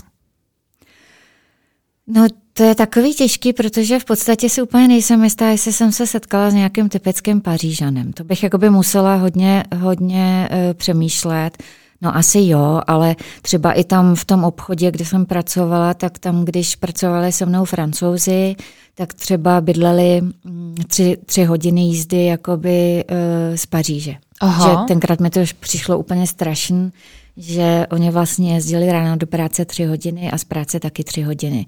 No 2.07 2.27
to 2.53 2.63
je 2.63 2.75
takový 2.75 3.15
těžký, 3.15 3.53
protože 3.53 3.99
v 3.99 4.05
podstatě 4.05 4.49
si 4.49 4.63
úplně 4.63 4.89
nejsem 4.89 5.25
jistá, 5.25 5.49
jestli 5.49 5.73
jsem 5.73 5.93
se 5.93 6.07
setkala 6.07 6.51
s 6.51 6.55
nějakým 6.55 6.89
typickým 6.89 7.41
Pařížanem. 7.41 8.13
To 8.13 8.25
bych 8.25 8.43
jakoby 8.43 8.71
musela 8.71 9.15
hodně, 9.15 9.65
hodně 9.77 10.49
uh, 10.51 10.75
přemýšlet. 10.75 11.63
No 12.01 12.17
asi 12.17 12.39
jo, 12.43 12.81
ale 12.87 13.17
třeba 13.43 13.73
i 13.73 13.85
tam 13.85 14.15
v 14.15 14.25
tom 14.25 14.45
obchodě, 14.45 14.91
kde 14.91 15.05
jsem 15.05 15.27
pracovala, 15.27 15.95
tak 15.95 16.19
tam, 16.19 16.45
když 16.45 16.77
pracovali 16.77 17.33
se 17.33 17.47
mnou 17.47 17.65
francouzi, 17.65 18.57
tak 18.95 19.15
třeba 19.15 19.61
bydleli 19.61 20.21
mm, 20.21 20.75
tři, 20.87 21.17
tři 21.27 21.45
hodiny 21.45 21.81
jízdy 21.81 22.25
jakoby 22.25 23.05
uh, 23.11 23.57
z 23.57 23.67
Paříže. 23.67 24.15
Aha. 24.41 24.71
Že 24.71 24.77
tenkrát 24.89 25.21
mi 25.21 25.31
to 25.31 25.41
už 25.41 25.53
přišlo 25.53 25.99
úplně 25.99 26.27
strašný, 26.27 26.93
že 27.37 27.87
oni 27.91 28.11
vlastně 28.11 28.55
jezdili 28.55 28.93
ráno 28.93 29.17
do 29.17 29.27
práce 29.27 29.65
tři 29.65 29.85
hodiny 29.85 30.31
a 30.31 30.39
z 30.39 30.45
práce 30.45 30.81
taky 30.81 31.05
tři 31.05 31.23
hodiny. 31.23 31.67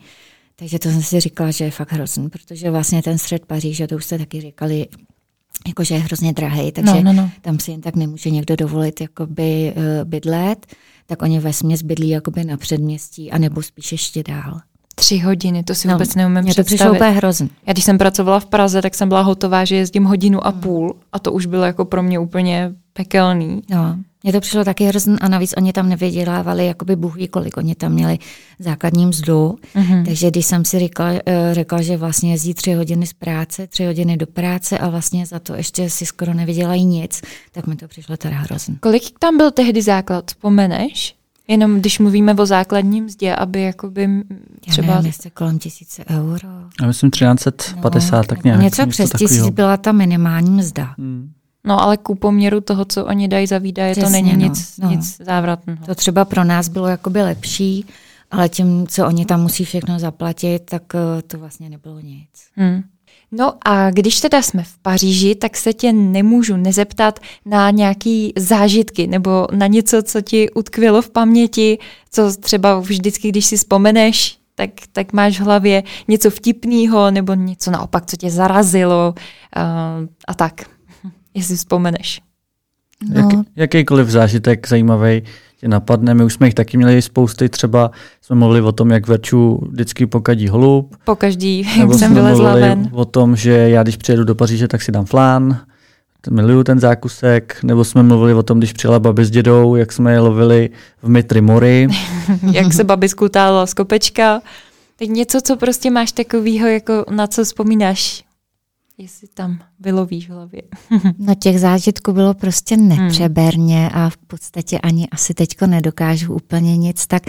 Takže 0.56 0.78
to 0.78 0.90
jsem 0.90 1.02
si 1.02 1.20
říkala, 1.20 1.50
že 1.50 1.64
je 1.64 1.70
fakt 1.70 1.92
hrozný, 1.92 2.28
protože 2.28 2.70
vlastně 2.70 3.02
ten 3.02 3.18
střed 3.18 3.46
Paříže, 3.46 3.86
to 3.86 3.96
už 3.96 4.04
jste 4.04 4.18
taky 4.18 4.40
říkali, 4.40 4.86
jakože 5.68 5.94
je 5.94 6.00
hrozně 6.00 6.32
drahý, 6.32 6.72
takže 6.72 6.94
no, 6.94 7.02
no, 7.02 7.12
no. 7.12 7.30
tam 7.40 7.58
si 7.58 7.70
jen 7.70 7.80
tak 7.80 7.96
nemůže 7.96 8.30
někdo 8.30 8.56
dovolit 8.56 9.00
jakoby 9.00 9.74
uh, 9.76 9.82
bydlet, 10.04 10.66
tak 11.06 11.22
oni 11.22 11.40
ve 11.40 11.52
směs 11.52 11.82
bydlí 11.82 12.08
jakoby 12.08 12.44
na 12.44 12.56
předměstí, 12.56 13.30
anebo 13.30 13.62
spíš 13.62 13.92
ještě 13.92 14.22
dál. 14.22 14.60
Tři 14.94 15.18
hodiny, 15.18 15.64
to 15.64 15.74
si 15.74 15.88
no, 15.88 15.94
vůbec 15.94 16.14
neumím 16.14 16.42
mě 16.42 16.50
představit. 16.50 16.64
to 16.64 16.74
přišlo 16.76 16.94
úplně 16.94 17.10
hrozný. 17.10 17.50
Já 17.66 17.72
když 17.72 17.84
jsem 17.84 17.98
pracovala 17.98 18.40
v 18.40 18.46
Praze, 18.46 18.82
tak 18.82 18.94
jsem 18.94 19.08
byla 19.08 19.20
hotová, 19.20 19.64
že 19.64 19.76
jezdím 19.76 20.04
hodinu 20.04 20.46
a 20.46 20.52
půl 20.52 20.96
a 21.12 21.18
to 21.18 21.32
už 21.32 21.46
bylo 21.46 21.64
jako 21.64 21.84
pro 21.84 22.02
mě 22.02 22.18
úplně 22.18 22.72
pekelný. 22.92 23.62
No. 23.70 23.98
Mně 24.22 24.32
to 24.32 24.40
přišlo 24.40 24.64
taky 24.64 24.84
hrozný 24.84 25.16
a 25.20 25.28
navíc 25.28 25.54
oni 25.56 25.72
tam 25.72 25.88
nevydělávali 25.88 26.66
jakoby 26.66 26.96
bůh 26.96 27.16
ví 27.16 27.28
kolik, 27.28 27.56
oni 27.56 27.74
tam 27.74 27.92
měli 27.92 28.18
základní 28.58 29.06
mzdu, 29.06 29.58
mm-hmm. 29.74 30.04
takže 30.04 30.30
když 30.30 30.46
jsem 30.46 30.64
si 30.64 30.78
řekla, 30.78 31.10
eh, 31.26 31.50
řekla, 31.52 31.82
že 31.82 31.96
vlastně 31.96 32.30
jezdí 32.30 32.54
tři 32.54 32.72
hodiny 32.72 33.06
z 33.06 33.12
práce, 33.12 33.66
tři 33.66 33.84
hodiny 33.84 34.16
do 34.16 34.26
práce 34.26 34.78
a 34.78 34.88
vlastně 34.88 35.26
za 35.26 35.38
to 35.38 35.54
ještě 35.54 35.90
si 35.90 36.06
skoro 36.06 36.34
nevydělají 36.34 36.84
nic, 36.84 37.22
tak 37.52 37.66
mi 37.66 37.76
to 37.76 37.88
přišlo 37.88 38.16
teda 38.16 38.36
hrozný. 38.36 38.76
Kolik 38.80 39.02
tam 39.18 39.36
byl 39.36 39.50
tehdy 39.50 39.82
základ, 39.82 40.24
vzpomeneš? 40.26 41.14
Jenom 41.48 41.80
když 41.80 41.98
mluvíme 41.98 42.34
o 42.34 42.46
základním 42.46 43.04
mzdě, 43.04 43.34
aby 43.34 43.62
jakoby 43.62 44.08
třeba... 44.60 44.92
Já 44.92 44.96
nevím, 44.96 45.12
kolem 45.34 45.58
tisíce 45.58 46.04
euro. 46.10 46.48
Já 46.80 46.86
myslím 46.86 47.10
1350, 47.10 48.16
no, 48.16 48.24
tak 48.24 48.44
nějak. 48.44 48.60
Něco 48.60 48.86
přes 48.86 49.10
tisíc 49.18 49.48
byla 49.48 49.76
ta 49.76 49.92
minimální 49.92 50.50
mzda. 50.50 50.94
Hmm. 50.98 51.32
No 51.64 51.82
ale 51.82 51.96
ku 51.96 52.14
poměru 52.14 52.60
toho, 52.60 52.84
co 52.84 53.04
oni 53.04 53.28
dají 53.28 53.46
za 53.46 53.58
výdaje, 53.58 53.92
Přesně, 53.92 54.06
to 54.06 54.12
není 54.12 54.32
no, 54.32 54.38
nic, 54.38 54.78
no. 54.78 54.90
nic 54.90 55.16
závratného. 55.20 55.86
To 55.86 55.94
třeba 55.94 56.24
pro 56.24 56.44
nás 56.44 56.68
bylo 56.68 56.86
jakoby 56.86 57.22
lepší, 57.22 57.86
ale 58.30 58.48
tím, 58.48 58.86
co 58.86 59.06
oni 59.06 59.24
tam 59.24 59.42
musí 59.42 59.64
všechno 59.64 59.98
zaplatit, 59.98 60.62
tak 60.64 60.82
eh, 60.94 61.22
to 61.22 61.38
vlastně 61.38 61.70
nebylo 61.70 62.00
nic. 62.00 62.28
Hmm. 62.56 62.82
No 63.32 63.54
a 63.64 63.90
když 63.90 64.20
teda 64.20 64.42
jsme 64.42 64.62
v 64.62 64.78
Paříži, 64.78 65.34
tak 65.34 65.56
se 65.56 65.72
tě 65.72 65.92
nemůžu 65.92 66.56
nezeptat 66.56 67.20
na 67.46 67.70
nějaký 67.70 68.32
zážitky 68.36 69.06
nebo 69.06 69.46
na 69.52 69.66
něco, 69.66 70.02
co 70.02 70.20
ti 70.20 70.50
utkvělo 70.50 71.02
v 71.02 71.10
paměti, 71.10 71.78
co 72.10 72.36
třeba 72.36 72.80
vždycky, 72.80 73.28
když 73.28 73.46
si 73.46 73.56
vzpomeneš, 73.56 74.38
tak, 74.54 74.70
tak 74.92 75.12
máš 75.12 75.40
v 75.40 75.42
hlavě 75.42 75.82
něco 76.08 76.30
vtipného 76.30 77.10
nebo 77.10 77.34
něco 77.34 77.70
naopak, 77.70 78.06
co 78.06 78.16
tě 78.16 78.30
zarazilo 78.30 79.14
uh, 79.16 80.06
a 80.28 80.34
tak, 80.34 80.64
jestli 81.38 81.56
vzpomeneš. 81.56 82.20
No. 83.14 83.20
Jak, 83.20 83.46
jakýkoliv 83.56 84.08
zážitek 84.08 84.68
zajímavý 84.68 85.22
tě 85.60 85.68
napadne. 85.68 86.14
My 86.14 86.24
už 86.24 86.34
jsme 86.34 86.46
jich 86.46 86.54
taky 86.54 86.76
měli 86.76 87.02
spousty, 87.02 87.48
třeba 87.48 87.90
jsme 88.22 88.36
mluvili 88.36 88.60
o 88.60 88.72
tom, 88.72 88.90
jak 88.90 89.06
Verču 89.06 89.60
vždycky 89.70 90.06
pokadí 90.06 90.48
holub. 90.48 90.96
Po 91.04 91.16
každý, 91.16 91.68
jak 91.78 91.94
jsem 91.94 92.14
vylezla 92.14 92.54
ven. 92.54 92.88
o 92.92 93.04
tom, 93.04 93.36
že 93.36 93.52
já 93.52 93.82
když 93.82 93.96
přijedu 93.96 94.24
do 94.24 94.34
Paříže, 94.34 94.68
tak 94.68 94.82
si 94.82 94.92
dám 94.92 95.04
flán. 95.04 95.60
Miluju 96.30 96.64
ten 96.64 96.78
zákusek, 96.80 97.58
nebo 97.62 97.84
jsme 97.84 98.02
mluvili 98.02 98.34
o 98.34 98.42
tom, 98.42 98.58
když 98.58 98.72
přijela 98.72 99.00
babi 99.00 99.24
s 99.24 99.30
dědou, 99.30 99.76
jak 99.76 99.92
jsme 99.92 100.12
je 100.12 100.20
lovili 100.20 100.70
v 101.02 101.08
Mitry 101.08 101.40
Mori. 101.40 101.88
jak 102.52 102.72
se 102.72 102.84
babi 102.84 103.08
skutála 103.08 103.66
z 103.66 103.74
kopečka. 103.74 104.40
Teď 104.96 105.10
něco, 105.10 105.40
co 105.40 105.56
prostě 105.56 105.90
máš 105.90 106.12
takového, 106.12 106.68
jako 106.68 107.04
na 107.10 107.26
co 107.26 107.44
vzpomínáš 107.44 108.24
jestli 108.98 109.28
tam 109.28 109.58
vylovíš 109.80 110.28
v 110.28 110.32
hlavě. 110.32 110.62
no 111.18 111.34
těch 111.34 111.60
zážitků 111.60 112.12
bylo 112.12 112.34
prostě 112.34 112.74
hmm. 112.74 112.88
nepřeberně 112.88 113.90
a 113.94 114.10
v 114.10 114.16
podstatě 114.16 114.78
ani 114.78 115.08
asi 115.08 115.34
teďko 115.34 115.66
nedokážu 115.66 116.34
úplně 116.34 116.76
nic, 116.76 117.06
tak 117.06 117.22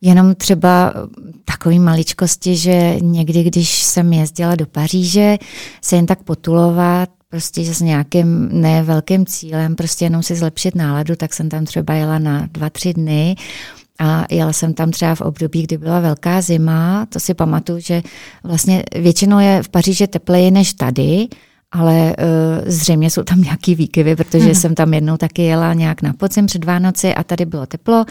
Jenom 0.00 0.34
třeba 0.34 0.94
takový 1.44 1.78
maličkosti, 1.78 2.56
že 2.56 2.96
někdy, 3.00 3.42
když 3.42 3.82
jsem 3.82 4.12
jezdila 4.12 4.54
do 4.54 4.66
Paříže, 4.66 5.38
se 5.82 5.96
jen 5.96 6.06
tak 6.06 6.22
potulovat, 6.22 7.08
prostě 7.28 7.74
s 7.74 7.80
nějakým 7.80 8.48
ne 8.52 8.82
velkým 8.82 9.26
cílem, 9.26 9.76
prostě 9.76 10.04
jenom 10.04 10.22
si 10.22 10.34
zlepšit 10.34 10.74
náladu, 10.74 11.16
tak 11.16 11.34
jsem 11.34 11.48
tam 11.48 11.64
třeba 11.64 11.94
jela 11.94 12.18
na 12.18 12.48
dva, 12.52 12.70
tři 12.70 12.94
dny 12.94 13.36
a 13.98 14.24
jela 14.30 14.52
jsem 14.52 14.74
tam 14.74 14.90
třeba 14.90 15.14
v 15.14 15.20
období, 15.20 15.62
kdy 15.62 15.78
byla 15.78 16.00
velká 16.00 16.40
zima, 16.40 17.06
to 17.06 17.20
si 17.20 17.34
pamatuju, 17.34 17.78
že 17.78 18.02
vlastně 18.44 18.82
většinou 18.96 19.38
je 19.38 19.62
v 19.62 19.68
Paříži 19.68 20.06
tepleji 20.06 20.50
než 20.50 20.74
tady, 20.74 21.28
ale 21.72 21.94
uh, 21.94 22.14
zřejmě 22.66 23.10
jsou 23.10 23.22
tam 23.22 23.42
nějaký 23.42 23.74
výkyvy, 23.74 24.16
protože 24.16 24.44
hmm. 24.44 24.54
jsem 24.54 24.74
tam 24.74 24.94
jednou 24.94 25.16
taky 25.16 25.42
jela 25.42 25.74
nějak 25.74 26.02
na 26.02 26.12
podzim 26.12 26.46
před 26.46 26.64
Vánoci 26.64 27.14
a 27.14 27.22
tady 27.22 27.44
bylo 27.44 27.66
teplo, 27.66 28.04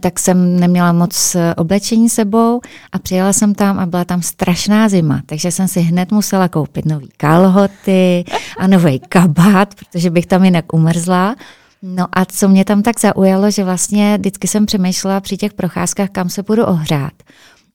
tak 0.00 0.18
jsem 0.18 0.60
neměla 0.60 0.92
moc 0.92 1.34
eh, 1.34 1.54
oblečení 1.54 2.08
sebou 2.08 2.60
a 2.92 2.98
přijela 2.98 3.32
jsem 3.32 3.54
tam 3.54 3.78
a 3.78 3.86
byla 3.86 4.04
tam 4.04 4.22
strašná 4.22 4.88
zima, 4.88 5.22
takže 5.26 5.50
jsem 5.50 5.68
si 5.68 5.80
hned 5.80 6.12
musela 6.12 6.48
koupit 6.48 6.86
nový 6.86 7.08
kalhoty 7.16 8.24
a 8.58 8.66
nový 8.66 9.00
kabát, 9.00 9.74
protože 9.74 10.10
bych 10.10 10.26
tam 10.26 10.44
jinak 10.44 10.72
umrzla. 10.72 11.34
No 11.82 12.06
a 12.12 12.24
co 12.24 12.48
mě 12.48 12.64
tam 12.64 12.82
tak 12.82 13.00
zaujalo, 13.00 13.50
že 13.50 13.64
vlastně 13.64 14.18
vždycky 14.18 14.48
jsem 14.48 14.66
přemýšlela 14.66 15.20
při 15.20 15.36
těch 15.36 15.52
procházkách, 15.52 16.10
kam 16.10 16.30
se 16.30 16.42
budu 16.42 16.64
ohřát. 16.64 17.12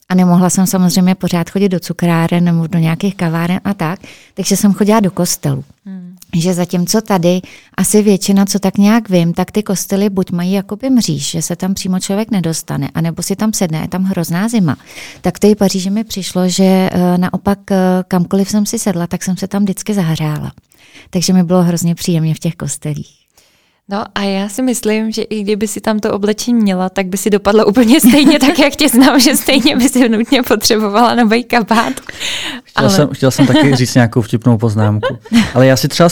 A 0.09 0.15
nemohla 0.15 0.49
jsem 0.49 0.67
samozřejmě 0.67 1.15
pořád 1.15 1.49
chodit 1.49 1.69
do 1.69 1.79
cukráren 1.79 2.43
nebo 2.43 2.67
do 2.67 2.79
nějakých 2.79 3.15
kaváren 3.15 3.59
a 3.63 3.73
tak, 3.73 3.99
takže 4.33 4.57
jsem 4.57 4.73
chodila 4.73 4.99
do 4.99 5.11
kostelu. 5.11 5.63
Hmm. 5.85 6.15
Že 6.35 6.53
zatímco 6.53 7.01
tady 7.01 7.41
asi 7.77 8.01
většina, 8.01 8.45
co 8.45 8.59
tak 8.59 8.77
nějak 8.77 9.09
vím, 9.09 9.33
tak 9.33 9.51
ty 9.51 9.63
kostely 9.63 10.09
buď 10.09 10.31
mají 10.31 10.51
jakoby 10.51 10.89
mříž, 10.89 11.31
že 11.31 11.41
se 11.41 11.55
tam 11.55 11.73
přímo 11.73 11.99
člověk 11.99 12.31
nedostane, 12.31 12.89
anebo 12.93 13.23
si 13.23 13.35
tam 13.35 13.53
sedne, 13.53 13.79
je 13.79 13.87
tam 13.87 14.03
hrozná 14.03 14.47
zima. 14.47 14.77
Tak 15.21 15.33
v 15.43 15.55
Paříži 15.55 15.89
mi 15.89 16.03
přišlo, 16.03 16.49
že 16.49 16.63
eh, 16.63 17.17
naopak 17.17 17.71
eh, 17.71 17.77
kamkoliv 18.07 18.49
jsem 18.49 18.65
si 18.65 18.79
sedla, 18.79 19.07
tak 19.07 19.23
jsem 19.23 19.37
se 19.37 19.47
tam 19.47 19.63
vždycky 19.63 19.93
zahřála. 19.93 20.51
Takže 21.09 21.33
mi 21.33 21.43
bylo 21.43 21.63
hrozně 21.63 21.95
příjemně 21.95 22.35
v 22.35 22.39
těch 22.39 22.55
kostelích. 22.55 23.22
No 23.89 24.03
a 24.15 24.21
já 24.21 24.49
si 24.49 24.61
myslím, 24.61 25.11
že 25.11 25.21
i 25.21 25.43
kdyby 25.43 25.67
si 25.67 25.81
tam 25.81 25.99
to 25.99 26.13
oblečení 26.13 26.61
měla, 26.61 26.89
tak 26.89 27.07
by 27.07 27.17
si 27.17 27.29
dopadla 27.29 27.65
úplně 27.65 27.99
stejně 27.99 28.39
tak, 28.39 28.59
jak 28.59 28.75
tě 28.75 28.89
znám, 28.89 29.19
že 29.19 29.35
stejně 29.35 29.75
by 29.75 29.89
si 29.89 30.09
nutně 30.09 30.43
potřebovala 30.43 31.15
nový 31.15 31.43
kabát. 31.43 31.93
Chtěl, 32.63 32.85
Ale... 32.85 32.89
jsem, 32.89 33.09
chtěl 33.09 33.31
jsem 33.31 33.47
taky 33.47 33.75
říct 33.75 33.95
nějakou 33.95 34.21
vtipnou 34.21 34.57
poznámku. 34.57 35.17
Ale 35.53 35.67
já 35.67 35.77
si 35.77 35.87
třeba 35.87 36.09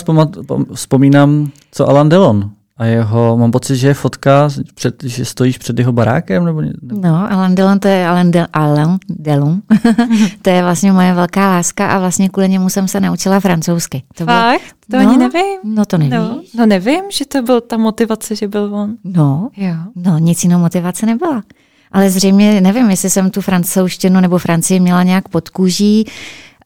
vzpomínám, 0.73 1.51
co 1.71 1.89
Alan 1.89 2.09
Delon 2.09 2.51
a 2.81 2.85
jeho, 2.85 3.37
mám 3.37 3.51
pocit, 3.51 3.77
že 3.77 3.87
je 3.87 3.93
fotka, 3.93 4.49
před, 4.75 5.03
že 5.03 5.25
stojíš 5.25 5.57
před 5.57 5.79
jeho 5.79 5.91
barákem? 5.91 6.45
Nebo, 6.45 6.61
nebo... 6.61 6.77
No, 6.81 7.31
Alain 7.31 7.55
Delon, 7.55 7.79
to 7.79 7.87
je 7.87 8.07
Alain, 8.07 8.31
Del, 8.31 8.47
Alain 8.53 8.97
Delon. 9.09 9.61
to 10.41 10.49
je 10.49 10.61
vlastně 10.61 10.91
moje 10.91 11.13
velká 11.13 11.49
láska 11.49 11.87
a 11.87 11.99
vlastně 11.99 12.29
kvůli 12.29 12.49
němu 12.49 12.69
jsem 12.69 12.87
se 12.87 12.99
naučila 12.99 13.39
francouzsky. 13.39 14.03
To 14.17 14.25
Fakt? 14.25 14.61
Byl... 14.89 14.99
To 14.99 15.05
no, 15.05 15.09
ani 15.09 15.17
nevím. 15.17 15.59
No 15.63 15.85
to 15.85 15.97
nevíš. 15.97 16.13
No, 16.13 16.41
no 16.55 16.65
nevím, 16.65 17.03
že 17.11 17.25
to 17.25 17.41
byl 17.41 17.61
ta 17.61 17.77
motivace, 17.77 18.35
že 18.35 18.47
byl 18.47 18.75
on. 18.75 18.95
No, 19.03 19.49
jo. 19.57 19.75
no 19.95 20.17
nic 20.17 20.43
jinou 20.43 20.59
motivace 20.59 21.05
nebyla. 21.05 21.43
Ale 21.91 22.09
zřejmě 22.09 22.61
nevím, 22.61 22.89
jestli 22.89 23.09
jsem 23.09 23.29
tu 23.29 23.41
francouzštinu 23.41 24.19
nebo 24.21 24.37
Francii 24.37 24.79
měla 24.79 25.03
nějak 25.03 25.29
pod 25.29 25.49
kůží, 25.49 26.05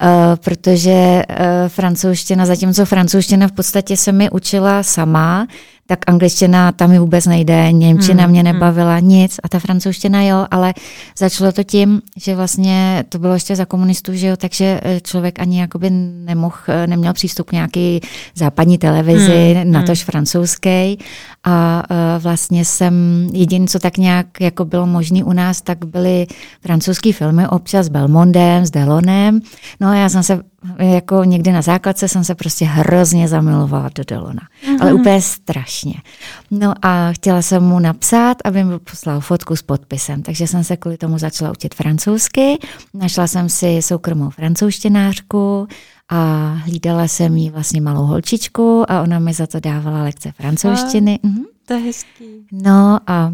Uh, 0.02 0.36
protože 0.36 1.22
uh, 1.30 1.36
francouzština, 1.68 2.46
zatímco 2.46 2.84
francouzština 2.84 3.48
v 3.48 3.52
podstatě 3.52 3.96
se 3.96 4.12
mi 4.12 4.30
učila 4.30 4.82
sama, 4.82 5.46
tak 5.86 5.98
angličtina 6.06 6.72
tam 6.72 6.90
mi 6.90 6.98
vůbec 6.98 7.26
nejde, 7.26 7.72
němčina 7.72 8.22
hmm, 8.22 8.30
mě 8.30 8.40
hmm. 8.40 8.52
nebavila 8.52 9.00
nic 9.00 9.40
a 9.42 9.48
ta 9.48 9.58
francouzština 9.58 10.22
jo, 10.22 10.46
ale 10.50 10.74
začalo 11.18 11.52
to 11.52 11.64
tím, 11.64 12.02
že 12.16 12.36
vlastně 12.36 13.04
to 13.08 13.18
bylo 13.18 13.34
ještě 13.34 13.56
za 13.56 13.64
komunistů, 13.64 14.14
že 14.14 14.26
jo, 14.26 14.36
takže 14.36 14.80
eh, 14.82 15.00
člověk 15.00 15.40
ani 15.40 15.60
jakoby 15.60 15.90
nemohl, 15.90 16.56
eh, 16.68 16.86
neměl 16.86 17.12
přístup 17.12 17.46
k 17.46 17.52
nějaký 17.52 18.00
západní 18.34 18.78
televizi, 18.78 19.54
hmm, 19.54 19.72
natož 19.72 19.98
hmm. 20.00 20.06
francouzský 20.06 20.98
a 21.44 21.82
uh, 21.90 22.22
vlastně 22.22 22.64
jsem 22.64 23.26
jediný, 23.32 23.68
co 23.68 23.78
tak 23.78 23.98
nějak 23.98 24.26
jako 24.40 24.64
bylo 24.64 24.86
možné 24.86 25.24
u 25.24 25.32
nás, 25.32 25.62
tak 25.62 25.84
byly 25.84 26.26
francouzský 26.60 27.12
filmy 27.12 27.48
občas 27.48 27.86
s 27.86 27.88
Belmondem, 27.88 28.66
s 28.66 28.70
Delonem, 28.70 29.40
no 29.80 29.88
a 29.88 29.94
já 29.94 30.08
jsem 30.08 30.22
se 30.22 30.42
jako 30.78 31.24
někdy 31.24 31.52
na 31.52 31.62
základce 31.62 32.08
jsem 32.08 32.24
se 32.24 32.34
prostě 32.34 32.64
hrozně 32.64 33.28
zamilovala 33.28 33.90
do 33.94 34.04
Delona. 34.08 34.40
Mm-hmm. 34.66 34.78
Ale 34.80 34.94
úplně 34.94 35.22
strašně. 35.22 35.94
No 36.50 36.74
a 36.82 37.12
chtěla 37.12 37.42
jsem 37.42 37.62
mu 37.62 37.78
napsat, 37.78 38.36
aby 38.44 38.64
mi 38.64 38.78
poslal 38.78 39.20
fotku 39.20 39.56
s 39.56 39.62
podpisem. 39.62 40.22
Takže 40.22 40.46
jsem 40.46 40.64
se 40.64 40.76
kvůli 40.76 40.96
tomu 40.96 41.18
začala 41.18 41.50
učit 41.50 41.74
francouzsky. 41.74 42.58
Našla 42.94 43.26
jsem 43.26 43.48
si 43.48 43.82
soukromou 43.82 44.30
francouzštinářku 44.30 45.68
a 46.08 46.52
hlídala 46.64 47.08
jsem 47.08 47.36
jí 47.36 47.50
vlastně 47.50 47.80
malou 47.80 48.06
holčičku 48.06 48.84
a 48.88 49.02
ona 49.02 49.18
mi 49.18 49.32
za 49.32 49.46
to 49.46 49.60
dávala 49.60 50.02
lekce 50.02 50.32
francouzštiny. 50.32 51.18
Mhm. 51.22 51.44
To 51.66 51.74
je 51.74 51.80
hezký. 51.80 52.24
No 52.52 52.98
a 53.06 53.32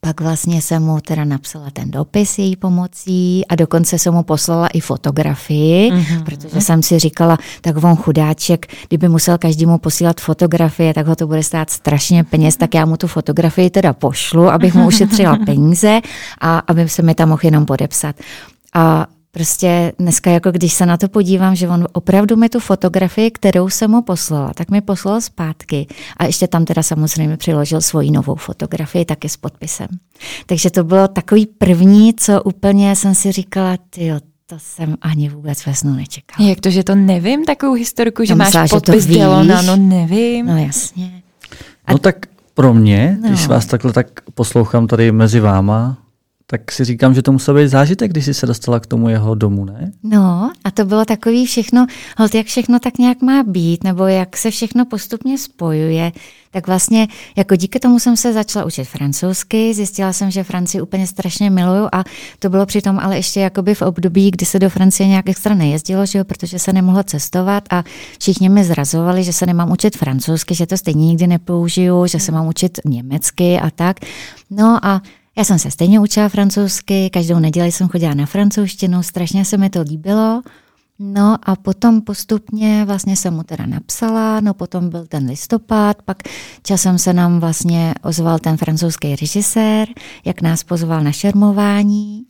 pak 0.00 0.20
vlastně 0.20 0.62
jsem 0.62 0.82
mu 0.82 1.00
teda 1.00 1.24
napsala 1.24 1.70
ten 1.70 1.90
dopis 1.90 2.38
její 2.38 2.56
pomocí 2.56 3.46
a 3.46 3.54
dokonce 3.54 3.98
jsem 3.98 4.14
mu 4.14 4.22
poslala 4.22 4.66
i 4.66 4.80
fotografii, 4.80 5.92
mm-hmm. 5.92 6.24
protože 6.24 6.60
jsem 6.60 6.82
si 6.82 6.98
říkala, 6.98 7.38
tak 7.60 7.84
on 7.84 7.96
chudáček, 7.96 8.66
kdyby 8.88 9.08
musel 9.08 9.38
každému 9.38 9.78
posílat 9.78 10.20
fotografie, 10.20 10.94
tak 10.94 11.06
ho 11.06 11.16
to 11.16 11.26
bude 11.26 11.42
stát 11.42 11.70
strašně 11.70 12.24
peněz, 12.24 12.56
tak 12.56 12.74
já 12.74 12.84
mu 12.86 12.96
tu 12.96 13.06
fotografii 13.06 13.70
teda 13.70 13.92
pošlu, 13.92 14.48
abych 14.48 14.74
mu 14.74 14.86
ušetřila 14.86 15.38
peníze 15.46 16.00
a 16.40 16.58
aby 16.58 16.88
se 16.88 17.02
mi 17.02 17.14
tam 17.14 17.28
mohl 17.28 17.40
jenom 17.44 17.66
podepsat. 17.66 18.16
A 18.74 19.06
Prostě 19.38 19.92
dneska, 19.98 20.30
jako 20.30 20.50
když 20.50 20.72
se 20.72 20.86
na 20.86 20.96
to 20.96 21.08
podívám, 21.08 21.56
že 21.56 21.68
on 21.68 21.86
opravdu 21.92 22.36
mi 22.36 22.48
tu 22.48 22.60
fotografii, 22.60 23.30
kterou 23.30 23.68
jsem 23.68 23.90
mu 23.90 24.02
poslala, 24.02 24.52
tak 24.54 24.70
mi 24.70 24.80
poslal 24.80 25.20
zpátky. 25.20 25.86
A 26.16 26.24
ještě 26.24 26.48
tam 26.48 26.64
teda 26.64 26.82
samozřejmě 26.82 27.36
přiložil 27.36 27.80
svoji 27.80 28.10
novou 28.10 28.34
fotografii 28.34 29.04
taky 29.04 29.28
s 29.28 29.36
podpisem. 29.36 29.86
Takže 30.46 30.70
to 30.70 30.84
bylo 30.84 31.08
takový 31.08 31.46
první, 31.46 32.14
co 32.14 32.42
úplně 32.42 32.96
jsem 32.96 33.14
si 33.14 33.32
říkala, 33.32 33.76
ty 33.90 34.12
to 34.46 34.56
jsem 34.58 34.96
ani 35.00 35.28
vůbec 35.28 35.66
ve 35.66 35.74
snu 35.74 35.94
nečekala. 35.94 36.48
Jak 36.48 36.60
to, 36.60 36.70
že 36.70 36.84
to 36.84 36.94
nevím, 36.94 37.44
takovou 37.44 37.72
historiku, 37.72 38.24
že 38.24 38.34
no, 38.34 38.38
máš 38.38 38.46
myslela, 38.46 38.68
podpis 38.68 39.04
že 39.04 39.08
to 39.08 39.14
Dělona, 39.14 39.62
no 39.62 39.76
nevím. 39.76 40.46
No 40.46 40.58
jasně. 40.58 41.22
A... 41.84 41.92
No 41.92 41.98
tak 41.98 42.16
pro 42.54 42.74
mě, 42.74 43.18
no. 43.22 43.28
když 43.28 43.46
vás 43.46 43.66
takhle 43.66 43.92
tak 43.92 44.06
poslouchám 44.34 44.86
tady 44.86 45.12
mezi 45.12 45.40
váma, 45.40 45.98
tak 46.50 46.72
si 46.72 46.84
říkám, 46.84 47.14
že 47.14 47.22
to 47.22 47.32
musel 47.32 47.54
být 47.54 47.68
zážitek, 47.68 48.10
když 48.10 48.24
jsi 48.24 48.34
se 48.34 48.46
dostala 48.46 48.80
k 48.80 48.86
tomu 48.86 49.08
jeho 49.08 49.34
domu, 49.34 49.64
ne? 49.64 49.92
No 50.02 50.50
a 50.64 50.70
to 50.70 50.84
bylo 50.84 51.04
takový 51.04 51.46
všechno, 51.46 51.86
hold, 52.18 52.34
jak 52.34 52.46
všechno 52.46 52.78
tak 52.78 52.98
nějak 52.98 53.22
má 53.22 53.42
být, 53.42 53.84
nebo 53.84 54.06
jak 54.06 54.36
se 54.36 54.50
všechno 54.50 54.84
postupně 54.84 55.38
spojuje, 55.38 56.12
tak 56.50 56.66
vlastně 56.66 57.08
jako 57.36 57.56
díky 57.56 57.80
tomu 57.80 57.98
jsem 57.98 58.16
se 58.16 58.32
začala 58.32 58.64
učit 58.64 58.84
francouzsky, 58.84 59.74
zjistila 59.74 60.12
jsem, 60.12 60.30
že 60.30 60.44
Francii 60.44 60.80
úplně 60.82 61.06
strašně 61.06 61.50
miluju 61.50 61.88
a 61.92 62.04
to 62.38 62.50
bylo 62.50 62.66
přitom 62.66 62.98
ale 62.98 63.16
ještě 63.16 63.40
jakoby 63.40 63.74
v 63.74 63.82
období, 63.82 64.30
kdy 64.30 64.46
se 64.46 64.58
do 64.58 64.70
Francie 64.70 65.08
nějak 65.08 65.28
extra 65.28 65.54
nejezdilo, 65.54 66.06
že 66.06 66.18
jo, 66.18 66.24
protože 66.24 66.58
se 66.58 66.72
nemohlo 66.72 67.02
cestovat 67.02 67.64
a 67.70 67.84
všichni 68.20 68.48
mi 68.48 68.64
zrazovali, 68.64 69.24
že 69.24 69.32
se 69.32 69.46
nemám 69.46 69.70
učit 69.72 69.96
francouzsky, 69.96 70.54
že 70.54 70.66
to 70.66 70.76
stejně 70.76 71.06
nikdy 71.06 71.26
nepoužiju, 71.26 72.06
že 72.06 72.20
se 72.20 72.32
mám 72.32 72.46
učit 72.46 72.78
německy 72.84 73.60
a 73.60 73.70
tak. 73.70 73.96
No 74.50 74.78
a 74.82 75.02
Já 75.38 75.44
jsem 75.44 75.58
se 75.58 75.70
stejně 75.70 76.00
učila 76.00 76.28
francouzsky, 76.28 77.10
každou 77.10 77.38
neděli 77.38 77.72
jsem 77.72 77.88
chodila 77.88 78.14
na 78.14 78.26
francouzštinu, 78.26 79.02
strašně 79.02 79.44
se 79.44 79.56
mi 79.56 79.70
to 79.70 79.82
líbilo. 79.82 80.42
No 80.98 81.36
a 81.42 81.56
potom 81.56 82.00
postupně 82.00 82.84
vlastně 82.84 83.16
jsem 83.16 83.34
mu 83.34 83.42
teda 83.42 83.66
napsala, 83.66 84.40
no 84.40 84.54
potom 84.54 84.90
byl 84.90 85.06
ten 85.06 85.26
listopad, 85.26 86.02
pak 86.02 86.16
časem 86.62 86.98
se 86.98 87.12
nám 87.12 87.40
vlastně 87.40 87.94
ozval 88.02 88.38
ten 88.38 88.56
francouzský 88.56 89.16
režisér, 89.16 89.88
jak 90.24 90.42
nás 90.42 90.64
pozval 90.64 91.04
na 91.04 91.12
šermování. 91.12 92.24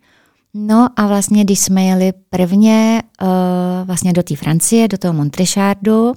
No 0.55 0.89
a 0.97 1.07
vlastně, 1.07 1.45
když 1.45 1.59
jsme 1.59 1.85
jeli 1.85 2.13
prvně 2.31 3.03
uh, 3.23 3.29
vlastně 3.85 4.13
do 4.13 4.23
té 4.23 4.37
Francie, 4.37 4.89
do 4.89 4.99
toho 4.99 5.15
Montrechardu, 5.15 6.13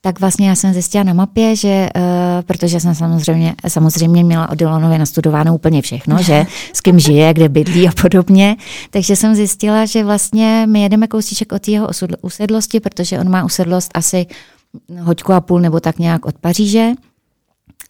tak 0.00 0.20
vlastně 0.20 0.48
já 0.48 0.54
jsem 0.54 0.72
zjistila 0.72 1.04
na 1.04 1.12
mapě, 1.12 1.56
že 1.56 1.88
uh, 1.96 2.02
protože 2.42 2.80
jsem 2.80 2.94
samozřejmě, 2.94 3.54
samozřejmě 3.68 4.24
měla 4.24 4.50
o 4.50 4.54
Dylanově 4.54 4.98
nastudováno 4.98 5.54
úplně 5.54 5.82
všechno, 5.82 6.22
že 6.22 6.46
s 6.72 6.80
kým 6.80 6.98
žije, 6.98 7.34
kde 7.34 7.48
bydlí 7.48 7.88
a 7.88 7.92
podobně, 8.02 8.56
takže 8.90 9.16
jsem 9.16 9.34
zjistila, 9.34 9.86
že 9.86 10.04
vlastně 10.04 10.66
my 10.68 10.82
jedeme 10.82 11.06
kousíček 11.06 11.52
od 11.52 11.68
jeho 11.68 11.88
usedlosti, 12.22 12.80
protože 12.80 13.20
on 13.20 13.30
má 13.30 13.44
usedlost 13.44 13.90
asi 13.94 14.26
hoďku 15.00 15.32
a 15.32 15.40
půl 15.40 15.60
nebo 15.60 15.80
tak 15.80 15.98
nějak 15.98 16.26
od 16.26 16.38
Paříže. 16.38 16.90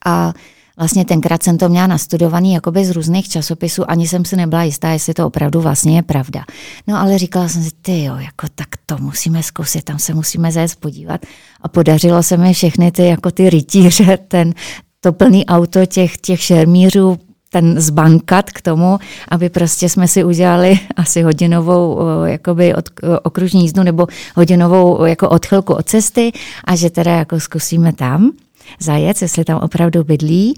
A 0.07 0.33
Vlastně 0.79 1.05
tenkrát 1.05 1.43
jsem 1.43 1.59
to 1.59 1.69
měla 1.69 1.87
nastudovaný 1.87 2.55
jakoby 2.55 2.85
z 2.85 2.91
různých 2.91 3.29
časopisů, 3.29 3.91
ani 3.91 4.09
jsem 4.09 4.25
si 4.25 4.37
nebyla 4.37 4.63
jistá, 4.63 4.91
jestli 4.91 5.15
to 5.15 5.27
opravdu 5.27 5.61
vlastně 5.61 5.97
je 5.97 6.03
pravda. 6.03 6.45
No 6.87 6.97
ale 6.99 7.19
říkala 7.19 7.49
jsem 7.49 7.63
si, 7.63 7.71
ty 7.83 8.05
jo, 8.05 8.17
jako 8.17 8.47
tak 8.55 8.69
to 8.87 8.99
musíme 8.99 9.43
zkusit, 9.43 9.85
tam 9.85 9.99
se 9.99 10.15
musíme 10.15 10.53
zajít 10.53 10.77
podívat. 10.77 11.21
A 11.61 11.69
podařilo 11.69 12.23
se 12.23 12.37
mi 12.37 12.53
všechny 12.53 12.93
ty, 12.93 13.07
jako 13.07 13.31
ty 13.31 13.51
rytíře, 13.51 14.19
ten, 14.29 14.55
to 15.01 15.13
plný 15.13 15.47
auto 15.47 15.87
těch, 15.87 16.17
těch 16.17 16.43
šermířů, 16.43 17.19
ten 17.51 17.81
zbankat 17.81 18.51
k 18.51 18.63
tomu, 18.63 18.99
aby 19.29 19.49
prostě 19.49 19.89
jsme 19.89 20.09
si 20.09 20.25
udělali 20.25 20.79
asi 20.97 21.23
hodinovou 21.23 22.01
jakoby 22.25 22.75
od, 22.75 22.85
okružní 23.23 23.63
jízdu 23.63 23.83
nebo 23.83 24.07
hodinovou 24.37 25.05
jako 25.05 25.29
odchylku 25.29 25.75
od 25.75 25.87
cesty 25.87 26.33
a 26.65 26.77
že 26.77 26.91
teda 26.91 27.17
jako 27.17 27.41
zkusíme 27.41 27.93
tam 27.93 28.33
zajet, 28.81 29.23
jestli 29.23 29.45
tam 29.45 29.59
opravdu 29.59 30.05
bydlí. 30.05 30.55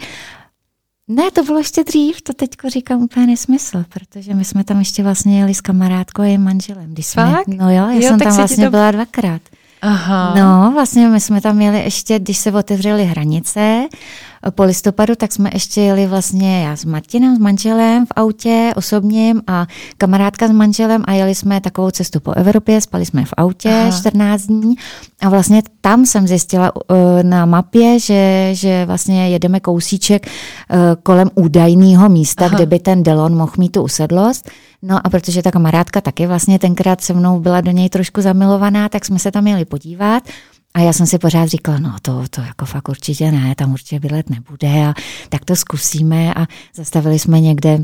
Ne, 1.09 1.31
to 1.31 1.43
bylo 1.43 1.59
ještě 1.59 1.85
dřív, 1.85 2.23
to 2.23 2.33
teď 2.33 2.51
říkám 2.69 3.03
úplně 3.03 3.27
nesmysl, 3.27 3.85
protože 3.89 4.35
my 4.35 4.45
jsme 4.45 4.65
tam 4.65 4.79
ještě 4.79 5.03
vlastně 5.03 5.41
jeli 5.41 5.55
s 5.55 5.61
kamarádkou 5.61 6.23
a 6.23 6.25
jejím 6.25 6.45
manželem. 6.45 6.93
Když 6.93 7.07
jsme, 7.07 7.31
Fakt? 7.31 7.49
No 7.49 7.71
jo, 7.71 7.77
já 7.77 7.93
jo, 7.93 8.03
jsem 8.03 8.19
tam 8.19 8.37
vlastně 8.37 8.65
to... 8.65 8.71
byla 8.71 8.91
dvakrát. 8.91 9.43
Aha. 9.83 10.35
No, 10.39 10.73
vlastně 10.73 11.09
my 11.09 11.21
jsme 11.21 11.41
tam 11.41 11.57
měli 11.57 11.79
ještě, 11.79 12.19
když 12.19 12.39
se 12.39 12.53
otevřely 12.53 13.05
hranice, 13.05 13.89
po 14.51 14.65
listopadu, 14.65 15.15
tak 15.15 15.33
jsme 15.33 15.51
ještě 15.53 15.81
jeli 15.81 16.07
vlastně 16.07 16.63
já 16.65 16.77
s 16.77 16.85
Martinem, 16.85 17.37
s 17.37 17.39
manželem 17.39 18.07
v 18.07 18.13
autě 18.17 18.73
osobním 18.77 19.43
a 19.47 19.67
kamarádka 19.99 20.49
s 20.49 20.51
manželem 20.51 21.05
a 21.07 21.13
jeli 21.13 21.35
jsme 21.35 21.61
takovou 21.61 21.91
cestu 21.91 22.21
po 22.21 22.33
Evropě, 22.33 22.81
spali 22.81 23.07
jsme 23.07 23.25
v 23.25 23.35
autě 23.37 23.71
Aha. 23.71 23.99
14 23.99 24.43
dní 24.43 24.75
a 25.21 25.29
vlastně 25.29 25.63
tam 25.81 26.07
jsem 26.07 26.29
zjistila 26.29 26.73
uh, 26.77 26.97
na 27.23 27.47
mapě, 27.47 27.99
že, 28.01 28.51
že 28.53 28.85
vlastně 28.87 29.29
jedeme 29.29 29.61
kousíček 29.61 30.27
uh, 30.27 30.79
kolem 31.03 31.31
údajného 31.35 32.09
místa, 32.09 32.45
Aha. 32.45 32.55
kde 32.55 32.67
by 32.67 32.79
ten 32.79 33.03
Delon 33.03 33.37
mohl 33.37 33.53
mít 33.59 33.73
tu 33.73 33.83
usedlost. 33.83 34.51
No 34.83 35.07
a 35.07 35.11
protože 35.11 35.43
ta 35.43 35.51
kamarádka 35.51 36.01
taky 36.01 36.27
vlastně 36.27 36.59
tenkrát 36.59 37.01
se 37.01 37.13
mnou 37.13 37.41
byla 37.41 37.61
do 37.61 37.71
něj 37.71 37.89
trošku 37.89 38.21
zamilovaná, 38.21 38.89
tak 38.89 39.05
jsme 39.05 39.19
se 39.19 39.31
tam 39.31 39.45
měli 39.45 39.65
podívat. 39.65 40.23
A 40.75 40.81
já 40.81 40.93
jsem 40.93 41.07
si 41.07 41.19
pořád 41.19 41.47
říkala, 41.47 41.79
no 41.79 41.97
to, 42.03 42.25
to 42.31 42.41
jako 42.41 42.65
fakt 42.65 42.89
určitě 42.89 43.33
ne, 43.33 43.55
tam 43.55 43.73
určitě 43.73 44.01
bydlet 44.01 44.31
nebude 44.31 44.87
a 44.87 44.95
tak 45.29 45.45
to 45.45 45.57
zkusíme 45.57 46.35
a 46.35 46.47
zastavili 46.75 47.19
jsme 47.19 47.41
někde 47.41 47.79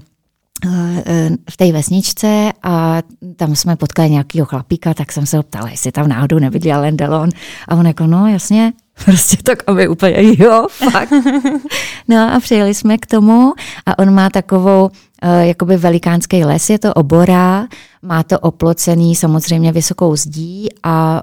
eh, 0.67 1.03
eh, 1.07 1.31
v 1.51 1.57
té 1.57 1.73
vesničce 1.73 2.53
a 2.63 3.03
tam 3.37 3.57
jsme 3.57 3.77
potkali 3.77 4.11
nějakého 4.11 4.47
chlapíka, 4.47 4.95
tak 4.95 5.13
jsem 5.13 5.27
se 5.27 5.37
ho 5.37 5.43
ptala, 5.43 5.69
jestli 5.69 5.93
tam 5.93 6.09
náhodou 6.09 6.39
nebydlí 6.39 6.73
Alain 6.73 6.97
Delon. 6.97 7.31
A 7.69 7.77
on 7.77 7.87
jako, 7.87 8.07
no 8.07 8.27
jasně, 8.27 8.73
prostě 9.05 9.37
tak 9.43 9.59
aby 9.67 9.89
úplně, 9.89 10.17
jo, 10.39 10.67
fakt. 10.71 11.13
No 12.09 12.35
a 12.35 12.41
přijeli 12.41 12.75
jsme 12.75 12.99
k 12.99 13.07
tomu 13.07 13.53
a 13.87 13.99
on 13.99 14.15
má 14.15 14.31
takovou 14.31 14.91
Eh, 15.27 15.47
jakoby 15.47 15.77
velikánský 15.77 16.45
les, 16.45 16.71
je 16.71 16.79
to 16.79 16.95
obora, 16.95 17.67
má 18.03 18.23
to 18.23 18.39
oplocený 18.39 19.17
samozřejmě 19.17 19.73
vysokou 19.73 20.17
zdí 20.17 20.69
a 20.83 21.23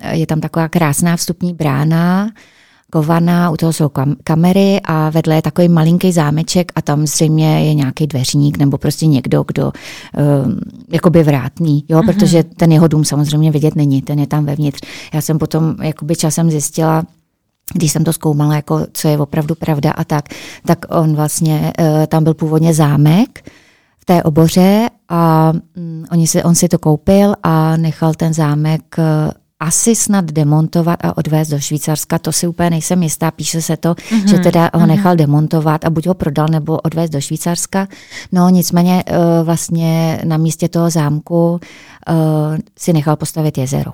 eh, 0.00 0.16
je 0.16 0.26
tam 0.26 0.40
taková 0.40 0.68
krásná 0.68 1.16
vstupní 1.16 1.54
brána, 1.54 2.30
kovaná, 2.94 3.50
u 3.50 3.56
toho 3.56 3.72
jsou 3.72 3.88
kam- 3.88 4.16
kamery 4.24 4.80
a 4.84 5.10
vedle 5.10 5.34
je 5.34 5.42
takový 5.42 5.68
malinký 5.68 6.12
zámeček 6.12 6.72
a 6.74 6.82
tam 6.82 7.06
zřejmě 7.06 7.66
je 7.66 7.74
nějaký 7.74 8.06
dveřník 8.06 8.58
nebo 8.58 8.78
prostě 8.78 9.06
někdo, 9.06 9.44
kdo 9.46 9.72
um, 9.74 10.60
jakoby 10.92 11.22
vrátný, 11.22 11.84
jo, 11.88 11.98
mm-hmm. 11.98 12.06
protože 12.06 12.44
ten 12.44 12.72
jeho 12.72 12.88
dům 12.88 13.04
samozřejmě 13.04 13.50
vidět 13.50 13.74
není, 13.74 14.02
ten 14.02 14.18
je 14.18 14.26
tam 14.26 14.44
vevnitř. 14.46 14.80
Já 15.14 15.20
jsem 15.20 15.38
potom 15.38 15.74
jakoby 15.82 16.16
časem 16.16 16.50
zjistila, 16.50 17.02
když 17.74 17.92
jsem 17.92 18.04
to 18.04 18.12
zkoumala, 18.12 18.54
jako 18.54 18.86
co 18.92 19.08
je 19.08 19.18
opravdu 19.18 19.54
pravda 19.54 19.90
a 19.90 20.04
tak, 20.04 20.24
tak 20.66 20.78
on 20.88 21.16
vlastně, 21.16 21.72
uh, 21.80 22.06
tam 22.06 22.24
byl 22.24 22.34
původně 22.34 22.74
zámek 22.74 23.50
v 23.98 24.04
té 24.04 24.22
oboře 24.22 24.88
a 25.08 25.52
um, 25.76 26.04
oni 26.12 26.26
si, 26.26 26.42
on 26.42 26.54
si 26.54 26.68
to 26.68 26.78
koupil 26.78 27.34
a 27.42 27.76
nechal 27.76 28.14
ten 28.14 28.34
zámek 28.34 28.82
uh, 28.98 29.04
asi 29.60 29.96
snad 29.96 30.24
demontovat 30.24 31.04
a 31.04 31.16
odvést 31.16 31.48
do 31.48 31.60
Švýcarska, 31.60 32.18
to 32.18 32.32
si 32.32 32.46
úplně 32.46 32.70
nejsem 32.70 33.02
jistá, 33.02 33.30
píše 33.30 33.62
se 33.62 33.76
to, 33.76 33.94
mm-hmm. 33.94 34.30
že 34.30 34.38
teda 34.38 34.70
ho 34.74 34.80
mhm. 34.80 34.88
nechal 34.88 35.16
demontovat 35.16 35.84
a 35.84 35.90
buď 35.90 36.06
ho 36.06 36.14
prodal 36.14 36.48
nebo 36.48 36.76
odvést 36.76 37.10
do 37.10 37.20
Švýcarska. 37.20 37.88
No 38.32 38.48
nicméně 38.48 39.04
uh, 39.10 39.16
vlastně 39.46 40.20
na 40.24 40.36
místě 40.36 40.68
toho 40.68 40.90
zámku 40.90 41.52
uh, 41.52 41.58
si 42.78 42.92
nechal 42.92 43.16
postavit 43.16 43.58
jezero 43.58 43.92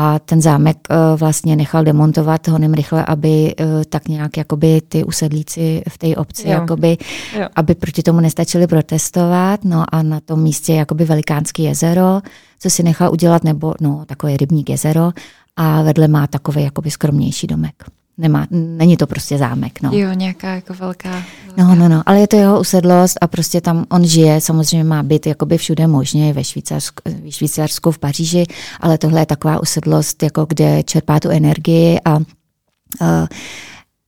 a 0.00 0.18
ten 0.18 0.42
zámek 0.42 0.76
uh, 0.90 1.18
vlastně 1.18 1.56
nechal 1.56 1.84
demontovat 1.84 2.48
honem 2.48 2.74
rychle, 2.74 3.04
aby 3.04 3.54
uh, 3.60 3.66
tak 3.88 4.08
nějak 4.08 4.36
jakoby 4.36 4.80
ty 4.88 5.04
usedlíci 5.04 5.82
v 5.88 5.98
té 5.98 6.16
obci, 6.16 6.48
jo. 6.48 6.52
Jakoby, 6.52 6.96
jo. 7.38 7.46
aby 7.56 7.74
proti 7.74 8.02
tomu 8.02 8.20
nestačili 8.20 8.66
protestovat. 8.66 9.64
No 9.64 9.94
a 9.94 10.02
na 10.02 10.20
tom 10.20 10.42
místě 10.42 10.74
jakoby 10.74 11.04
velikánský 11.04 11.62
jezero, 11.62 12.20
co 12.58 12.70
si 12.70 12.82
nechal 12.82 13.12
udělat, 13.12 13.44
nebo 13.44 13.74
no, 13.80 14.04
takové 14.06 14.36
rybník 14.36 14.70
jezero 14.70 15.12
a 15.56 15.82
vedle 15.82 16.08
má 16.08 16.26
takový 16.26 16.62
jakoby 16.62 16.90
skromnější 16.90 17.46
domek 17.46 17.74
nemá, 18.18 18.46
není 18.50 18.96
to 18.96 19.06
prostě 19.06 19.38
zámek. 19.38 19.82
No. 19.82 19.90
Jo, 19.92 20.12
nějaká 20.12 20.54
jako 20.54 20.74
velká, 20.74 21.10
velká. 21.10 21.24
No, 21.56 21.74
no, 21.74 21.88
no, 21.88 22.02
ale 22.06 22.20
je 22.20 22.28
to 22.28 22.36
jeho 22.36 22.60
usedlost 22.60 23.18
a 23.20 23.26
prostě 23.26 23.60
tam 23.60 23.84
on 23.90 24.04
žije, 24.04 24.40
samozřejmě 24.40 24.84
má 24.84 25.02
být 25.02 25.26
jakoby 25.26 25.58
všude 25.58 25.86
možně, 25.86 26.32
ve 26.32 26.44
Švýcarsku, 26.44 27.02
ve 27.24 27.32
Švýcarsku, 27.32 27.90
v 27.90 27.98
Paříži, 27.98 28.46
ale 28.80 28.98
tohle 28.98 29.20
je 29.20 29.26
taková 29.26 29.62
usedlost, 29.62 30.22
jako 30.22 30.46
kde 30.48 30.82
čerpá 30.82 31.20
tu 31.20 31.28
energii 31.28 31.98
a 32.04 32.16
uh, 32.16 32.24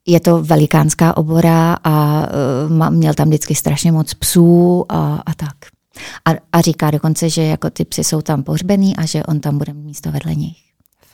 je 0.07 0.21
to 0.21 0.43
velikánská 0.43 1.17
obora 1.17 1.77
a 1.85 2.27
uh, 2.69 2.91
měl 2.91 3.15
tam 3.15 3.29
vždycky 3.29 3.55
strašně 3.55 3.93
moc 3.93 4.15
psů 4.15 4.85
a, 4.89 5.23
a 5.27 5.35
tak. 5.35 5.55
A, 6.25 6.31
a 6.53 6.61
říká 6.61 6.91
dokonce, 6.91 7.29
že 7.29 7.43
jako 7.43 7.71
ty 7.71 7.85
psy 7.85 8.05
jsou 8.05 8.23
tam 8.23 8.43
pohřbený 8.43 8.97
a 8.97 9.07
že 9.07 9.23
on 9.23 9.41
tam 9.41 9.59
bude 9.59 9.73
místo 9.73 10.11
vedle 10.13 10.35
nich. 10.35 10.57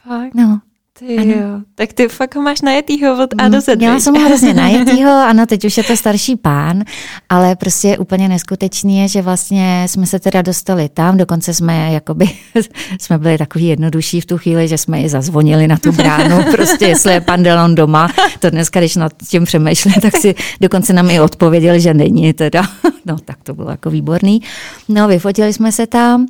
Fakt? 0.02 0.34
No. 0.34 0.60
Ty 0.98 1.16
ano. 1.16 1.32
jo. 1.32 1.60
Tak 1.74 1.92
ty 1.92 2.08
fakt 2.08 2.34
ho 2.34 2.42
máš 2.42 2.60
najetýho 2.60 3.24
od 3.24 3.30
A 3.38 3.48
do 3.48 3.60
Z. 3.60 3.76
Měla 3.76 4.00
jsem 4.00 4.14
ho 4.14 4.24
hrozně 4.28 4.54
najetýho, 4.64 5.10
ano, 5.10 5.46
teď 5.46 5.64
už 5.64 5.76
je 5.76 5.84
to 5.84 5.96
starší 5.96 6.36
pán, 6.36 6.84
ale 7.28 7.56
prostě 7.56 7.98
úplně 7.98 8.28
neskutečný 8.28 8.98
je, 8.98 9.08
že 9.08 9.22
vlastně 9.22 9.86
jsme 9.88 10.06
se 10.06 10.18
teda 10.18 10.42
dostali 10.42 10.88
tam, 10.88 11.16
dokonce 11.16 11.54
jsme 11.54 11.92
jakoby, 11.92 12.26
jsme 13.00 13.18
byli 13.18 13.38
takový 13.38 13.66
jednodušší 13.66 14.20
v 14.20 14.26
tu 14.26 14.38
chvíli, 14.38 14.68
že 14.68 14.78
jsme 14.78 15.00
i 15.00 15.08
zazvonili 15.08 15.68
na 15.68 15.76
tu 15.76 15.92
bránu, 15.92 16.44
prostě 16.52 16.86
jestli 16.86 17.12
je 17.12 17.20
pan 17.20 17.42
Delon 17.42 17.74
doma, 17.74 18.10
to 18.38 18.50
dneska, 18.50 18.80
když 18.80 18.96
nad 18.96 19.12
tím 19.28 19.44
přemýšlím, 19.44 19.94
tak 19.94 20.16
si 20.16 20.34
dokonce 20.60 20.92
nám 20.92 21.10
i 21.10 21.20
odpověděli, 21.20 21.80
že 21.80 21.94
není 21.94 22.32
teda, 22.32 22.62
no 23.06 23.18
tak 23.18 23.36
to 23.42 23.54
bylo 23.54 23.70
jako 23.70 23.90
výborný. 23.90 24.42
No, 24.88 25.08
vyfotili 25.08 25.52
jsme 25.52 25.72
se 25.72 25.86
tam, 25.86 26.26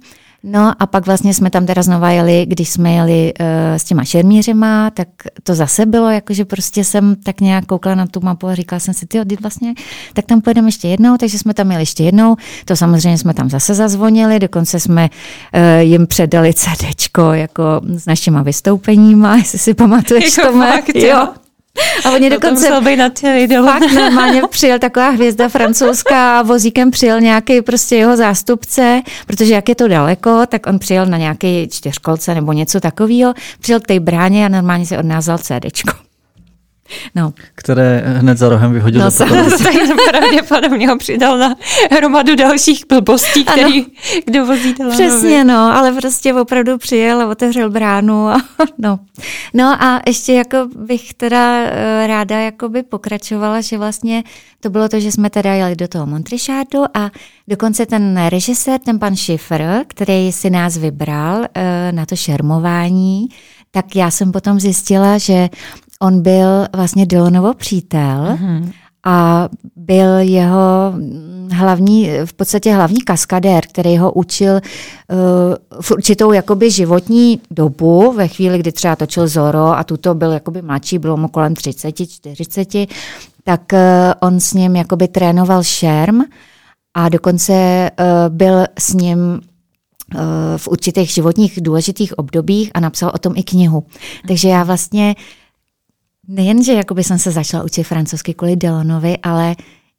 No 0.48 0.72
a 0.78 0.86
pak 0.86 1.06
vlastně 1.06 1.34
jsme 1.34 1.50
tam 1.50 1.66
teda 1.66 1.82
znova 1.82 2.10
jeli, 2.10 2.46
když 2.48 2.68
jsme 2.68 2.92
jeli 2.92 3.32
uh, 3.40 3.46
s 3.76 3.84
těma 3.84 4.04
šermířema, 4.04 4.90
tak 4.90 5.08
to 5.42 5.54
zase 5.54 5.86
bylo, 5.86 6.10
jakože 6.10 6.44
prostě 6.44 6.84
jsem 6.84 7.16
tak 7.16 7.40
nějak 7.40 7.66
koukla 7.66 7.94
na 7.94 8.06
tu 8.06 8.20
mapu 8.20 8.46
a 8.46 8.54
říkala 8.54 8.80
jsem 8.80 8.94
si, 8.94 9.06
ty 9.06 9.18
vlastně, 9.40 9.74
tak 10.12 10.26
tam 10.26 10.40
pojedeme 10.40 10.68
ještě 10.68 10.88
jednou, 10.88 11.16
takže 11.16 11.38
jsme 11.38 11.54
tam 11.54 11.70
jeli 11.70 11.82
ještě 11.82 12.04
jednou. 12.04 12.36
To 12.64 12.76
samozřejmě 12.76 13.18
jsme 13.18 13.34
tam 13.34 13.50
zase 13.50 13.74
zazvonili, 13.74 14.38
dokonce 14.38 14.80
jsme 14.80 15.10
uh, 15.54 15.60
jim 15.80 16.06
předali 16.06 16.54
CDčko 16.54 17.32
jako 17.32 17.62
s 17.86 18.06
našima 18.06 18.42
vystoupeníma, 18.42 19.36
jestli 19.36 19.58
si 19.58 19.74
pamatuješ 19.74 20.38
jako 20.38 20.52
to. 20.92 20.98
Jo. 20.98 21.06
jo. 21.08 21.45
A 22.04 22.10
oni 22.10 22.30
dokonce... 22.30 22.68
To 22.68 22.80
být 22.80 22.96
Fakt 23.64 23.92
normálně 23.92 24.42
přijel 24.50 24.78
taková 24.78 25.08
hvězda 25.08 25.48
francouzská 25.48 26.38
a 26.38 26.42
vozíkem 26.42 26.90
přijel 26.90 27.20
nějaký 27.20 27.62
prostě 27.62 27.96
jeho 27.96 28.16
zástupce, 28.16 29.02
protože 29.26 29.54
jak 29.54 29.68
je 29.68 29.74
to 29.74 29.88
daleko, 29.88 30.46
tak 30.48 30.66
on 30.66 30.78
přijel 30.78 31.06
na 31.06 31.18
nějaký 31.18 31.68
čtyřkolce 31.68 32.34
nebo 32.34 32.52
něco 32.52 32.80
takového, 32.80 33.34
přijel 33.60 33.80
k 33.80 33.86
té 33.86 34.00
bráně 34.00 34.46
a 34.46 34.48
normálně 34.48 34.86
si 34.86 34.98
od 34.98 35.06
nás 35.06 35.24
vzal 35.24 35.38
CDčko. 35.38 36.05
No. 37.14 37.32
Které 37.54 38.02
hned 38.06 38.38
za 38.38 38.48
rohem 38.48 38.72
vyhodil 38.72 39.00
No 39.00 39.10
samozřejmě 39.10 39.94
pravděpodobně 40.10 40.88
ho 40.88 40.98
přidal 40.98 41.38
na 41.38 41.54
hromadu 41.90 42.34
dalších 42.36 42.84
blbostí, 42.88 43.44
který 43.44 43.86
kdo 44.24 44.46
vozí 44.46 44.74
Delanovi. 44.74 45.08
Přesně, 45.08 45.44
no, 45.44 45.76
ale 45.76 45.92
prostě 45.92 46.34
opravdu 46.34 46.78
přijel 46.78 47.20
a 47.20 47.26
otevřel 47.26 47.70
bránu. 47.70 48.28
A, 48.28 48.42
no. 48.78 48.98
no 49.54 49.82
a 49.82 50.02
ještě 50.06 50.32
jako 50.32 50.56
bych 50.76 51.14
teda 51.14 51.58
eh, 51.58 52.06
ráda 52.06 52.38
jakoby 52.40 52.82
pokračovala, 52.82 53.60
že 53.60 53.78
vlastně 53.78 54.24
to 54.60 54.70
bylo 54.70 54.88
to, 54.88 55.00
že 55.00 55.12
jsme 55.12 55.30
teda 55.30 55.52
jeli 55.52 55.76
do 55.76 55.88
toho 55.88 56.06
Montrishardu 56.06 56.84
a 56.94 57.10
dokonce 57.48 57.86
ten 57.86 58.26
režisér, 58.28 58.80
ten 58.80 58.98
pan 58.98 59.16
Schiffer, 59.16 59.84
který 59.88 60.32
si 60.32 60.50
nás 60.50 60.76
vybral 60.76 61.44
eh, 61.54 61.92
na 61.92 62.06
to 62.06 62.16
šermování, 62.16 63.28
tak 63.70 63.96
já 63.96 64.10
jsem 64.10 64.32
potom 64.32 64.60
zjistila, 64.60 65.18
že 65.18 65.48
on 66.00 66.22
byl 66.22 66.66
vlastně 66.74 67.06
Dylanovo 67.06 67.54
přítel 67.54 68.00
mm-hmm. 68.00 68.72
a 69.04 69.48
byl 69.76 70.18
jeho 70.18 70.94
hlavní, 71.52 72.10
v 72.24 72.32
podstatě 72.32 72.74
hlavní 72.74 73.00
kaskadér, 73.00 73.66
který 73.66 73.98
ho 73.98 74.12
učil 74.12 74.52
uh, 74.52 74.60
v 75.80 75.90
určitou 75.90 76.32
jakoby 76.32 76.70
životní 76.70 77.40
dobu, 77.50 78.12
ve 78.12 78.28
chvíli, 78.28 78.58
kdy 78.58 78.72
třeba 78.72 78.96
točil 78.96 79.28
Zoro 79.28 79.78
a 79.78 79.84
tuto 79.84 80.14
byl 80.14 80.32
jakoby 80.32 80.62
mladší, 80.62 80.98
bylo 80.98 81.16
mu 81.16 81.28
kolem 81.28 81.54
30, 81.54 81.92
40, 81.92 82.68
tak 83.44 83.60
uh, 83.72 83.78
on 84.20 84.40
s 84.40 84.54
ním 84.54 84.76
jakoby 84.76 85.08
trénoval 85.08 85.62
šerm 85.62 86.20
a 86.96 87.08
dokonce 87.08 87.90
uh, 88.00 88.06
byl 88.36 88.64
s 88.78 88.94
ním 88.94 89.40
v 90.56 90.68
určitých 90.68 91.10
životních 91.10 91.60
důležitých 91.62 92.18
obdobích 92.18 92.70
a 92.74 92.80
napsal 92.80 93.12
o 93.14 93.18
tom 93.18 93.32
i 93.36 93.42
knihu. 93.42 93.84
Takže 94.28 94.48
já 94.48 94.64
vlastně 94.64 95.14
nejen, 96.28 96.64
že 96.64 96.72
jakoby 96.72 97.04
jsem 97.04 97.18
se 97.18 97.30
začala 97.30 97.64
učit 97.64 97.82
francouzsky 97.82 98.34
kvůli 98.34 98.56
Delanovi, 98.56 99.18
ale 99.22 99.56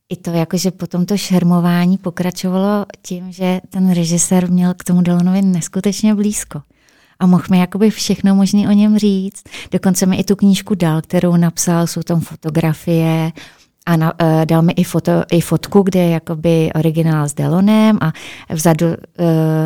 i 0.10 0.16
to, 0.16 0.32
jakože 0.32 0.72
potom 0.72 1.06
to 1.06 1.18
šermování 1.18 1.98
pokračovalo 1.98 2.86
tím, 3.02 3.32
že 3.32 3.62
ten 3.70 3.94
režisér 3.94 4.52
měl 4.52 4.74
k 4.74 4.84
tomu 4.84 5.02
Delanovi 5.02 5.42
neskutečně 5.42 6.16
blízko. 6.16 6.62
A 7.20 7.26
mohl 7.26 7.44
mi 7.52 7.60
jakoby 7.60 7.90
všechno 7.90 8.36
možné 8.36 8.70
o 8.70 8.72
něm 8.72 8.98
říct. 8.98 9.44
Dokonce 9.72 10.06
mi 10.06 10.18
i 10.18 10.24
tu 10.24 10.36
knížku 10.36 10.76
dal, 10.76 11.02
kterou 11.02 11.36
napsal, 11.36 11.88
jsou 11.88 12.02
tam 12.02 12.22
fotografie, 12.22 13.32
a 13.88 13.98
na, 13.98 14.14
uh, 14.22 14.46
dal 14.46 14.62
mi 14.62 14.74
i, 14.74 14.84
foto, 14.84 15.12
i 15.32 15.42
fotku, 15.42 15.82
kde 15.82 16.00
je 16.00 16.10
jakoby 16.10 16.72
originál 16.76 17.30
s 17.30 17.34
Delonem 17.34 17.98
a 18.02 18.14
vzadu, 18.54 18.86
uh, 18.88 18.96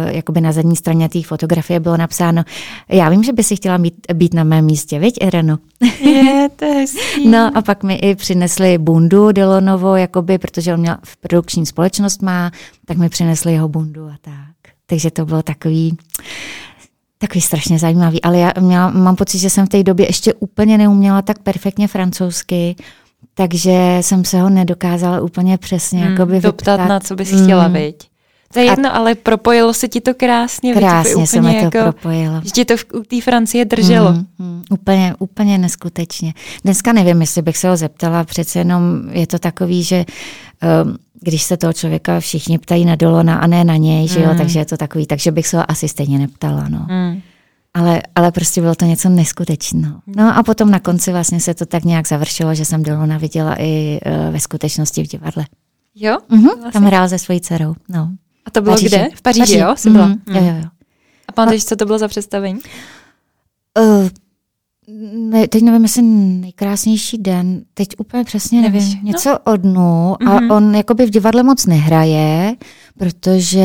jakoby 0.10 0.42
na 0.42 0.52
zadní 0.52 0.76
straně 0.76 1.10
té 1.10 1.24
fotografie 1.24 1.80
bylo 1.80 1.98
napsáno, 1.98 2.44
já 2.90 3.10
vím, 3.10 3.24
že 3.24 3.34
by 3.34 3.44
si 3.44 3.56
chtěla 3.56 3.78
být, 3.78 3.96
být 4.14 4.34
na 4.34 4.44
mém 4.44 4.66
místě, 4.66 5.00
viď, 5.00 5.18
Ireno? 5.22 5.58
Je, 6.06 6.50
to 6.56 6.66
je. 6.66 6.86
No 7.30 7.52
a 7.56 7.62
pak 7.62 7.84
mi 7.84 7.96
i 7.96 8.16
přinesli 8.16 8.78
bundu 8.78 9.32
Delonovo, 9.32 9.96
jakoby, 9.96 10.38
protože 10.38 10.74
on 10.74 10.80
měl 10.80 10.98
v 11.04 11.18
produkční 11.18 11.66
společnost 11.66 12.22
má, 12.22 12.52
tak 12.86 12.98
mi 12.98 13.10
přinesli 13.10 13.54
jeho 13.54 13.70
bundu 13.70 14.06
a 14.06 14.16
tak. 14.22 14.74
Takže 14.86 15.12
to 15.12 15.26
bylo 15.26 15.44
takový, 15.44 15.98
takový 17.18 17.42
strašně 17.42 17.80
zajímavý, 17.80 18.22
ale 18.22 18.40
já 18.40 18.52
měla, 18.60 18.90
mám 18.90 19.16
pocit, 19.16 19.38
že 19.40 19.50
jsem 19.50 19.66
v 19.66 19.70
té 19.70 19.84
době 19.84 20.10
ještě 20.10 20.34
úplně 20.34 20.78
neuměla 20.78 21.22
tak 21.22 21.40
perfektně 21.40 21.88
francouzsky, 21.88 22.76
takže 23.34 23.98
jsem 24.02 24.26
se 24.26 24.42
ho 24.42 24.50
nedokázala 24.50 25.22
úplně 25.22 25.58
přesně 25.58 26.02
hmm, 26.02 26.12
jakoby 26.12 26.42
doptat, 26.42 26.72
vyptat. 26.72 26.90
na 26.90 27.00
co 27.00 27.16
bys 27.16 27.30
chtěla, 27.44 27.64
Hmm. 27.64 27.74
viď? 27.74 28.12
To 28.54 28.60
je 28.60 28.66
jedno, 28.66 28.96
ale 28.96 29.16
propojilo 29.16 29.74
se 29.74 29.88
ti 29.88 30.02
to 30.02 30.14
krásně. 30.14 30.74
Krásně 30.74 31.28
se 31.28 31.42
mi 31.42 31.50
to 31.54 31.56
jako, 31.66 31.78
propojilo. 31.92 32.42
Že 32.44 32.52
ti 32.52 32.66
to 32.66 32.78
v 32.78 32.86
u 32.94 33.04
té 33.04 33.22
Francie 33.22 33.66
drželo. 33.66 34.12
Mm, 34.12 34.26
mm, 34.40 34.64
úplně, 34.70 35.16
úplně 35.20 35.58
neskutečně. 35.58 36.34
Dneska 36.64 36.94
nevím, 36.94 37.22
jestli 37.22 37.42
bych 37.42 37.58
se 37.58 37.70
ho 37.70 37.78
zeptala, 37.78 38.24
přece 38.24 38.60
jenom 38.60 39.02
je 39.12 39.28
to 39.28 39.40
takový, 39.40 39.84
že 39.84 40.06
um, 40.84 40.96
když 41.22 41.44
se 41.44 41.58
toho 41.58 41.74
člověka 41.74 42.20
všichni 42.20 42.60
ptají 42.60 42.86
na 42.86 42.96
Dolona 42.96 43.36
a 43.36 43.48
ne 43.48 43.64
na 43.64 43.76
něj, 43.76 44.08
že 44.08 44.22
jo, 44.22 44.32
Mm. 44.32 44.38
takže 44.38 44.60
je 44.60 44.66
to 44.66 44.78
takový, 44.78 45.06
takže 45.08 45.32
bych 45.32 45.48
se 45.48 45.58
ho 45.58 45.72
asi 45.72 45.88
stejně 45.88 46.20
neptala, 46.20 46.70
no. 46.70 46.86
Hmm. 46.90 47.22
Ale, 47.74 48.02
ale 48.16 48.32
prostě 48.32 48.62
bylo 48.62 48.76
to 48.76 48.86
něco 48.86 49.10
neskutečného. 49.10 50.02
No 50.08 50.38
a 50.38 50.44
potom 50.44 50.72
na 50.72 50.80
konci 50.80 51.12
vlastně 51.12 51.40
se 51.40 51.54
to 51.54 51.66
tak 51.66 51.84
nějak 51.84 52.08
završilo, 52.08 52.56
že 52.56 52.66
jsem 52.66 52.84
Dolona 52.84 53.18
viděla 53.18 53.56
i 53.60 54.00
uh, 54.06 54.34
ve 54.34 54.40
skutečnosti 54.40 55.04
v 55.04 55.08
divadle. 55.08 55.46
Jo? 55.96 56.18
Mhm, 56.30 56.44
Vlastně. 56.48 56.72
Tam 56.72 56.84
hrál 56.84 57.10
se 57.10 57.20
svojí 57.20 57.42
dcerou, 57.42 57.76
no. 57.90 58.12
A 58.46 58.52
to 58.52 58.62
bylo 58.62 58.74
Paříži. 58.76 58.96
kde? 58.96 59.10
V 59.16 59.22
Paříži, 59.22 59.42
Paříži. 59.42 59.60
jo? 59.60 59.74
Jsi 59.78 59.90
byla? 59.90 60.06
Mhm, 60.08 60.20
Jo, 60.28 60.36
jo, 60.44 60.56
jo. 60.64 60.66
A 61.28 61.32
pamatuješ, 61.32 61.66
co 61.66 61.76
to 61.76 61.86
bylo 61.86 62.00
za 62.00 62.08
představení? 62.08 62.60
Uh, 63.80 64.10
ne, 65.14 65.48
teď 65.48 65.64
nevím, 65.64 65.84
jestli 65.84 66.02
nejkrásnější 66.02 67.18
den, 67.18 67.62
teď 67.74 67.88
úplně 67.98 68.24
přesně 68.24 68.62
nevím, 68.62 68.80
Nevíš, 68.82 68.96
no. 68.96 69.02
něco 69.04 69.40
o 69.40 69.58
dnu 69.58 70.16
a 70.28 70.40
Mhm. 70.40 70.52
on 70.52 70.76
jakoby 70.76 71.06
v 71.06 71.10
divadle 71.10 71.44
moc 71.44 71.66
nehraje, 71.66 72.56
protože 72.98 73.60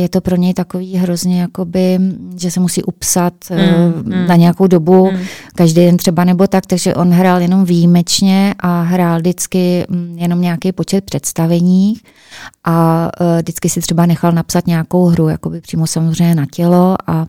je 0.00 0.08
to 0.08 0.20
pro 0.20 0.36
něj 0.36 0.54
takový 0.54 0.96
hrozně 0.96 1.40
jakoby, 1.40 1.98
že 2.38 2.50
se 2.50 2.60
musí 2.60 2.82
upsat 2.82 3.34
Mm, 3.50 3.56
mm, 3.56 4.20
mm. 4.20 4.26
na 4.26 4.36
nějakou 4.36 4.66
dobu, 4.66 5.10
Mm. 5.10 5.18
každý 5.54 5.80
den 5.80 5.96
třeba 5.96 6.24
nebo 6.24 6.46
tak, 6.46 6.66
takže 6.66 6.94
on 6.94 7.10
hrál 7.10 7.40
jenom 7.42 7.64
výjimečně 7.64 8.54
a 8.58 8.82
hrál 8.82 9.18
vždycky 9.18 9.86
mm, 9.88 10.18
jenom 10.18 10.40
nějaký 10.40 10.72
počet 10.72 11.04
představení 11.04 11.94
a 12.64 13.08
uh, 13.20 13.38
vždycky 13.38 13.68
si 13.68 13.80
třeba 13.80 14.06
nechal 14.06 14.32
napsat 14.32 14.66
nějakou 14.66 15.04
hru, 15.06 15.28
jakoby 15.28 15.60
přímo 15.60 15.86
samozřejmě 15.86 16.34
na 16.34 16.46
tělo 16.52 16.96
a 17.06 17.26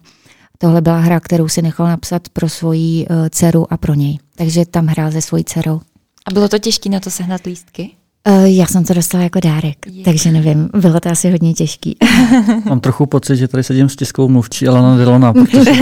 tohle 0.57 0.81
byla 0.81 0.99
hra, 0.99 1.19
kterou 1.19 1.47
si 1.47 1.61
nechal 1.61 1.87
napsat 1.87 2.29
pro 2.29 2.49
svoji 2.49 3.07
uh, 3.07 3.15
dceru 3.29 3.73
a 3.73 3.77
pro 3.77 3.93
něj. 3.93 4.17
Takže 4.35 4.65
tam 4.65 4.87
hrál 4.87 5.11
se 5.11 5.21
svojí 5.21 5.43
dcerou. 5.43 5.81
A 6.25 6.33
bylo 6.33 6.49
to 6.49 6.59
těžké 6.59 6.89
na 6.89 6.99
to 6.99 7.09
sehnat 7.09 7.45
lístky? 7.45 7.89
Uh, 8.29 8.43
já 8.45 8.65
jsem 8.65 8.83
to 8.83 8.93
dostala 8.93 9.23
jako 9.23 9.39
dárek, 9.39 9.75
Je. 9.91 10.03
takže 10.03 10.31
nevím, 10.31 10.69
bylo 10.77 10.99
to 10.99 11.09
asi 11.09 11.31
hodně 11.31 11.53
těžký. 11.53 11.97
Mám 12.65 12.79
trochu 12.79 13.05
pocit, 13.05 13.35
že 13.35 13.47
tady 13.47 13.63
sedím 13.63 13.89
s 13.89 13.95
tiskovou 13.95 14.29
mluvčí 14.29 14.67
Alana 14.67 14.97
Delona, 14.97 15.33
protože, 15.33 15.71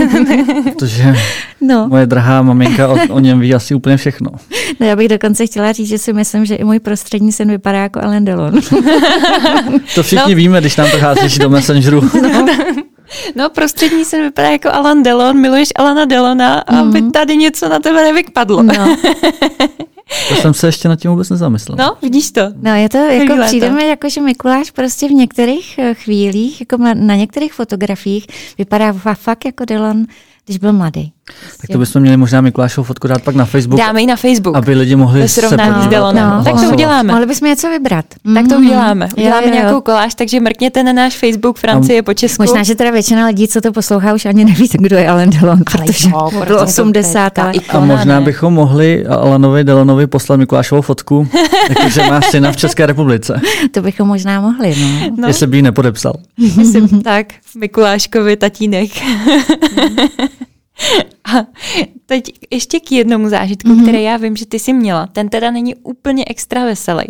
protože 0.78 1.14
No, 1.60 1.88
moje 1.88 2.06
drahá 2.06 2.42
maminka 2.42 2.88
o, 2.88 2.98
o 3.10 3.20
něm 3.20 3.40
ví 3.40 3.54
asi 3.54 3.74
úplně 3.74 3.96
všechno. 3.96 4.30
no, 4.80 4.86
já 4.86 4.96
bych 4.96 5.08
dokonce 5.08 5.46
chtěla 5.46 5.72
říct, 5.72 5.88
že 5.88 5.98
si 5.98 6.12
myslím, 6.12 6.44
že 6.44 6.54
i 6.54 6.64
můj 6.64 6.80
prostřední 6.80 7.32
syn 7.32 7.48
vypadá 7.50 7.78
jako 7.78 8.04
Alain 8.04 8.24
Delon. 8.24 8.54
To 9.94 10.02
všichni 10.02 10.32
no. 10.32 10.36
víme, 10.36 10.60
když 10.60 10.76
nám 10.76 10.90
to 10.90 10.98
házíš 10.98 11.38
do 11.38 11.50
Messengeru. 11.50 12.10
No, 13.36 13.48
prostřední 13.50 14.04
se 14.04 14.22
vypadá 14.22 14.48
jako 14.50 14.68
Alan 14.72 15.02
Delon, 15.02 15.40
miluješ 15.40 15.68
Alana 15.76 16.04
Delona, 16.04 16.58
aby 16.58 17.02
tady 17.02 17.36
něco 17.36 17.68
na 17.68 17.78
tebe 17.78 18.02
nevypadlo. 18.04 18.62
No, 18.62 18.96
To 20.28 20.34
jsem 20.34 20.54
se 20.54 20.68
ještě 20.68 20.88
nad 20.88 20.96
tím 21.00 21.10
vůbec 21.10 21.30
nezamyslel. 21.30 21.76
No, 21.78 21.96
vidíš 22.02 22.30
to? 22.30 22.40
no 22.62 22.74
je 22.74 22.88
to, 22.88 22.98
jako 22.98 23.26
Chvíle 23.32 23.46
přijde 23.46 23.68
to. 23.68 23.74
mi 23.74 23.88
jako, 23.88 24.08
že 24.08 24.20
Mikuláš 24.20 24.70
prostě 24.70 25.08
v 25.08 25.12
některých 25.12 25.78
eh, 25.78 25.94
chvílích, 25.94 26.60
jako 26.60 26.76
na, 26.76 26.94
na 26.94 27.14
některých 27.16 27.52
fotografiích, 27.52 28.26
vypadá 28.58 28.92
fa- 28.92 29.14
fakt 29.14 29.44
jako 29.44 29.64
Delon, 29.64 30.06
když 30.44 30.58
byl 30.58 30.72
mladý. 30.72 31.12
Tak 31.60 31.70
to 31.72 31.78
bychom 31.78 32.02
měli 32.02 32.16
možná 32.16 32.40
Mikulášovu 32.40 32.84
fotku 32.84 33.08
dát 33.08 33.22
pak 33.22 33.34
na 33.34 33.44
Facebook, 33.44 33.78
Dáme 33.80 34.00
ji 34.00 34.06
na 34.06 34.16
Facebook. 34.16 34.56
aby 34.56 34.74
lidi 34.74 34.96
mohli 34.96 35.20
Ve 35.20 35.28
se 35.28 35.40
podívat 35.40 35.88
Delonem. 35.90 36.24
a 36.26 36.30
Tak 36.36 36.44
to 36.44 36.50
hlasovat. 36.50 36.74
uděláme. 36.74 37.12
Mohli 37.12 37.26
bychom 37.26 37.48
něco 37.48 37.70
vybrat. 37.70 38.04
Tak 38.34 38.48
to 38.48 38.54
Mhm. 38.54 38.66
uděláme. 38.66 39.08
Uděláme 39.16 39.42
Jo, 39.46 39.48
jo, 39.48 39.54
nějakou 39.54 39.80
koláž, 39.80 40.14
takže 40.14 40.40
mrkněte 40.40 40.82
na 40.82 40.92
náš 40.92 41.16
Facebook 41.16 41.58
Francie 41.58 42.02
po 42.02 42.14
Česku. 42.14 42.42
Možná, 42.42 42.62
že 42.62 42.74
teda 42.74 42.90
většina 42.90 43.26
lidí, 43.26 43.48
co 43.48 43.60
to 43.60 43.72
poslouchá, 43.72 44.14
už 44.14 44.24
ani 44.26 44.44
neví, 44.44 44.68
kdo 44.72 44.96
je 44.96 45.08
Alain 45.08 45.30
Delon, 45.30 45.58
protože 45.72 46.08
jo, 46.10 46.28
byl 46.30 46.40
protože 46.40 46.54
to 46.54 46.62
80, 46.62 47.38
je 47.38 47.44
ale... 47.44 47.52
taková 47.54 47.82
A 47.82 47.86
možná 47.86 48.18
ne? 48.20 48.24
bychom 48.24 48.54
mohli 48.54 49.06
Alanovi 49.06 49.64
Delonovi 49.64 50.06
poslat 50.06 50.36
Mikulášovou 50.36 50.82
fotku, 50.82 51.28
jakože 51.68 52.02
má 52.02 52.20
syna 52.20 52.52
v 52.52 52.56
České 52.56 52.86
republice, 52.86 53.40
To 53.70 53.82
bychom 53.82 54.08
možná 54.08 54.40
mohli, 54.40 54.76
no. 54.80 55.10
No. 55.22 55.28
jestli 55.28 55.46
by 55.46 55.56
ji 55.56 55.62
nepodepsal. 55.62 56.12
Myslím, 56.56 57.02
tak, 57.02 57.26
Mikuláškovi 57.58 58.36
tatínek. 58.36 58.90
A 61.24 61.46
teď 62.06 62.32
ještě 62.50 62.80
k 62.80 62.92
jednomu 62.92 63.28
zážitku, 63.28 63.68
mm-hmm. 63.68 63.82
který 63.82 64.02
já 64.02 64.16
vím, 64.16 64.36
že 64.36 64.46
ty 64.46 64.58
jsi 64.58 64.72
měla. 64.72 65.06
Ten 65.06 65.28
teda 65.28 65.50
není 65.50 65.74
úplně 65.74 66.24
extra 66.26 66.64
veselý, 66.64 67.04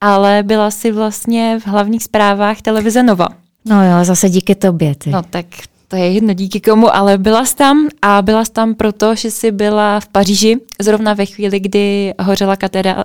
ale 0.00 0.42
byla 0.42 0.70
si 0.70 0.92
vlastně 0.92 1.58
v 1.58 1.66
hlavních 1.66 2.04
zprávách 2.04 2.62
televize 2.62 3.02
Nova. 3.02 3.28
No 3.64 3.84
jo, 3.84 4.04
zase 4.04 4.28
díky 4.28 4.54
tobě, 4.54 4.94
ty. 4.94 5.10
No 5.10 5.22
tak 5.22 5.46
to 5.88 5.96
je 5.96 6.10
jedno 6.10 6.34
díky 6.34 6.60
komu, 6.60 6.94
ale 6.94 7.18
byla 7.18 7.44
jsi 7.44 7.56
tam 7.56 7.88
a 8.02 8.22
byla 8.22 8.44
jsi 8.44 8.52
tam 8.52 8.74
proto, 8.74 9.14
že 9.14 9.30
jsi 9.30 9.50
byla 9.50 10.00
v 10.00 10.08
Paříži 10.08 10.56
zrovna 10.80 11.14
ve 11.14 11.26
chvíli, 11.26 11.60
kdy 11.60 12.14
hořela 12.20 12.56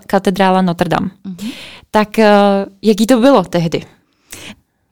katedrála 0.07 0.61
Notre 0.61 0.89
Dame. 0.89 1.09
Mm-hmm. 1.25 1.51
Tak 1.91 2.19
eh, 2.19 2.31
jaký 2.81 3.07
to 3.07 3.19
bylo 3.19 3.43
tehdy? 3.43 3.81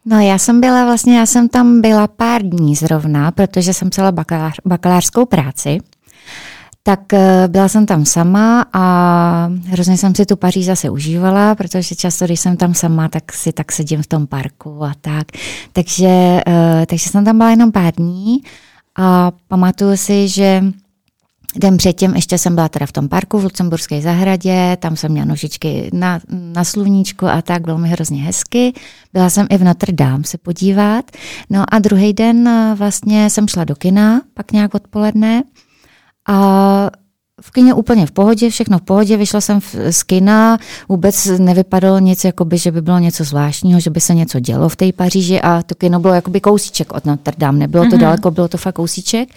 No 0.06 0.20
já 0.20 0.38
jsem 0.38 0.62
byla 0.62 0.86
vlastně, 0.86 1.18
já 1.18 1.26
jsem 1.26 1.50
tam 1.50 1.82
byla 1.82 2.08
pár 2.08 2.42
dní 2.44 2.76
zrovna, 2.76 3.32
protože 3.32 3.74
jsem 3.74 3.90
psala 3.90 4.12
bakalář, 4.12 4.56
bakalářskou 4.66 5.26
práci. 5.26 5.78
Tak 6.84 7.14
eh, 7.14 7.48
byla 7.48 7.68
jsem 7.68 7.86
tam 7.86 8.06
sama 8.06 8.66
a 8.74 9.50
hrozně 9.66 9.98
jsem 9.98 10.16
si 10.16 10.26
tu 10.26 10.36
Paříž 10.36 10.66
zase 10.66 10.90
užívala, 10.90 11.56
protože 11.56 11.96
často, 11.96 12.26
když 12.26 12.40
jsem 12.40 12.58
tam 12.58 12.74
sama, 12.74 13.10
tak 13.10 13.34
si 13.34 13.54
tak 13.54 13.72
sedím 13.72 14.02
v 14.02 14.08
tom 14.08 14.28
parku 14.28 14.84
a 14.84 14.94
tak. 15.02 15.28
Takže, 15.74 16.42
eh, 16.48 16.86
takže 16.90 17.10
jsem 17.10 17.26
tam 17.26 17.38
byla 17.38 17.50
jenom 17.50 17.72
pár 17.72 17.94
dní 17.94 18.38
a 18.96 19.32
pamatuju 19.48 19.98
si, 19.98 20.28
že 20.28 20.64
Den 21.56 21.78
předtím 21.78 22.16
ještě 22.16 22.38
jsem 22.38 22.56
byla 22.56 22.70
teda 22.70 22.86
v 22.86 22.92
tom 22.92 23.10
parku 23.10 23.40
v 23.40 23.44
Lucemburské 23.44 24.02
zahradě, 24.02 24.78
tam 24.80 24.96
jsem 24.96 25.12
měla 25.12 25.26
nožičky 25.26 25.90
na, 25.94 26.20
na 26.30 26.64
sluníčku 26.64 27.28
a 27.28 27.42
tak, 27.42 27.62
bylo 27.62 27.78
mi 27.78 27.90
hrozně 27.90 28.22
hezky. 28.22 28.74
Byla 29.14 29.30
jsem 29.30 29.48
i 29.50 29.58
v 29.58 29.64
Notre 29.64 29.94
Dame 29.94 30.24
se 30.24 30.38
podívat. 30.38 31.06
No 31.50 31.64
a 31.68 31.80
druhý 31.80 32.14
den 32.14 32.48
eh, 32.48 32.76
vlastně 32.78 33.30
jsem 33.30 33.48
šla 33.48 33.64
do 33.64 33.76
kina, 33.76 34.22
pak 34.34 34.52
nějak 34.52 34.76
odpoledne. 34.76 35.44
A 36.28 36.90
v 37.42 37.52
kině 37.52 37.74
úplně 37.74 38.06
v 38.06 38.12
pohodě, 38.12 38.50
všechno 38.50 38.78
v 38.78 38.82
pohodě, 38.82 39.18
vyšla 39.18 39.42
jsem 39.42 39.60
z 39.90 40.04
kina, 40.04 40.58
vůbec 40.90 41.26
nevypadalo 41.26 42.00
nic, 42.00 42.24
jakoby, 42.24 42.58
že 42.58 42.72
by 42.72 42.82
bylo 42.82 43.00
něco 43.00 43.24
zvláštního, 43.24 43.80
že 43.80 43.90
by 43.90 44.00
se 44.00 44.16
něco 44.16 44.40
dělo 44.40 44.70
v 44.70 44.76
té 44.76 44.92
Paříži 44.92 45.42
a 45.42 45.64
to 45.64 45.76
kino 45.76 46.00
bylo 46.00 46.14
jakoby 46.14 46.42
kousíček 46.42 46.94
od 46.94 47.06
Notre 47.06 47.34
Dame, 47.38 47.60
nebylo 47.60 47.84
to 47.84 47.90
mm-hmm. 47.90 48.00
daleko, 48.00 48.32
bylo 48.32 48.48
to 48.48 48.58
fakt 48.58 48.76
kousíček. 48.76 49.30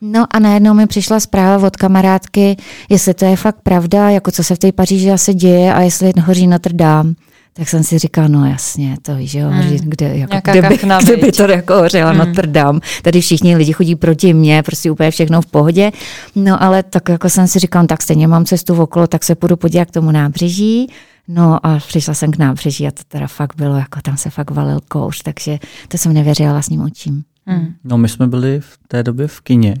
No 0.00 0.26
a 0.30 0.38
najednou 0.38 0.74
mi 0.74 0.86
přišla 0.86 1.20
zpráva 1.20 1.66
od 1.66 1.76
kamarádky, 1.76 2.56
jestli 2.88 3.14
to 3.14 3.24
je 3.24 3.36
fakt 3.36 3.56
pravda, 3.62 4.10
jako 4.10 4.30
co 4.30 4.44
se 4.44 4.54
v 4.54 4.58
té 4.58 4.72
Paříži 4.72 5.10
asi 5.10 5.34
děje 5.34 5.74
a 5.74 5.80
jestli 5.80 6.12
hoří 6.24 6.46
Notre 6.46 6.72
Dame. 6.72 7.14
Tak 7.52 7.68
jsem 7.68 7.84
si 7.84 7.98
říkala, 7.98 8.28
no 8.28 8.46
jasně, 8.46 8.96
to 9.02 9.14
víš, 9.14 9.34
jo, 9.34 9.48
hmm. 9.48 9.76
kde, 9.82 10.16
jako, 10.16 10.36
kde, 10.50 10.62
by, 10.62 10.78
kde 11.02 11.16
by 11.16 11.32
to 11.32 11.42
jako 11.42 11.74
hořela 11.74 12.10
hmm. 12.10 12.18
Notre 12.18 12.46
Dame. 12.46 12.80
Tady 13.02 13.20
všichni 13.20 13.56
lidi 13.56 13.72
chodí 13.72 13.96
proti 13.96 14.34
mně, 14.34 14.62
prostě 14.62 14.90
úplně 14.90 15.10
všechno 15.10 15.42
v 15.42 15.46
pohodě. 15.46 15.92
No 16.34 16.62
ale 16.62 16.82
tak 16.82 17.08
jako 17.08 17.28
jsem 17.28 17.48
si 17.48 17.58
říkala, 17.58 17.82
no, 17.82 17.88
tak 17.88 18.02
stejně 18.02 18.28
mám 18.28 18.44
cestu 18.44 18.82
okolo, 18.82 19.06
tak 19.06 19.24
se 19.24 19.34
půjdu 19.34 19.56
podívat 19.56 19.88
k 19.88 19.90
tomu 19.90 20.10
nábřeží. 20.10 20.86
No 21.28 21.66
a 21.66 21.78
přišla 21.78 22.14
jsem 22.14 22.30
k 22.30 22.38
nábřeží 22.38 22.86
a 22.86 22.90
to 22.90 23.02
teda 23.08 23.26
fakt 23.26 23.56
bylo, 23.56 23.76
jako 23.76 24.00
tam 24.02 24.16
se 24.16 24.30
fakt 24.30 24.50
valil 24.50 24.78
kouř, 24.88 25.22
takže 25.22 25.58
to 25.88 25.98
jsem 25.98 26.12
nevěřila 26.12 26.52
vlastním 26.52 26.80
očím. 26.80 27.24
Hmm. 27.46 27.74
No 27.84 27.98
my 27.98 28.08
jsme 28.08 28.26
byli 28.26 28.60
v 28.60 28.78
té 28.88 29.02
době 29.02 29.28
v 29.28 29.40
kině 29.40 29.74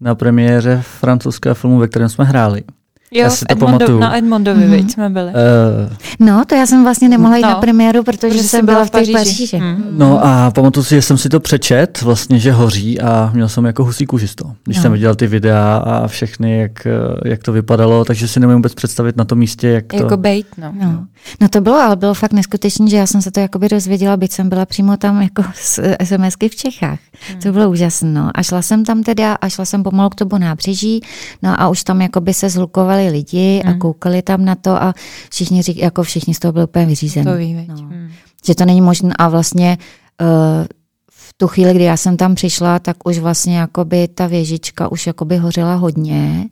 na 0.00 0.14
premiéře 0.14 0.82
francouzského 0.82 1.54
filmu, 1.54 1.78
ve 1.78 1.88
kterém 1.88 2.08
jsme 2.08 2.24
hráli. 2.24 2.64
Jo, 3.10 3.22
já 3.22 3.30
si 3.30 3.44
to 3.44 3.52
Edmondo, 3.52 3.78
pamatuju. 3.78 3.98
na 3.98 4.18
Edmondovi, 4.18 4.66
mm-hmm. 4.66 4.86
jsme 4.86 5.10
byli. 5.10 5.26
Uh, 5.26 6.26
no, 6.26 6.44
to 6.44 6.54
já 6.54 6.66
jsem 6.66 6.82
vlastně 6.82 7.08
nemohla 7.08 7.36
jít 7.36 7.42
no, 7.42 7.48
na 7.48 7.54
premiéru, 7.54 8.02
protože, 8.02 8.28
protože 8.28 8.42
jsem 8.42 8.66
byla 8.66 8.84
v 8.84 8.90
té 8.90 9.02
Paříži. 9.12 9.58
Mm. 9.58 9.84
No 9.90 10.20
a 10.24 10.50
pamatuju 10.50 10.84
si, 10.84 10.94
že 10.94 11.02
jsem 11.02 11.18
si 11.18 11.28
to 11.28 11.40
přečet, 11.40 12.02
vlastně, 12.02 12.38
že 12.38 12.52
hoří 12.52 13.00
a 13.00 13.30
měl 13.34 13.48
jsem 13.48 13.64
jako 13.64 13.84
husí 13.84 14.06
kůžisto. 14.06 14.52
Když 14.64 14.76
no. 14.76 14.82
jsem 14.82 14.92
viděl 14.92 15.14
ty 15.14 15.26
videa 15.26 15.76
a 15.76 16.08
všechny, 16.08 16.58
jak, 16.58 16.86
jak 17.24 17.42
to 17.42 17.52
vypadalo, 17.52 18.04
takže 18.04 18.28
si 18.28 18.40
nemůžu 18.40 18.56
vůbec 18.56 18.74
představit 18.74 19.16
na 19.16 19.24
tom 19.24 19.38
místě, 19.38 19.68
jak 19.68 19.86
to... 19.86 19.96
Jako 19.96 20.16
bejt, 20.16 20.46
no. 20.58 20.72
no. 20.80 21.06
No 21.40 21.48
to 21.48 21.60
bylo, 21.60 21.76
ale 21.76 21.96
bylo 21.96 22.14
fakt 22.14 22.32
neskutečné, 22.32 22.88
že 22.88 22.96
já 22.96 23.06
jsem 23.06 23.22
se 23.22 23.30
to 23.30 23.40
jakoby 23.40 23.68
dozvěděla, 23.68 24.16
byť 24.16 24.32
jsem 24.32 24.48
byla 24.48 24.66
přímo 24.66 24.96
tam 24.96 25.22
jako 25.22 25.44
z 25.54 25.80
SMSky 26.04 26.48
v 26.48 26.56
Čechách. 26.56 26.98
Hmm. 27.30 27.40
To 27.40 27.52
bylo 27.52 27.70
úžasné. 27.70 28.10
No. 28.12 28.30
A 28.34 28.42
šla 28.42 28.62
jsem 28.62 28.84
tam 28.84 29.02
teda 29.02 29.34
a 29.34 29.48
šla 29.48 29.64
jsem 29.64 29.82
pomalu 29.82 30.10
k 30.10 30.14
tomu 30.14 30.38
nábřeží, 30.38 31.00
no 31.42 31.60
a 31.60 31.68
už 31.68 31.84
tam 31.84 32.02
jakoby 32.02 32.34
se 32.34 32.50
zhlukovali 32.98 33.10
lidi 33.10 33.62
hmm. 33.64 33.74
a 33.74 33.78
koukali 33.78 34.22
tam 34.22 34.44
na 34.44 34.54
to 34.54 34.82
a 34.82 34.94
všichni 35.30 35.62
řík, 35.62 35.76
jako 35.76 36.02
všichni 36.02 36.34
z 36.34 36.38
toho 36.38 36.52
byli 36.52 36.64
úplně 36.64 36.86
vyřízení. 36.86 37.26
To 37.26 37.36
ví, 37.36 37.66
no. 37.68 37.74
hmm. 37.74 38.10
Že 38.46 38.54
to 38.54 38.64
není 38.64 38.80
možné 38.80 39.14
a 39.18 39.28
vlastně 39.28 39.78
uh, 40.20 40.66
v 41.10 41.34
tu 41.36 41.46
chvíli, 41.46 41.74
kdy 41.74 41.84
já 41.84 41.96
jsem 41.96 42.16
tam 42.16 42.34
přišla, 42.34 42.78
tak 42.78 43.06
už 43.06 43.18
vlastně 43.18 43.58
jakoby 43.58 44.08
ta 44.08 44.26
věžička 44.26 44.92
už 44.92 45.06
jakoby 45.06 45.36
hořela 45.36 45.74
hodně 45.74 46.48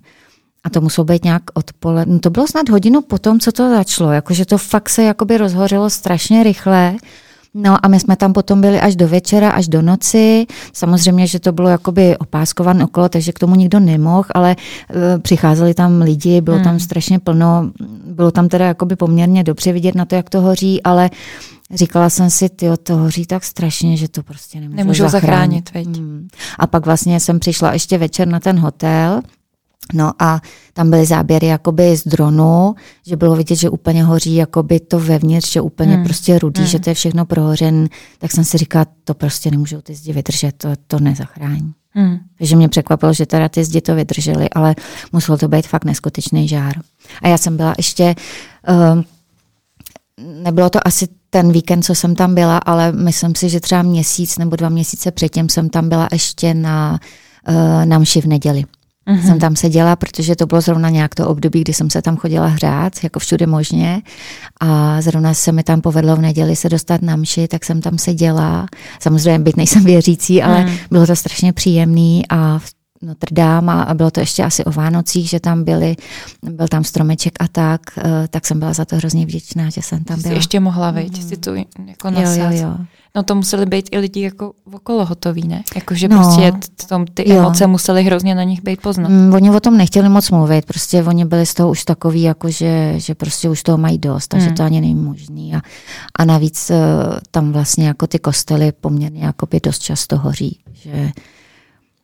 a 0.65 0.71
to 0.71 0.81
muselo 0.81 1.05
být 1.05 1.25
nějak 1.25 1.43
odpoledne. 1.55 2.15
No 2.15 2.21
to 2.21 2.31
bylo 2.31 2.47
snad 2.47 2.69
hodinu 2.69 3.01
potom, 3.03 3.41
co 3.41 3.53
to 3.53 3.71
začalo. 3.71 4.13
Jakože 4.13 4.47
to 4.47 4.59
fakt 4.59 4.89
se 4.89 5.03
jakoby 5.03 5.39
rozhořelo 5.39 5.91
strašně 5.91 6.43
rychle. 6.43 6.97
No 7.59 7.87
a 7.87 7.89
my 7.89 8.01
jsme 8.01 8.17
tam 8.17 8.33
potom 8.33 8.61
byli 8.61 8.81
až 8.81 8.97
do 8.97 9.09
večera, 9.09 9.51
až 9.51 9.69
do 9.69 9.83
noci. 9.83 10.47
Samozřejmě, 10.73 11.27
že 11.27 11.41
to 11.41 11.53
bylo 11.53 11.69
jakoby 11.69 12.17
opáskované 12.19 12.85
okolo, 12.85 13.09
takže 13.09 13.33
k 13.33 13.39
tomu 13.39 13.55
nikdo 13.55 13.81
nemohl, 13.81 14.29
ale 14.35 14.57
e, 14.57 15.19
přicházeli 15.19 15.75
tam 15.75 16.03
lidi, 16.03 16.41
bylo 16.41 16.57
hmm. 16.57 16.65
tam 16.65 16.81
strašně 16.81 17.19
plno, 17.19 17.71
bylo 18.07 18.31
tam 18.31 18.49
teda 18.49 18.67
jakoby 18.67 18.97
poměrně 18.97 19.45
dobře 19.45 19.73
vidět 19.73 19.95
na 19.95 20.05
to, 20.05 20.15
jak 20.15 20.31
to 20.31 20.41
hoří, 20.41 20.83
ale 20.83 21.11
říkala 21.75 22.11
jsem 22.11 22.31
si, 22.31 22.49
ty 22.49 22.67
to 22.83 22.97
hoří 22.97 23.27
tak 23.27 23.45
strašně, 23.45 23.97
že 23.97 24.09
to 24.09 24.23
prostě 24.23 24.61
nemůžu, 24.61 24.77
nemůžu 24.77 25.09
zachránit. 25.09 25.71
zachránit 25.75 25.99
hmm. 25.99 26.29
A 26.59 26.67
pak 26.67 26.87
vlastně 26.87 27.21
jsem 27.21 27.39
přišla 27.39 27.73
ještě 27.73 27.99
večer 27.99 28.29
na 28.29 28.41
ten 28.41 28.59
hotel, 28.59 29.23
No 29.95 30.13
a 30.19 30.41
tam 30.73 30.91
byly 30.91 31.07
záběry 31.07 31.47
jakoby 31.47 31.97
z 31.97 32.05
dronu, 32.05 32.75
že 33.07 33.17
bylo 33.17 33.37
vidět, 33.37 33.57
že 33.57 33.71
úplně 33.71 34.05
hoří 34.05 34.35
jakoby 34.35 34.81
to 34.81 35.01
vevnitř, 35.01 35.53
že 35.53 35.61
úplně 35.61 35.95
hmm. 35.95 36.05
prostě 36.05 36.39
rudý, 36.39 36.61
hmm. 36.61 36.71
že 36.71 36.79
to 36.79 36.91
je 36.91 36.95
všechno 36.95 37.27
prohořen. 37.27 37.89
Tak 38.19 38.33
jsem 38.33 38.45
si 38.45 38.59
říkala, 38.59 38.87
to 39.05 39.15
prostě 39.15 39.51
nemůžou 39.51 39.81
ty 39.81 39.95
zdi 39.95 40.13
vydržet, 40.13 40.53
to, 40.57 40.69
to 40.87 41.01
nezachrání. 41.01 41.75
Hmm. 41.91 42.19
Takže 42.39 42.57
mě 42.57 42.69
překvapilo, 42.69 43.13
že 43.13 43.27
teda 43.27 43.49
ty 43.49 43.65
zdi 43.65 43.81
to 43.81 43.95
vydržely, 43.95 44.51
ale 44.51 44.75
muselo 45.13 45.39
to 45.39 45.49
být 45.49 45.67
fakt 45.67 45.85
neskutečný 45.85 46.49
žár. 46.49 46.75
A 47.23 47.29
já 47.29 47.39
jsem 47.39 47.57
byla 47.57 47.75
ještě, 47.79 48.15
uh, 48.69 49.03
nebylo 50.43 50.71
to 50.71 50.87
asi 50.87 51.09
ten 51.31 51.53
víkend, 51.53 51.83
co 51.83 51.95
jsem 51.95 52.15
tam 52.15 52.35
byla, 52.35 52.59
ale 52.59 52.93
myslím 52.93 53.35
si, 53.35 53.49
že 53.49 53.61
třeba 53.61 53.83
měsíc 53.83 54.39
nebo 54.39 54.57
dva 54.57 54.69
měsíce 54.69 55.11
předtím 55.11 55.49
jsem 55.49 55.69
tam 55.69 55.89
byla 55.89 56.09
ještě 56.13 56.55
na, 56.55 57.01
uh, 57.49 57.85
na 57.85 57.99
mši 57.99 58.21
v 58.21 58.27
neděli. 58.27 58.65
Mm-hmm. 59.07 59.27
Jsem 59.27 59.39
tam 59.39 59.57
seděla, 59.57 59.97
protože 59.97 60.37
to 60.37 60.47
bylo 60.47 60.61
zrovna 60.61 60.91
nějak 60.91 61.15
to 61.15 61.29
období, 61.29 61.61
kdy 61.61 61.75
jsem 61.75 61.91
se 61.91 62.03
tam 62.03 62.17
chodila 62.17 62.47
hrát, 62.47 62.93
jako 63.05 63.19
všude 63.19 63.47
možně. 63.47 64.03
A 64.61 65.03
zrovna 65.03 65.35
se 65.35 65.53
mi 65.53 65.63
tam 65.63 65.81
povedlo 65.81 66.17
v 66.17 66.21
neděli 66.21 66.57
se 66.57 66.69
dostat 66.69 67.03
na 67.03 67.17
mši, 67.17 67.49
tak 67.49 67.65
jsem 67.65 67.81
tam 67.81 67.99
seděla. 67.99 68.67
Samozřejmě 69.01 69.39
byť 69.39 69.57
nejsem 69.57 69.85
věřící, 69.85 70.43
ale 70.43 70.65
mm. 70.65 70.77
bylo 70.91 71.07
to 71.07 71.17
strašně 71.17 71.53
příjemný 71.53 72.23
a 72.31 72.61
Notre 73.03 73.35
Dame 73.35 73.73
a 73.73 73.95
bylo 73.95 74.11
to 74.11 74.21
ještě 74.21 74.45
asi 74.45 74.65
o 74.65 74.71
Vánocích, 74.71 75.29
že 75.29 75.41
tam 75.41 75.65
byli, 75.65 75.97
byl 76.43 76.69
tam 76.69 76.85
stromeček 76.85 77.33
a 77.41 77.49
tak, 77.49 77.81
eh, 77.99 78.29
tak 78.31 78.47
jsem 78.47 78.59
byla 78.59 78.73
za 78.73 78.85
to 78.85 78.97
hrozně 78.97 79.27
vděčná, 79.27 79.71
že 79.71 79.83
jsem 79.83 80.05
tam 80.05 80.23
byla. 80.23 80.33
Jsi 80.33 80.39
ještě 80.39 80.61
mohla 80.61 80.91
vejít, 80.91 81.17
mm. 81.19 81.29
si 81.29 81.37
to 81.37 81.55
jako 81.55 82.11
nasát. 82.11 82.51
Jo, 82.51 82.59
jo, 82.59 82.69
jo. 82.69 82.77
No 83.17 83.23
to 83.23 83.35
museli 83.35 83.67
být 83.67 83.89
i 83.93 83.99
lidi 83.99 84.21
jako 84.21 84.53
okolo 84.73 85.05
hotoví, 85.05 85.49
ne? 85.49 85.63
Jakože 85.75 86.09
no, 86.09 86.17
prostě 86.17 86.53
tom, 86.89 87.05
ty 87.07 87.31
jo. 87.31 87.39
emoce 87.39 87.67
musely 87.67 88.05
hrozně 88.05 88.35
na 88.35 88.43
nich 88.43 88.63
být 88.63 88.81
poznat. 88.81 89.09
Mm, 89.09 89.35
oni 89.35 89.51
o 89.51 89.61
tom 89.61 89.77
nechtěli 89.77 90.09
moc 90.09 90.31
mluvit, 90.31 90.67
prostě 90.67 91.03
oni 91.03 91.25
byli 91.25 91.47
z 91.47 91.55
toho 91.55 91.71
už 91.71 91.85
takový, 91.85 92.23
jako 92.23 92.51
že, 92.51 92.95
že 92.97 93.15
prostě 93.15 93.49
už 93.49 93.63
toho 93.63 93.79
mají 93.79 93.99
dost, 93.99 94.29
takže 94.29 94.49
mm. 94.49 94.55
to 94.55 94.63
ani 94.63 94.81
není 94.81 94.95
možný. 94.95 95.55
A, 95.55 95.61
a 96.19 96.25
navíc 96.25 96.71
uh, 96.71 96.77
tam 97.31 97.53
vlastně 97.53 97.87
jako 97.87 98.07
ty 98.07 98.19
kostely 98.19 98.73
poměrně 98.73 99.25
jako 99.25 99.47
by 99.47 99.61
dost 99.61 99.79
často 99.79 100.19
hoří, 100.19 100.61
že 100.73 101.11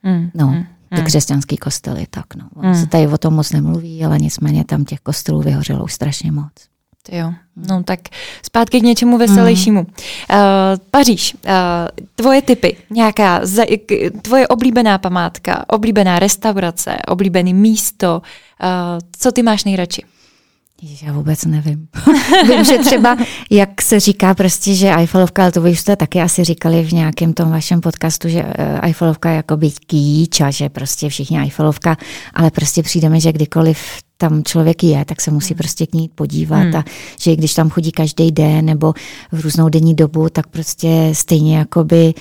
mm. 0.03 0.31
no. 0.35 0.47
Mm 0.47 0.65
ty 0.93 0.97
hmm. 0.97 1.07
křesťanský 1.07 1.57
kostely, 1.57 2.07
tak 2.11 2.35
no. 2.35 2.49
Ono 2.55 2.73
hmm. 2.73 2.81
se 2.81 2.87
tady 2.87 3.09
o 3.09 3.19
tom 3.19 3.35
moc 3.35 3.53
nemluví, 3.53 4.05
ale 4.05 4.19
nicméně 4.19 4.65
tam 4.65 4.85
těch 4.85 5.01
kostelů 5.01 5.43
vyhořelo 5.43 5.85
už 5.85 5.93
strašně 5.93 6.33
moc. 6.33 6.53
Jo, 7.13 7.33
no 7.57 7.83
tak 7.83 8.01
zpátky 8.43 8.81
k 8.81 8.83
něčemu 8.83 9.19
veselějšímu. 9.19 9.81
Mm. 9.81 9.87
Uh, 9.87 10.37
Paříž, 10.91 11.35
uh, 11.35 11.51
tvoje 12.15 12.43
typy, 12.43 12.77
nějaká 12.91 13.41
za, 13.43 13.65
tvoje 14.23 14.49
oblíbená 14.49 14.99
památka, 14.99 15.65
oblíbená 15.69 16.19
restaurace, 16.19 16.97
oblíbené 17.09 17.53
místo, 17.53 18.23
uh, 18.63 18.69
co 19.19 19.33
ty 19.33 19.43
máš 19.43 19.65
nejradši? 19.65 20.03
Ježiš, 20.83 21.03
já 21.03 21.13
vůbec 21.13 21.45
nevím. 21.45 21.89
Vím, 22.49 22.65
že 22.65 22.79
třeba, 22.79 23.17
jak 23.51 23.83
se 23.83 24.01
říká 24.01 24.35
prostě, 24.35 24.75
že 24.75 24.95
Eiffelovka, 24.95 25.43
ale 25.43 25.53
to 25.53 25.61
vy 25.61 25.71
už 25.71 25.81
jste 25.81 25.97
taky 25.97 26.21
asi 26.21 26.45
říkali 26.45 26.85
v 26.85 26.93
nějakém 26.93 27.33
tom 27.33 27.51
vašem 27.51 27.81
podcastu, 27.81 28.29
že 28.29 28.45
Eiffelovka 28.83 29.31
je 29.31 29.37
jako 29.37 29.57
být 29.57 29.79
kýč 29.79 30.41
a 30.41 30.51
že 30.51 30.69
prostě 30.69 31.09
všichni 31.09 31.41
Eiffelovka, 31.41 31.97
ale 32.35 32.51
prostě 32.51 32.83
přijde 32.83 33.09
mi, 33.09 33.21
že 33.21 33.33
kdykoliv 33.33 33.79
tam 34.17 34.43
člověk 34.45 34.85
je, 34.85 35.05
tak 35.05 35.21
se 35.21 35.31
musí 35.31 35.55
hmm. 35.55 35.59
prostě 35.59 35.87
k 35.87 35.95
ní 35.95 36.09
podívat 36.15 36.63
hmm. 36.63 36.77
a 36.77 36.85
že 37.21 37.37
když 37.37 37.55
tam 37.55 37.71
chodí 37.71 37.93
každý 37.93 38.33
den 38.33 38.65
nebo 38.65 38.93
v 39.33 39.41
různou 39.41 39.69
denní 39.69 39.95
dobu, 39.95 40.29
tak 40.29 40.47
prostě 40.47 41.11
stejně 41.13 41.59
jakoby 41.59 42.15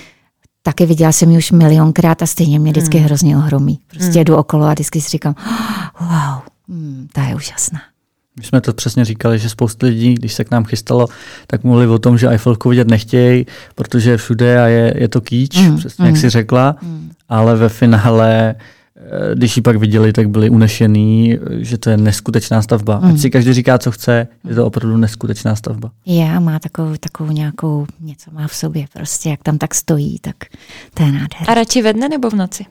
taky 0.62 0.86
viděla 0.86 1.12
jsem 1.12 1.30
ji 1.30 1.38
už 1.38 1.50
milionkrát 1.50 2.22
a 2.22 2.26
stejně 2.26 2.58
mě 2.58 2.72
vždycky 2.72 2.98
hmm. 2.98 3.06
hrozně 3.06 3.36
ohromí. 3.36 3.78
Prostě 3.86 4.18
hmm. 4.18 4.24
jdu 4.24 4.36
okolo 4.36 4.66
a 4.66 4.72
vždycky 4.72 5.00
si 5.00 5.08
říkám, 5.08 5.34
wow, 6.00 6.40
hmm, 6.68 7.08
ta 7.12 7.22
je 7.22 7.34
úžasná. 7.34 7.91
My 8.38 8.44
jsme 8.44 8.60
to 8.60 8.72
přesně 8.72 9.04
říkali, 9.04 9.38
že 9.38 9.48
spoustu 9.48 9.86
lidí, 9.86 10.14
když 10.14 10.34
se 10.34 10.44
k 10.44 10.50
nám 10.50 10.64
chystalo, 10.64 11.08
tak 11.46 11.64
mluvili 11.64 11.86
o 11.86 11.98
tom, 11.98 12.18
že 12.18 12.28
Eiffelku 12.28 12.68
vidět 12.68 12.88
nechtějí, 12.88 13.46
protože 13.74 14.10
je 14.10 14.16
všude 14.16 14.62
a 14.62 14.66
je, 14.66 14.94
je 14.98 15.08
to 15.08 15.20
kýč, 15.20 15.56
mm, 15.58 15.76
přesně 15.76 16.02
mm, 16.02 16.06
jak 16.06 16.16
si 16.16 16.30
řekla, 16.30 16.76
mm. 16.82 17.10
ale 17.28 17.56
ve 17.56 17.68
finále 17.68 18.54
Eh, 18.96 19.34
když 19.34 19.56
ji 19.56 19.62
pak 19.62 19.76
viděli, 19.76 20.12
tak 20.12 20.28
byli 20.28 20.50
unešený, 20.50 21.38
že 21.58 21.78
to 21.78 21.90
je 21.90 21.96
neskutečná 21.96 22.62
stavba. 22.62 22.98
Mm. 22.98 23.04
Ať 23.04 23.18
si 23.18 23.30
každý 23.30 23.52
říká, 23.52 23.78
co 23.78 23.90
chce, 23.90 24.28
je 24.48 24.54
to 24.54 24.66
opravdu 24.66 24.96
neskutečná 24.96 25.56
stavba. 25.56 25.90
Je, 26.06 26.40
má 26.40 26.58
takovou, 26.58 26.96
takovou 27.00 27.32
nějakou, 27.32 27.86
něco 28.00 28.30
má 28.30 28.48
v 28.48 28.54
sobě 28.54 28.86
prostě, 28.92 29.28
jak 29.30 29.42
tam 29.42 29.58
tak 29.58 29.74
stojí, 29.74 30.18
tak 30.18 30.36
to 30.94 31.02
je 31.02 31.12
nádherné. 31.12 31.46
A 31.48 31.54
radši 31.54 31.82
ve 31.82 31.92
dne 31.92 32.08
nebo 32.08 32.30
v 32.30 32.34
noci? 32.34 32.64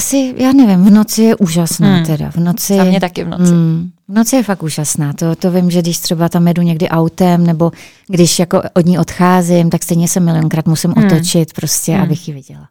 Asi, 0.00 0.34
já 0.36 0.52
nevím, 0.52 0.84
v 0.84 0.90
noci 0.90 1.22
je 1.22 1.36
úžasná 1.36 1.96
hmm. 1.96 2.06
teda. 2.06 2.30
V 2.30 2.36
noci, 2.36 2.76
Za 2.76 2.84
mě 2.84 3.00
taky 3.00 3.24
v 3.24 3.28
noci. 3.28 3.52
Mm, 3.52 3.90
v 4.08 4.14
noci 4.14 4.36
je 4.36 4.42
fakt 4.42 4.62
úžasná. 4.62 5.12
To, 5.12 5.36
to 5.36 5.50
vím, 5.50 5.70
že 5.70 5.82
když 5.82 5.98
třeba 5.98 6.28
tam 6.28 6.48
jedu 6.48 6.62
někdy 6.62 6.88
autem, 6.88 7.46
nebo 7.46 7.72
když 8.06 8.38
jako 8.38 8.62
od 8.74 8.86
ní 8.86 8.98
odcházím, 8.98 9.70
tak 9.70 9.82
stejně 9.82 10.08
se 10.08 10.20
milionkrát 10.20 10.66
musím 10.66 10.92
hmm. 10.96 11.06
otočit 11.06 11.52
prostě, 11.52 11.92
hmm. 11.92 12.02
abych 12.02 12.28
ji 12.28 12.34
viděla. 12.34 12.68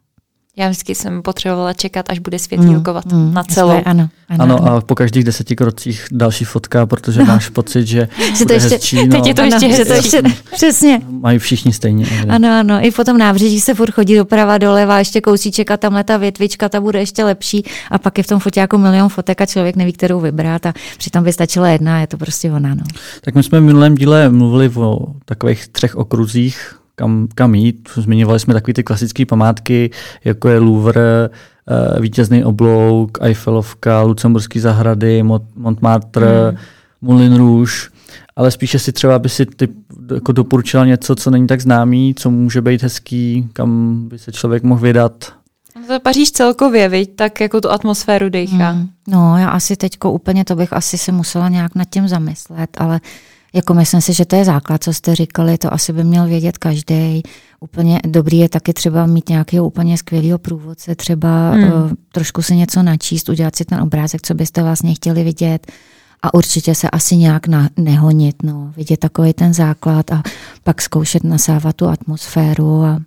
Já 0.56 0.68
vždycky 0.68 0.94
jsem 0.94 1.22
potřebovala 1.22 1.72
čekat, 1.72 2.06
až 2.08 2.18
bude 2.18 2.38
světílkovat 2.38 3.12
mm, 3.12 3.18
mm, 3.18 3.34
na 3.34 3.44
celou. 3.44 3.82
Ano, 3.84 4.08
ano, 4.28 4.44
ano, 4.44 4.68
a 4.68 4.80
po 4.80 4.94
každých 4.94 5.24
deseti 5.24 5.56
krocích 5.56 6.06
další 6.12 6.44
fotka, 6.44 6.86
protože 6.86 7.20
no. 7.20 7.26
máš 7.26 7.48
pocit, 7.48 7.86
že, 7.86 8.08
že 8.38 8.44
to 8.44 8.52
ještě, 8.52 8.68
hezčí, 8.68 8.96
no, 8.96 9.16
teď 9.16 9.26
je 9.26 9.34
to 9.34 9.42
ještě, 9.42 9.66
ano, 9.66 9.84
to 9.84 9.92
ještě 9.92 10.22
přesně. 10.54 11.00
Mají 11.08 11.38
všichni 11.38 11.72
stejně. 11.72 12.06
Ano, 12.28 12.58
ano, 12.58 12.78
i 12.86 12.90
potom 12.90 13.18
nábřeží 13.18 13.60
se 13.60 13.74
furt 13.74 13.90
chodí 13.90 14.16
doprava, 14.16 14.58
doleva, 14.58 14.98
ještě 14.98 15.20
kousíček 15.20 15.70
a 15.70 15.76
tamhle 15.76 16.04
ta 16.04 16.16
větvička, 16.16 16.68
ta 16.68 16.80
bude 16.80 16.98
ještě 16.98 17.24
lepší 17.24 17.64
a 17.90 17.98
pak 17.98 18.18
je 18.18 18.24
v 18.24 18.26
tom 18.26 18.40
fotě 18.40 18.60
jako 18.60 18.78
milion 18.78 19.08
fotek 19.08 19.40
a 19.40 19.46
člověk 19.46 19.76
neví, 19.76 19.92
kterou 19.92 20.20
vybrat 20.20 20.66
a 20.66 20.72
přitom 20.98 21.24
by 21.24 21.32
stačila 21.32 21.68
jedna, 21.68 22.00
je 22.00 22.06
to 22.06 22.16
prostě 22.16 22.52
ona. 22.52 22.74
No. 22.74 22.82
Tak 23.20 23.34
my 23.34 23.42
jsme 23.42 23.60
v 23.60 23.62
minulém 23.62 23.94
díle 23.94 24.28
mluvili 24.28 24.70
o 24.74 24.98
takových 25.24 25.68
třech 25.68 25.96
okruzích, 25.96 26.79
kam, 27.00 27.28
kam 27.34 27.54
jít. 27.54 27.88
Zmiňovali 27.96 28.40
jsme 28.40 28.54
takové 28.54 28.74
ty 28.74 28.82
klasické 28.82 29.26
památky, 29.26 29.90
jako 30.24 30.48
je 30.48 30.58
Louvre, 30.58 31.28
eh, 31.30 32.00
vítězný 32.00 32.44
oblouk, 32.44 33.18
Eiffelovka, 33.20 34.02
Lucemburský 34.02 34.60
zahrady, 34.60 35.22
Montmartre, 35.56 36.48
hmm. 36.48 36.58
Moulin 37.00 37.36
Rouge, 37.36 37.72
ale 38.36 38.50
spíše 38.50 38.78
si 38.78 38.92
třeba 38.92 39.18
by 39.18 39.28
si 39.28 39.46
ty 39.46 39.68
jako 40.14 40.32
doporučila 40.32 40.86
něco, 40.86 41.16
co 41.16 41.30
není 41.30 41.46
tak 41.46 41.60
známý, 41.60 42.14
co 42.14 42.30
může 42.30 42.60
být 42.62 42.82
hezký, 42.82 43.48
kam 43.52 44.00
by 44.08 44.18
se 44.18 44.32
člověk 44.32 44.62
mohl 44.62 44.80
vydat. 44.80 45.32
To 45.86 46.00
Paříž 46.00 46.30
celkově, 46.30 46.88
viď? 46.88 47.16
tak 47.16 47.40
jako 47.40 47.60
tu 47.60 47.70
atmosféru 47.70 48.28
dejchá. 48.28 48.70
Hmm. 48.70 48.88
No, 49.08 49.38
já 49.38 49.48
asi 49.48 49.76
teďko 49.76 50.12
úplně 50.12 50.44
to 50.44 50.56
bych 50.56 50.72
asi 50.72 50.98
se 50.98 51.12
musela 51.12 51.48
nějak 51.48 51.74
nad 51.74 51.84
tím 51.90 52.08
zamyslet, 52.08 52.70
ale 52.78 53.00
jako 53.52 53.74
myslím 53.74 54.00
si, 54.00 54.12
že 54.12 54.24
to 54.24 54.36
je 54.36 54.44
základ, 54.44 54.84
co 54.84 54.92
jste 54.92 55.14
říkali, 55.14 55.58
to 55.58 55.74
asi 55.74 55.92
by 55.92 56.04
měl 56.04 56.26
vědět 56.26 56.58
každý. 56.58 57.22
Úplně 57.60 58.00
dobrý 58.06 58.38
je 58.38 58.48
taky 58.48 58.72
třeba 58.72 59.06
mít 59.06 59.28
nějakého 59.28 59.66
úplně 59.66 59.98
skvělého 59.98 60.38
průvodce, 60.38 60.94
třeba 60.94 61.50
hmm. 61.50 61.64
uh, 61.64 61.90
trošku 62.12 62.42
si 62.42 62.56
něco 62.56 62.82
načíst, 62.82 63.28
udělat 63.28 63.56
si 63.56 63.64
ten 63.64 63.80
obrázek, 63.80 64.22
co 64.22 64.34
byste 64.34 64.62
vlastně 64.62 64.94
chtěli 64.94 65.24
vidět 65.24 65.72
a 66.22 66.34
určitě 66.34 66.74
se 66.74 66.90
asi 66.90 67.16
nějak 67.16 67.46
na, 67.46 67.68
nehonit, 67.76 68.42
no, 68.42 68.72
vidět 68.76 69.00
takový 69.00 69.32
ten 69.32 69.54
základ 69.54 70.12
a 70.12 70.22
pak 70.64 70.82
zkoušet 70.82 71.24
nasávat 71.24 71.76
tu 71.76 71.88
atmosféru 71.88 72.82
a 72.82 73.00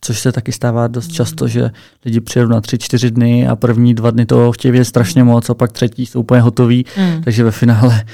Což 0.00 0.20
se 0.20 0.32
taky 0.32 0.52
stává 0.52 0.88
dost 0.88 1.12
často, 1.12 1.48
že 1.48 1.70
lidi 2.04 2.20
přijedou 2.20 2.48
na 2.48 2.60
tři, 2.60 2.78
čtyři 2.78 3.10
dny 3.10 3.48
a 3.48 3.56
první 3.56 3.94
dva 3.94 4.10
dny 4.10 4.26
toho 4.26 4.52
chtějí 4.52 4.72
vědět 4.72 4.84
strašně 4.84 5.24
moc 5.24 5.50
a 5.50 5.54
pak 5.54 5.72
třetí 5.72 6.06
jsou 6.06 6.20
úplně 6.20 6.40
hotový, 6.40 6.84
mm. 6.96 7.22
takže 7.22 7.44
ve 7.44 7.50
finále 7.50 8.04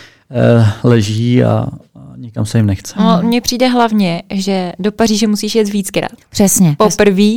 leží 0.84 1.44
a, 1.44 1.66
nikam 2.16 2.46
se 2.46 2.58
jim 2.58 2.66
nechce. 2.66 2.94
No, 2.98 3.20
mně 3.22 3.40
přijde 3.40 3.68
hlavně, 3.68 4.22
že 4.30 4.72
do 4.78 4.92
Paříže 4.92 5.26
musíš 5.26 5.54
jet 5.54 5.68
víckrát. 5.68 6.12
Přesně. 6.30 6.76
Poprvé 6.78 7.32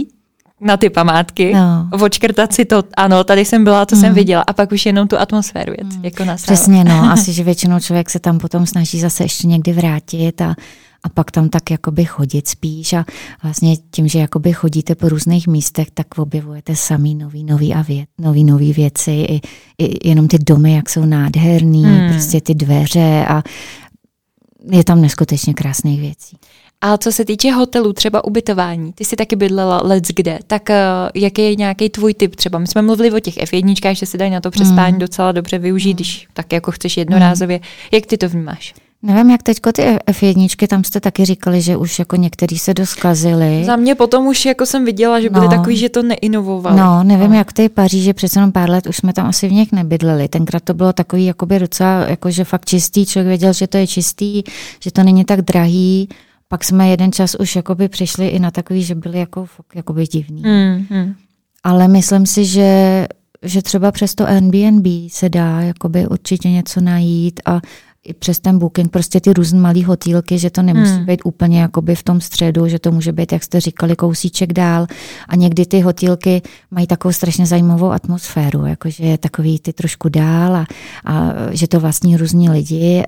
na 0.61 0.77
ty 0.77 0.89
památky, 0.89 1.53
no. 1.53 1.89
očkrtat 2.05 2.53
si 2.53 2.65
to, 2.65 2.83
ano, 2.97 3.23
tady 3.23 3.45
jsem 3.45 3.63
byla, 3.63 3.85
to 3.85 3.95
mm. 3.95 4.01
jsem 4.01 4.13
viděla, 4.13 4.43
a 4.47 4.53
pak 4.53 4.71
už 4.71 4.85
jenom 4.85 5.07
tu 5.07 5.19
atmosféru 5.19 5.71
jet, 5.71 5.93
mm. 5.95 6.05
jako 6.05 6.25
na 6.25 6.35
Přesně, 6.35 6.83
no, 6.83 7.11
asi, 7.11 7.33
že 7.33 7.43
většinou 7.43 7.79
člověk 7.79 8.09
se 8.09 8.19
tam 8.19 8.39
potom 8.39 8.65
snaží 8.65 8.99
zase 8.99 9.23
ještě 9.23 9.47
někdy 9.47 9.73
vrátit 9.73 10.41
a 10.41 10.55
a 11.03 11.09
pak 11.09 11.31
tam 11.31 11.49
tak 11.49 11.71
jakoby 11.71 12.05
chodit 12.05 12.47
spíš 12.47 12.93
a 12.93 13.05
vlastně 13.43 13.77
tím, 13.91 14.07
že 14.07 14.19
jakoby 14.19 14.53
chodíte 14.53 14.95
po 14.95 15.09
různých 15.09 15.47
místech, 15.47 15.91
tak 15.91 16.17
objevujete 16.17 16.75
samý 16.75 17.15
nový, 17.15 17.43
nový 17.43 17.73
a 17.73 17.81
věc, 17.81 18.09
nový, 18.17 18.43
nový 18.43 18.73
věci, 18.73 19.11
i, 19.11 19.41
i, 19.77 20.09
jenom 20.09 20.27
ty 20.27 20.37
domy, 20.39 20.73
jak 20.73 20.89
jsou 20.89 21.05
nádherný, 21.05 21.83
hmm. 21.83 22.09
prostě 22.09 22.41
ty 22.41 22.55
dveře 22.55 23.25
a 23.29 23.43
je 24.71 24.83
tam 24.83 25.01
neskutečně 25.01 25.53
krásných 25.53 25.99
věcí. 25.99 26.37
A 26.81 26.97
co 26.97 27.11
se 27.11 27.25
týče 27.25 27.51
hotelů, 27.51 27.93
třeba 27.93 28.23
ubytování, 28.23 28.93
ty 28.93 29.05
jsi 29.05 29.15
taky 29.15 29.35
bydlela 29.35 29.81
let's 29.83 30.11
kde, 30.15 30.39
tak 30.47 30.69
uh, 30.69 30.75
jaký 31.21 31.41
je 31.41 31.55
nějaký 31.55 31.89
tvůj 31.89 32.13
typ 32.13 32.35
třeba? 32.35 32.59
My 32.59 32.67
jsme 32.67 32.81
mluvili 32.81 33.11
o 33.11 33.19
těch 33.19 33.37
F1, 33.37 33.95
že 33.95 34.05
se 34.05 34.17
dají 34.17 34.31
na 34.31 34.41
to 34.41 34.51
přespání 34.51 34.91
hmm. 34.91 34.99
docela 34.99 35.31
dobře 35.31 35.57
využít, 35.57 35.89
hmm. 35.89 35.95
když 35.95 36.27
tak 36.33 36.53
jako 36.53 36.71
chceš 36.71 36.97
jednorázově. 36.97 37.57
Hmm. 37.57 37.65
Jak 37.91 38.05
ty 38.05 38.17
to 38.17 38.29
vnímáš? 38.29 38.73
Nevím, 39.03 39.29
jak 39.29 39.43
teďko 39.43 39.71
ty 39.71 39.81
F1, 40.07 40.67
tam 40.67 40.83
jste 40.83 40.99
taky 40.99 41.25
říkali, 41.25 41.61
že 41.61 41.77
už 41.77 41.99
jako 41.99 42.15
některý 42.15 42.59
se 42.59 42.73
doskazili. 42.73 43.63
Za 43.65 43.75
mě 43.75 43.95
potom 43.95 44.27
už 44.27 44.45
jako 44.45 44.65
jsem 44.65 44.85
viděla, 44.85 45.19
že 45.19 45.29
byly 45.29 45.45
no. 45.45 45.51
takový, 45.51 45.77
že 45.77 45.89
to 45.89 46.03
neinovovali. 46.03 46.77
No, 46.77 47.03
nevím, 47.03 47.31
no. 47.31 47.37
jak 47.37 47.53
ty 47.53 47.69
Paříže, 47.69 48.13
přece 48.13 48.39
jenom 48.39 48.51
pár 48.51 48.69
let 48.69 48.87
už 48.87 48.97
jsme 48.97 49.13
tam 49.13 49.27
asi 49.27 49.47
v 49.47 49.51
nich 49.51 49.71
nebydleli. 49.71 50.27
Tenkrát 50.27 50.63
to 50.63 50.73
bylo 50.73 50.93
takový 50.93 51.25
jakoby 51.25 51.59
docela, 51.59 52.07
jakože 52.07 52.43
fakt 52.43 52.65
čistý, 52.65 53.05
člověk 53.05 53.27
věděl, 53.27 53.53
že 53.53 53.67
to 53.67 53.77
je 53.77 53.87
čistý, 53.87 54.43
že 54.79 54.91
to 54.91 55.03
není 55.03 55.25
tak 55.25 55.41
drahý. 55.41 56.09
Pak 56.47 56.63
jsme 56.63 56.89
jeden 56.89 57.11
čas 57.11 57.35
už 57.35 57.55
jakoby 57.55 57.89
přišli 57.89 58.27
i 58.27 58.39
na 58.39 58.51
takový, 58.51 58.83
že 58.83 58.95
byli 58.95 59.19
jako 59.19 59.45
fakt 59.45 59.75
jakoby 59.75 60.07
divný. 60.07 60.41
Mm, 60.41 60.85
mm. 60.89 61.13
Ale 61.63 61.87
myslím 61.87 62.25
si, 62.25 62.45
že 62.45 63.07
že 63.43 63.61
třeba 63.61 63.91
přes 63.91 64.15
to 64.15 64.27
Airbnb 64.27 64.87
se 65.11 65.29
dá 65.29 65.61
jakoby 65.61 66.07
určitě 66.07 66.49
něco 66.49 66.81
najít 66.81 67.39
a 67.45 67.61
i 68.10 68.14
přes 68.14 68.39
ten 68.39 68.60
booking, 68.60 68.91
prostě 68.91 69.22
ty 69.22 69.34
různé 69.34 69.60
malé 69.60 69.86
hotýlky, 69.86 70.39
že 70.39 70.49
to 70.49 70.62
nemusí 70.62 70.93
hmm. 70.93 71.05
být 71.05 71.22
úplně 71.24 71.62
jakoby 71.62 71.95
v 71.95 72.03
tom 72.03 72.22
středu, 72.22 72.68
že 72.68 72.80
to 72.80 72.91
může 72.91 73.12
být, 73.12 73.32
jak 73.32 73.43
jste 73.43 73.60
říkali, 73.60 73.95
kousíček 73.95 74.53
dál. 74.53 74.88
A 75.28 75.36
někdy 75.36 75.66
ty 75.66 75.82
hotýlky 75.82 76.41
mají 76.72 76.88
takovou 76.88 77.14
strašně 77.14 77.45
zajímavou 77.45 77.91
atmosféru, 77.91 78.66
jakože 78.66 79.03
je 79.03 79.18
takový 79.18 79.60
ty 79.60 79.74
trošku 79.74 80.10
dál 80.10 80.55
a, 80.55 80.66
a 81.05 81.34
že 81.51 81.68
to 81.68 81.80
vlastní 81.80 82.18
různí 82.18 82.49
lidi 82.49 83.03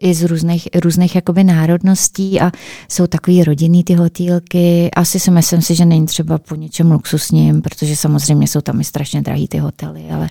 i 0.00 0.14
z 0.14 0.22
různých, 0.22 0.68
různých 0.74 1.14
jakoby 1.14 1.44
národností 1.44 2.40
a 2.40 2.52
jsou 2.88 3.06
takový 3.06 3.44
rodinný 3.44 3.84
ty 3.84 3.94
hotýlky. 3.94 4.90
Asi 4.96 5.20
si 5.20 5.30
myslím 5.30 5.62
si, 5.62 5.74
že 5.74 5.84
není 5.84 6.06
třeba 6.06 6.38
po 6.38 6.54
něčem 6.54 6.92
luxusním, 6.92 7.62
protože 7.62 7.96
samozřejmě 7.96 8.46
jsou 8.46 8.60
tam 8.60 8.80
i 8.80 8.84
strašně 8.84 9.22
drahý 9.22 9.48
ty 9.48 9.58
hotely, 9.58 10.10
ale 10.10 10.30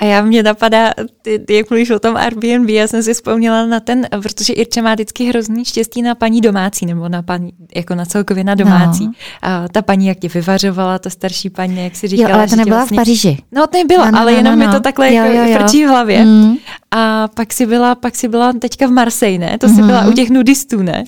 a 0.00 0.04
já 0.04 0.22
mě 0.22 0.42
napadá, 0.42 0.92
ty, 1.22 1.44
jak 1.50 1.70
mluvíš 1.70 1.90
o 1.90 1.98
tom 1.98 2.16
Airbnb, 2.16 2.68
já 2.68 2.88
jsem 2.88 3.02
si 3.02 3.14
vzpomněla 3.14 3.66
na 3.66 3.80
ten, 3.80 4.06
protože 4.22 4.52
Irče 4.52 4.82
má 4.82 4.94
vždycky 4.94 5.24
hrozný 5.24 5.64
štěstí 5.64 6.02
na 6.02 6.14
paní 6.14 6.40
domácí, 6.40 6.86
nebo 6.86 7.08
na 7.08 7.22
paní, 7.22 7.52
jako 7.74 7.94
na 7.94 8.04
celkově 8.04 8.44
na 8.44 8.54
domácí. 8.54 9.06
No. 9.06 9.12
A 9.42 9.68
ta 9.68 9.82
paní, 9.82 10.06
jak 10.06 10.18
tě 10.18 10.28
vyvařovala, 10.28 10.98
ta 10.98 11.10
starší 11.10 11.50
paní, 11.50 11.84
jak 11.84 11.96
si 11.96 12.08
říkala. 12.08 12.28
Jo, 12.28 12.36
ale 12.36 12.48
to 12.48 12.56
nebyla 12.56 12.76
vlastně... 12.76 12.96
v 12.96 13.00
Paříži. 13.00 13.38
No, 13.52 13.66
to 13.66 13.78
nebyla, 13.78 14.04
no, 14.04 14.10
no, 14.10 14.20
ale 14.20 14.32
no, 14.32 14.36
jenom 14.36 14.58
no, 14.58 14.64
no. 14.64 14.70
mi 14.70 14.76
to 14.76 14.80
takhle 14.80 15.14
jo, 15.14 15.24
jako 15.24 15.38
jo, 15.38 15.44
jo. 15.44 15.58
frčí 15.58 15.84
v 15.84 15.88
hlavě. 15.88 16.24
Mm. 16.24 16.56
A 16.90 17.28
pak 17.28 17.52
si 17.52 17.66
byla, 17.66 17.94
pak 17.94 18.16
si 18.16 18.28
byla 18.28 18.52
teďka 18.52 18.86
v 18.86 18.90
Marseille, 18.90 19.38
ne? 19.38 19.58
To 19.58 19.68
si 19.68 19.80
mm. 19.80 19.86
byla 19.86 20.06
u 20.06 20.12
těch 20.12 20.30
nudistů, 20.30 20.82
ne? 20.82 21.04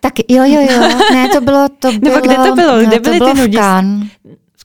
Tak 0.00 0.12
jo, 0.28 0.44
jo, 0.44 0.60
jo. 0.70 0.80
Ne, 1.12 1.28
to 1.28 1.40
bylo, 1.40 1.68
to 1.78 1.92
bylo... 1.92 2.14
Nebo 2.16 2.26
kde 2.26 2.36
to 2.36 2.54
bylo? 2.54 2.80
Kde 2.80 3.00
byly 3.00 3.20
ty 3.20 3.34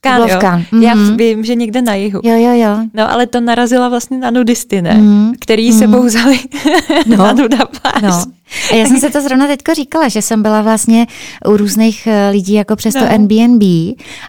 nudisty? 0.09 0.39
Kán, 0.39 0.59
jo. 0.59 0.65
Mm-hmm. 0.71 0.81
Já 0.81 0.95
mhm. 0.95 1.17
vím, 1.17 1.43
že 1.43 1.55
někde 1.55 1.81
na 1.81 1.95
jihu. 1.95 2.21
Jo, 2.23 2.35
jo, 2.35 2.53
jo. 2.53 2.77
No, 2.93 3.11
ale 3.11 3.27
to 3.27 3.41
narazila 3.41 3.89
vlastně 3.89 4.17
na 4.17 4.31
nudisty, 4.31 4.81
ne? 4.81 4.93
Mm-hmm. 4.93 5.33
Který 5.39 5.71
mm-hmm. 5.71 6.01
se 6.01 6.07
vzali 6.07 6.39
no. 7.05 7.17
na 7.17 7.33
nudapář. 7.33 8.01
No. 8.01 8.25
A 8.71 8.75
já 8.75 8.85
jsem 8.85 8.99
se 8.99 9.09
to 9.09 9.21
zrovna 9.21 9.47
teďko 9.47 9.73
říkala, 9.73 10.07
že 10.07 10.21
jsem 10.21 10.41
byla 10.41 10.61
vlastně 10.61 11.07
u 11.47 11.57
různých 11.57 12.07
eh, 12.07 12.29
lidí 12.29 12.53
jako 12.53 12.75
přes 12.75 12.93
no. 12.93 13.01
to 13.01 13.07
Airbnb 13.07 13.63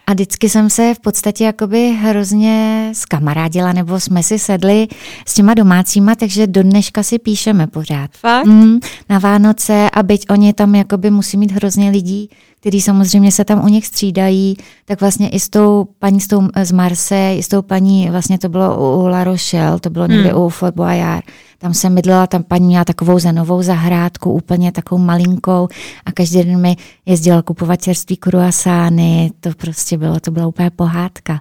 a 0.07 0.13
vždycky 0.13 0.49
jsem 0.49 0.71
se 0.71 0.95
v 0.95 1.01
podstatě 1.01 1.45
jakoby 1.45 1.91
hrozně 2.01 2.89
zkamarádila 2.93 3.73
nebo 3.73 4.01
jsme 4.01 4.23
si 4.23 4.39
sedli 4.39 4.89
s 5.27 5.35
těma 5.35 5.55
domácíma, 5.55 6.15
takže 6.15 6.47
do 6.47 6.63
dneška 6.63 7.03
si 7.03 7.19
píšeme 7.19 7.67
pořád. 7.67 8.11
Fakt? 8.21 8.47
Mm, 8.47 8.79
na 9.09 9.19
Vánoce 9.19 9.91
a 9.93 10.03
byť 10.03 10.27
oni 10.31 10.53
tam 10.53 10.75
jakoby 10.75 11.11
musí 11.11 11.37
mít 11.37 11.53
hrozně 11.53 11.91
lidí, 11.91 12.31
který 12.63 12.81
samozřejmě 12.81 13.33
se 13.33 13.45
tam 13.45 13.65
u 13.65 13.69
nich 13.69 13.87
střídají, 13.87 14.57
tak 14.85 15.01
vlastně 15.01 15.29
i 15.29 15.41
s 15.41 15.49
tou 15.49 15.89
paní 15.99 16.21
s 16.21 16.27
tou 16.27 16.49
z 16.63 16.73
Marse, 16.73 17.35
i 17.35 17.43
s 17.43 17.49
tou 17.49 17.63
paní, 17.63 18.11
vlastně 18.11 18.39
to 18.39 18.49
bylo 18.49 18.99
u 19.01 19.07
La 19.07 19.25
Rochelle, 19.25 19.81
to 19.81 19.91
bylo 19.91 20.07
někde 20.07 20.29
hmm. 20.29 20.43
u 20.43 20.49
Fort 20.49 20.75
Boyard, 20.75 21.25
tam 21.59 21.75
jsem 21.75 21.95
bydlela, 21.95 22.27
tam 22.27 22.43
paní 22.43 22.67
měla 22.67 22.85
takovou 22.85 23.19
zenovou 23.19 23.63
zahrádku, 23.63 24.33
úplně 24.33 24.73
takovou 24.73 25.01
malinkou 25.05 25.69
a 26.07 26.13
každý 26.13 26.43
den 26.43 26.61
mi 26.61 26.77
jezdila 27.07 27.43
kupovat 27.43 27.83
čerství 27.83 28.17
kruasány, 28.17 29.31
to 29.41 29.51
prostě 29.57 29.99
bylo, 29.99 30.21
to 30.21 30.31
byla 30.31 30.47
úplně 30.47 30.71
pohádka. 30.71 31.41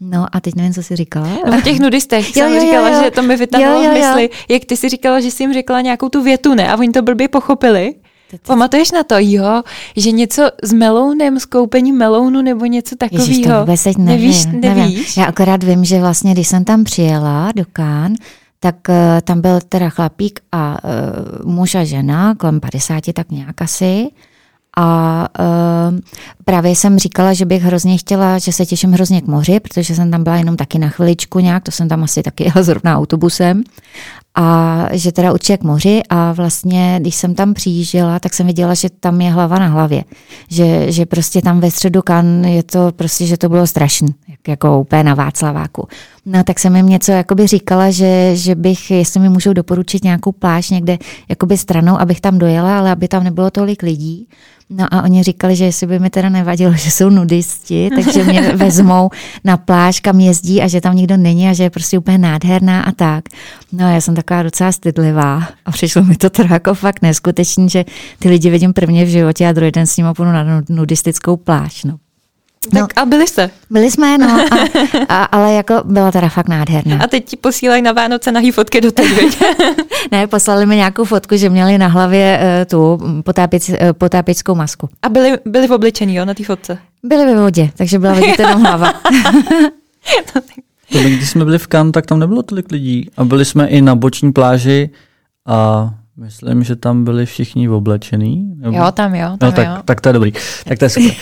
No 0.00 0.26
a 0.32 0.40
teď 0.40 0.54
nevím, 0.54 0.72
co 0.74 0.82
jsi 0.82 0.96
říkala. 0.96 1.28
No, 1.46 1.58
o 1.58 1.60
těch 1.60 1.80
nudistech 1.80 2.36
jo, 2.36 2.44
jsem 2.44 2.54
jo, 2.54 2.60
říkala, 2.60 2.88
jo, 2.88 2.96
jo. 2.96 3.04
že 3.04 3.10
to 3.10 3.22
mi 3.22 3.36
vytáhlo 3.36 3.82
v 3.82 3.92
mysli, 3.92 4.30
jak 4.48 4.64
ty 4.64 4.76
si 4.76 4.88
říkala, 4.88 5.20
že 5.20 5.30
jsi 5.30 5.42
jim 5.42 5.52
řekla 5.52 5.80
nějakou 5.80 6.08
tu 6.08 6.22
větu, 6.22 6.54
ne? 6.54 6.68
A 6.68 6.76
oni 6.76 6.88
to 6.88 7.02
blbě 7.02 7.28
pochopili. 7.28 7.94
Pamatuješ 8.46 8.90
na 8.92 9.02
to, 9.02 9.14
jo, 9.18 9.62
že 9.96 10.10
něco 10.10 10.42
s 10.62 10.72
melounem, 10.72 11.40
s 11.40 11.44
koupením 11.44 11.96
melounu 11.96 12.42
nebo 12.42 12.66
něco 12.66 12.96
takového? 12.96 13.28
Ježiš, 13.28 13.46
to 13.46 13.60
vůbec 13.60 13.84
nevím, 13.84 14.04
nevíš, 14.04 14.46
nevíš? 14.46 14.62
Nevím. 14.62 15.04
Já 15.16 15.24
akorát 15.24 15.64
vím, 15.64 15.84
že 15.84 16.00
vlastně, 16.00 16.32
když 16.32 16.48
jsem 16.48 16.64
tam 16.64 16.84
přijela 16.84 17.52
do 17.56 17.64
Kán, 17.72 18.14
tak 18.60 18.76
uh, 18.88 18.94
tam 19.24 19.40
byl 19.40 19.60
teda 19.68 19.88
chlapík 19.88 20.40
a 20.52 20.78
uh, 20.84 21.52
muž 21.52 21.74
a 21.74 21.84
žena, 21.84 22.34
kolem 22.34 22.60
50 22.60 23.04
tak 23.14 23.30
nějak 23.30 23.62
asi. 23.62 24.10
A 24.76 25.28
uh, 25.38 25.98
právě 26.44 26.76
jsem 26.76 26.98
říkala, 26.98 27.32
že 27.32 27.44
bych 27.46 27.62
hrozně 27.62 27.98
chtěla, 27.98 28.38
že 28.38 28.52
se 28.52 28.66
těším 28.66 28.92
hrozně 28.92 29.20
k 29.20 29.26
moři, 29.26 29.60
protože 29.60 29.94
jsem 29.94 30.10
tam 30.10 30.24
byla 30.24 30.36
jenom 30.36 30.56
taky 30.56 30.78
na 30.78 30.88
chviličku 30.88 31.38
nějak, 31.38 31.62
to 31.62 31.70
jsem 31.70 31.88
tam 31.88 32.04
asi 32.04 32.22
taky 32.22 32.44
jela 32.44 32.62
zrovna 32.62 32.98
autobusem. 32.98 33.62
A 34.34 34.86
že 34.92 35.12
teda 35.12 35.32
určitě 35.32 35.56
k 35.56 35.62
moři 35.62 36.02
a 36.08 36.32
vlastně, 36.32 36.96
když 37.00 37.14
jsem 37.14 37.34
tam 37.34 37.54
přijížděla, 37.54 38.18
tak 38.18 38.34
jsem 38.34 38.46
viděla, 38.46 38.74
že 38.74 38.90
tam 39.00 39.20
je 39.20 39.30
hlava 39.30 39.58
na 39.58 39.66
hlavě. 39.66 40.04
Že, 40.48 40.92
že 40.92 41.06
prostě 41.06 41.42
tam 41.42 41.60
ve 41.60 41.70
středu 41.70 42.02
kan 42.02 42.44
je 42.44 42.62
to 42.62 42.92
prostě, 42.96 43.26
že 43.26 43.36
to 43.36 43.48
bylo 43.48 43.66
strašné, 43.66 44.08
jako 44.48 44.80
úplně 44.80 45.02
na 45.02 45.14
Václaváku. 45.14 45.88
No 46.26 46.44
tak 46.44 46.58
jsem 46.58 46.76
jim 46.76 46.88
něco 46.88 47.12
jakoby 47.12 47.46
říkala, 47.46 47.90
že, 47.90 48.36
že 48.36 48.54
bych, 48.54 48.90
jestli 48.90 49.20
mi 49.20 49.28
můžou 49.28 49.52
doporučit 49.52 50.04
nějakou 50.04 50.32
pláž 50.32 50.70
někde 50.70 50.98
jakoby 51.28 51.58
stranou, 51.58 52.00
abych 52.00 52.20
tam 52.20 52.38
dojela, 52.38 52.78
ale 52.78 52.90
aby 52.90 53.08
tam 53.08 53.24
nebylo 53.24 53.50
tolik 53.50 53.82
lidí. 53.82 54.28
No 54.70 54.86
a 54.94 55.02
oni 55.02 55.22
říkali, 55.22 55.56
že 55.56 55.64
jestli 55.64 55.86
by 55.86 55.98
mi 55.98 56.10
teda 56.10 56.28
nevadilo, 56.28 56.72
že 56.76 56.90
jsou 56.90 57.08
nudisti, 57.08 57.90
takže 57.94 58.24
mě 58.24 58.40
vezmou 58.56 59.10
na 59.44 59.56
pláž, 59.56 60.00
kam 60.00 60.20
jezdí 60.20 60.62
a 60.62 60.68
že 60.68 60.80
tam 60.80 60.96
nikdo 60.96 61.16
není 61.16 61.48
a 61.48 61.52
že 61.52 61.62
je 61.62 61.70
prostě 61.70 61.98
úplně 61.98 62.18
nádherná 62.18 62.82
a 62.82 62.92
tak. 62.92 63.24
No 63.72 63.92
já 63.94 64.00
jsem 64.00 64.14
taková 64.14 64.42
docela 64.42 64.72
stydlivá 64.72 65.48
a 65.64 65.70
přišlo 65.70 66.02
mi 66.02 66.16
to 66.16 66.30
teda 66.30 66.48
jako 66.52 66.74
fakt 66.74 67.02
neskutečný, 67.02 67.68
že 67.68 67.84
ty 68.18 68.28
lidi 68.28 68.50
vidím 68.50 68.72
prvně 68.72 69.04
v 69.04 69.08
životě 69.08 69.48
a 69.48 69.52
druhý 69.52 69.70
den 69.70 69.86
s 69.86 69.96
nimi 69.96 70.08
půjdu 70.16 70.32
na 70.32 70.62
nudistickou 70.68 71.36
pláž. 71.36 71.84
No. 71.84 71.96
Tak 72.70 72.80
no, 72.96 73.02
a 73.02 73.06
byli 73.06 73.26
jste. 73.26 73.50
Byli 73.70 73.90
jsme, 73.90 74.18
no, 74.18 74.26
a, 74.28 74.68
a, 75.08 75.24
ale 75.24 75.52
jako 75.52 75.82
byla 75.84 76.12
teda 76.12 76.28
fakt 76.28 76.48
nádherná. 76.48 76.98
A 77.04 77.06
teď 77.06 77.24
ti 77.24 77.36
posílají 77.36 77.82
na 77.82 77.92
Vánoce 77.92 78.32
nahý 78.32 78.50
fotky 78.50 78.80
do 78.80 78.92
té 78.92 79.02
Ne, 80.12 80.26
poslali 80.26 80.66
mi 80.66 80.76
nějakou 80.76 81.04
fotku, 81.04 81.36
že 81.36 81.48
měli 81.48 81.78
na 81.78 81.86
hlavě 81.86 82.40
uh, 82.40 82.64
tu 82.64 83.00
potápic, 83.24 83.68
uh, 83.68 83.76
potápickou 83.92 84.54
masku. 84.54 84.88
A 85.02 85.08
byli, 85.08 85.38
byli 85.44 85.68
v 85.68 85.72
obličení, 85.72 86.14
jo, 86.14 86.24
na 86.24 86.34
té 86.34 86.44
fotce? 86.44 86.78
Byli 87.02 87.26
ve 87.26 87.40
vodě, 87.40 87.70
takže 87.76 87.98
byla 87.98 88.12
vidět 88.12 88.38
jenom 88.38 88.62
hlava. 88.64 88.92
to 90.92 90.98
když 90.98 91.30
jsme 91.30 91.44
byli 91.44 91.58
v 91.58 91.66
Cannes, 91.66 91.92
tak 91.92 92.06
tam 92.06 92.18
nebylo 92.18 92.42
tolik 92.42 92.72
lidí. 92.72 93.10
A 93.16 93.24
byli 93.24 93.44
jsme 93.44 93.66
i 93.66 93.82
na 93.82 93.94
boční 93.94 94.32
pláži 94.32 94.90
a 95.46 95.90
myslím, 96.16 96.64
že 96.64 96.76
tam 96.76 97.04
byli 97.04 97.26
všichni 97.26 97.68
oblečení. 97.68 98.54
Nebo... 98.56 98.76
Jo, 98.76 98.92
tam 98.92 99.14
jo, 99.14 99.36
tam 99.38 99.50
no, 99.50 99.52
tak, 99.52 99.66
jo. 99.66 99.74
tak 99.84 100.00
to 100.00 100.08
je 100.08 100.12
dobrý. 100.12 100.32
Tak 100.64 100.78
to 100.78 100.84
je 100.84 100.88
super. 100.88 101.14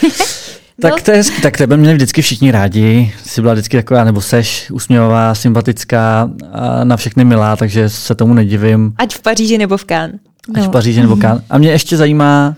Tak 0.81 0.93
no. 0.93 1.03
to 1.05 1.11
je 1.11 1.16
hezky, 1.16 1.43
tak 1.43 1.57
tebe 1.57 1.76
měli 1.76 1.95
vždycky 1.95 2.22
všichni 2.22 2.51
rádi, 2.51 3.12
jsi 3.24 3.41
byla 3.41 3.53
vždycky 3.53 3.76
taková, 3.76 4.05
nebo 4.05 4.20
seš 4.20 4.70
usměvavá, 4.70 5.35
sympatická, 5.35 6.31
a 6.53 6.85
na 6.85 6.97
všechny 6.97 7.24
milá, 7.24 7.57
takže 7.57 7.89
se 7.89 8.14
tomu 8.14 8.35
nedivím. 8.35 8.93
Ať 8.97 9.14
v 9.14 9.22
Paříži 9.22 9.59
nebo 9.59 9.76
v 9.76 9.85
Cannes. 9.85 10.20
Ať 10.55 10.62
no. 10.62 10.68
v 10.68 10.68
Paříži 10.68 11.01
nebo 11.01 11.16
Cannes. 11.16 11.45
A 11.51 11.59
mě 11.59 11.70
ještě 11.70 11.97
zajímá 11.97 12.55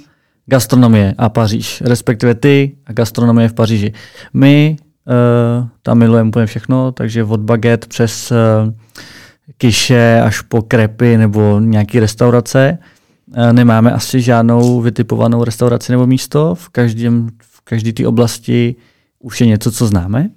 gastronomie 0.47 1.15
a 1.19 1.29
Paříž, 1.29 1.83
respektive 1.87 2.35
ty 2.35 2.73
a 2.87 2.93
gastronomie 2.93 3.49
v 3.49 3.53
Paříži. 3.53 3.93
My 4.35 4.77
uh, 5.61 5.67
tam 5.83 5.99
milujeme 5.99 6.29
úplně 6.29 6.47
všechno, 6.47 6.93
takže 6.93 7.25
od 7.25 7.41
baget 7.41 7.87
přes 7.87 8.31
uh, 8.31 8.73
kiše 9.59 10.23
až 10.25 10.41
po 10.41 10.63
krepy 10.63 11.17
nebo 11.17 11.61
nějaké 11.61 12.01
restaurace. 12.01 12.79
Uh, 13.37 13.53
nemáme 13.53 13.93
asi 13.93 14.21
žádnou 14.21 14.81
vytipovanou 14.81 15.45
restauraci 15.45 15.93
nebo 15.93 16.07
místo. 16.07 16.55
V 16.55 16.69
každém 16.69 17.29
každé 17.65 17.93
té 17.93 18.07
oblasti 18.07 18.77
už 19.19 19.41
je 19.41 19.47
něco, 19.47 19.73
co 19.73 19.87
známe. 19.87 20.31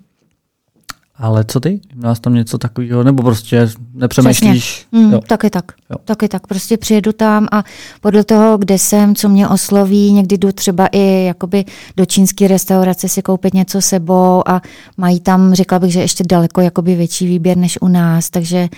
Ale 1.18 1.46
co 1.48 1.60
ty? 1.60 1.82
Nás 1.96 2.20
tam 2.20 2.34
něco 2.34 2.58
takového, 2.58 3.04
nebo 3.04 3.24
prostě 3.24 3.70
nepřemýšlíš? 3.94 4.86
Mm, 4.92 5.14
jo. 5.14 5.22
Taky 5.28 5.50
tak. 5.50 5.72
Jo. 5.90 5.98
Taky 6.06 6.28
tak. 6.28 6.48
Prostě 6.48 6.78
přijedu 6.78 7.12
tam 7.12 7.48
a 7.52 7.64
podle 8.02 8.24
toho, 8.24 8.58
kde 8.58 8.78
jsem, 8.78 9.16
co 9.16 9.30
mě 9.30 9.48
osloví, 9.48 10.12
někdy 10.12 10.38
jdu 10.38 10.52
třeba 10.52 10.88
i 10.92 11.26
jakoby 11.26 11.66
do 11.98 12.06
čínské 12.06 12.48
restaurace 12.48 13.10
si 13.10 13.22
koupit 13.22 13.54
něco 13.54 13.82
sebou 13.82 14.44
a 14.50 14.62
mají 14.98 15.20
tam, 15.20 15.54
řekla 15.54 15.80
bych, 15.80 15.92
že 15.92 16.00
ještě 16.02 16.24
daleko 16.24 16.62
jakoby 16.62 16.96
větší 16.96 17.28
výběr 17.28 17.58
než 17.58 17.78
u 17.82 17.88
nás, 17.88 18.30
takže 18.30 18.70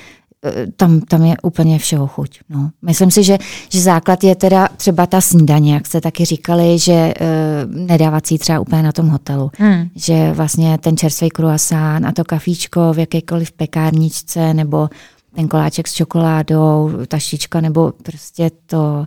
tam, 0.75 1.01
tam 1.01 1.25
je 1.25 1.35
úplně 1.43 1.79
všeho 1.79 2.07
chuť. 2.07 2.39
No. 2.49 2.69
Myslím 2.81 3.11
si, 3.11 3.23
že, 3.23 3.37
že 3.69 3.81
základ 3.81 4.23
je 4.23 4.35
teda 4.35 4.67
třeba 4.77 5.05
ta 5.05 5.21
snídaně, 5.21 5.73
jak 5.73 5.87
jste 5.87 6.01
taky 6.01 6.25
říkali, 6.25 6.79
že 6.79 7.13
uh, 7.21 7.75
nedávat 7.75 8.27
si 8.27 8.37
třeba 8.37 8.59
úplně 8.59 8.83
na 8.83 8.91
tom 8.91 9.07
hotelu. 9.07 9.51
Hmm. 9.57 9.89
Že 9.95 10.31
vlastně 10.31 10.77
ten 10.77 10.97
čerstvý 10.97 11.29
croissant 11.29 12.05
a 12.05 12.11
to 12.11 12.23
kafíčko 12.23 12.93
v 12.93 12.99
jakékoliv 12.99 13.51
pekárničce 13.51 14.53
nebo 14.53 14.89
ten 15.35 15.47
koláček 15.47 15.87
s 15.87 15.93
čokoládou, 15.93 16.91
ta 17.07 17.19
šička 17.19 17.61
nebo 17.61 17.93
prostě 18.03 18.51
to 18.65 19.05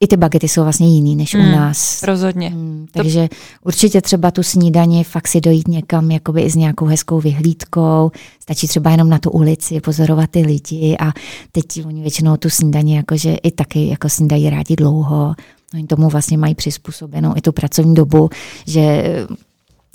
i 0.00 0.06
ty 0.06 0.16
bagety 0.16 0.48
jsou 0.48 0.62
vlastně 0.62 0.88
jiný 0.88 1.16
než 1.16 1.34
mm, 1.34 1.40
u 1.40 1.52
nás. 1.52 2.02
Rozhodně. 2.02 2.50
Mm, 2.50 2.86
takže 2.92 3.28
to... 3.28 3.36
určitě 3.64 4.00
třeba 4.00 4.30
tu 4.30 4.42
snídaní 4.42 5.04
fakt 5.04 5.28
si 5.28 5.40
dojít 5.40 5.68
někam 5.68 6.10
jakoby 6.10 6.42
i 6.42 6.50
s 6.50 6.54
nějakou 6.54 6.86
hezkou 6.86 7.20
vyhlídkou. 7.20 8.10
Stačí 8.40 8.68
třeba 8.68 8.90
jenom 8.90 9.08
na 9.08 9.18
tu 9.18 9.30
ulici 9.30 9.80
pozorovat 9.80 10.30
ty 10.30 10.40
lidi 10.40 10.96
a 11.00 11.12
teď 11.52 11.84
oni 11.86 12.02
většinou 12.02 12.36
tu 12.36 12.50
snídaní 12.50 12.94
jakože 12.94 13.34
i 13.34 13.50
taky 13.50 13.88
jako 13.88 14.08
snídají 14.08 14.50
rádi 14.50 14.76
dlouho. 14.76 15.34
Oni 15.74 15.86
tomu 15.86 16.08
vlastně 16.08 16.38
mají 16.38 16.54
přizpůsobenou 16.54 17.32
i 17.36 17.40
tu 17.40 17.52
pracovní 17.52 17.94
dobu, 17.94 18.30
že 18.66 19.02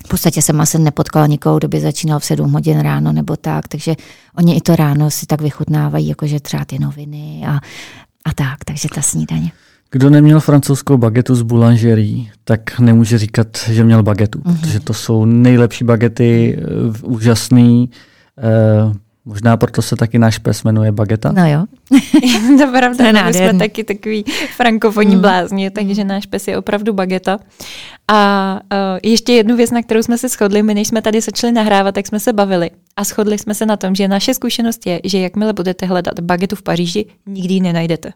v 0.05 0.07
podstatě 0.07 0.41
jsem 0.41 0.61
asi 0.61 0.79
nepotkala 0.79 1.27
nikoho, 1.27 1.57
kdo 1.57 1.67
by 1.67 1.79
začínal 1.79 2.19
v 2.19 2.25
7 2.25 2.51
hodin 2.51 2.79
ráno 2.79 3.11
nebo 3.13 3.35
tak, 3.35 3.67
takže 3.67 3.95
oni 4.37 4.55
i 4.55 4.61
to 4.61 4.75
ráno 4.75 5.11
si 5.11 5.25
tak 5.25 5.41
vychutnávají, 5.41 6.07
jakože 6.07 6.39
třeba 6.39 6.65
ty 6.65 6.79
noviny 6.79 7.43
a, 7.47 7.59
a 8.25 8.33
tak, 8.35 8.65
takže 8.65 8.87
ta 8.95 9.01
snídaně. 9.01 9.51
Kdo 9.91 10.09
neměl 10.09 10.39
francouzskou 10.39 10.97
bagetu 10.97 11.35
z 11.35 11.41
boulangerie, 11.41 12.25
tak 12.43 12.79
nemůže 12.79 13.17
říkat, 13.17 13.47
že 13.69 13.83
měl 13.83 14.03
bagetu, 14.03 14.39
mm-hmm. 14.39 14.59
protože 14.59 14.79
to 14.79 14.93
jsou 14.93 15.25
nejlepší 15.25 15.83
bagety, 15.83 16.57
eh, 16.59 16.63
úžasný. 17.03 17.89
Eh, 18.37 18.93
možná 19.25 19.57
proto 19.57 19.81
se 19.81 19.95
taky 19.95 20.19
náš 20.19 20.37
pes 20.37 20.63
jmenuje 20.63 20.91
Bageta. 20.91 21.31
No 21.31 21.49
jo. 21.49 21.65
to 22.59 22.71
pravda, 22.71 23.13
to 23.13 23.25
my 23.25 23.33
jsme 23.33 23.53
taky 23.53 23.83
takový 23.83 24.23
frankofonní 24.55 25.15
mm. 25.15 25.21
blázni, 25.21 25.69
takže 25.69 26.03
náš 26.03 26.25
pes 26.25 26.47
je 26.47 26.57
opravdu 26.57 26.93
Bageta. 26.93 27.39
A 28.07 28.53
uh, 28.53 28.99
ještě 29.03 29.33
jednu 29.33 29.55
věc, 29.55 29.71
na 29.71 29.81
kterou 29.81 30.03
jsme 30.03 30.17
se 30.17 30.29
shodli, 30.29 30.63
my 30.63 30.73
než 30.73 30.87
jsme 30.87 31.01
tady 31.01 31.21
začali 31.21 31.53
nahrávat, 31.53 31.95
tak 31.95 32.07
jsme 32.07 32.19
se 32.19 32.33
bavili. 32.33 32.71
A 32.95 33.03
shodli 33.03 33.37
jsme 33.37 33.53
se 33.53 33.65
na 33.65 33.77
tom, 33.77 33.95
že 33.95 34.07
naše 34.07 34.33
zkušenost 34.33 34.87
je, 34.87 34.99
že 35.03 35.19
jakmile 35.19 35.53
budete 35.53 35.85
hledat 35.85 36.19
bagetu 36.19 36.55
v 36.55 36.61
Paříži, 36.61 37.05
nikdy 37.25 37.53
ji 37.53 37.61
nenajdete. 37.61 38.11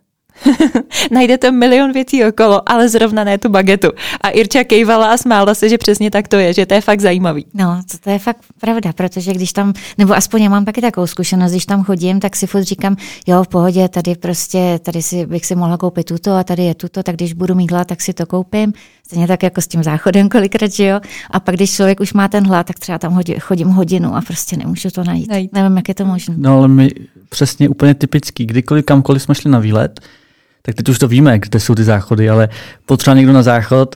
Najdete 1.12 1.52
milion 1.52 1.92
věcí 1.92 2.26
okolo, 2.26 2.70
ale 2.70 2.90
zrovna 2.90 3.24
ne 3.24 3.38
tu 3.38 3.50
bagetu. 3.50 3.88
A 4.22 4.30
Irča 4.30 4.64
kejvala 4.64 5.12
a 5.12 5.18
smála 5.18 5.54
se, 5.54 5.70
že 5.70 5.78
přesně 5.78 6.12
tak 6.12 6.28
to 6.28 6.36
je, 6.36 6.54
že 6.54 6.66
to 6.66 6.74
je 6.74 6.82
fakt 6.82 7.00
zajímavý. 7.00 7.46
No, 7.54 7.82
to, 7.92 7.98
to 7.98 8.10
je 8.10 8.20
fakt 8.20 8.38
pravda, 8.62 8.94
protože 8.94 9.34
když 9.34 9.54
tam, 9.54 9.74
nebo 9.98 10.14
aspoň 10.14 10.44
já 10.44 10.50
mám 10.50 10.66
taky 10.66 10.82
takovou 10.82 11.08
zkušenost, 11.08 11.52
když 11.52 11.66
tam 11.66 11.84
chodím, 11.84 12.20
tak 12.20 12.36
si 12.36 12.48
furt 12.48 12.64
říkám, 12.64 12.96
jo, 13.28 13.44
v 13.44 13.48
pohodě, 13.48 13.90
tady 13.90 14.16
prostě, 14.16 14.80
tady 14.84 15.02
si, 15.02 15.26
bych 15.26 15.46
si 15.46 15.56
mohla 15.56 15.78
koupit 15.78 16.04
tuto 16.04 16.32
a 16.34 16.44
tady 16.44 16.64
je 16.64 16.76
tuto, 16.76 17.04
tak 17.04 17.16
když 17.16 17.34
budu 17.34 17.56
mít 17.56 17.72
hlad, 17.72 17.88
tak 17.88 18.02
si 18.02 18.14
to 18.14 18.26
koupím. 18.26 18.74
Stejně 19.06 19.28
tak 19.28 19.44
jako 19.44 19.62
s 19.62 19.68
tím 19.68 19.84
záchodem 19.84 20.30
kolikrát, 20.30 20.72
že 20.72 20.86
jo. 20.86 21.00
A 21.32 21.40
pak, 21.40 21.56
když 21.56 21.72
člověk 21.76 22.00
už 22.00 22.14
má 22.14 22.28
ten 22.28 22.48
hlad, 22.48 22.68
tak 22.68 22.80
třeba 22.80 22.98
tam 22.98 23.14
hodí, 23.14 23.36
chodím 23.40 23.68
hodinu 23.68 24.16
a 24.16 24.22
prostě 24.22 24.58
nemůžu 24.58 24.90
to 24.90 25.04
najít. 25.04 25.30
najít. 25.30 25.54
Nevím, 25.54 25.78
jak 25.78 25.88
je 25.88 25.96
to 25.96 26.06
možné. 26.06 26.36
No 26.38 26.58
ale 26.58 26.68
my 26.68 26.90
přesně 27.30 27.70
úplně 27.70 27.94
typický, 27.94 28.46
kdykoliv 28.46 28.86
kamkoliv 28.86 29.22
jsme 29.22 29.36
šli 29.36 29.52
na 29.52 29.60
výlet, 29.60 30.00
tak 30.62 30.76
teď 30.76 30.90
už 30.90 31.00
to 31.00 31.08
víme, 31.08 31.40
kde 31.40 31.60
jsou 31.60 31.76
ty 31.76 31.84
záchody, 31.84 32.30
ale 32.30 32.50
potřeba 32.86 33.16
někdo 33.16 33.34
na 33.34 33.44
záchod, 33.44 33.96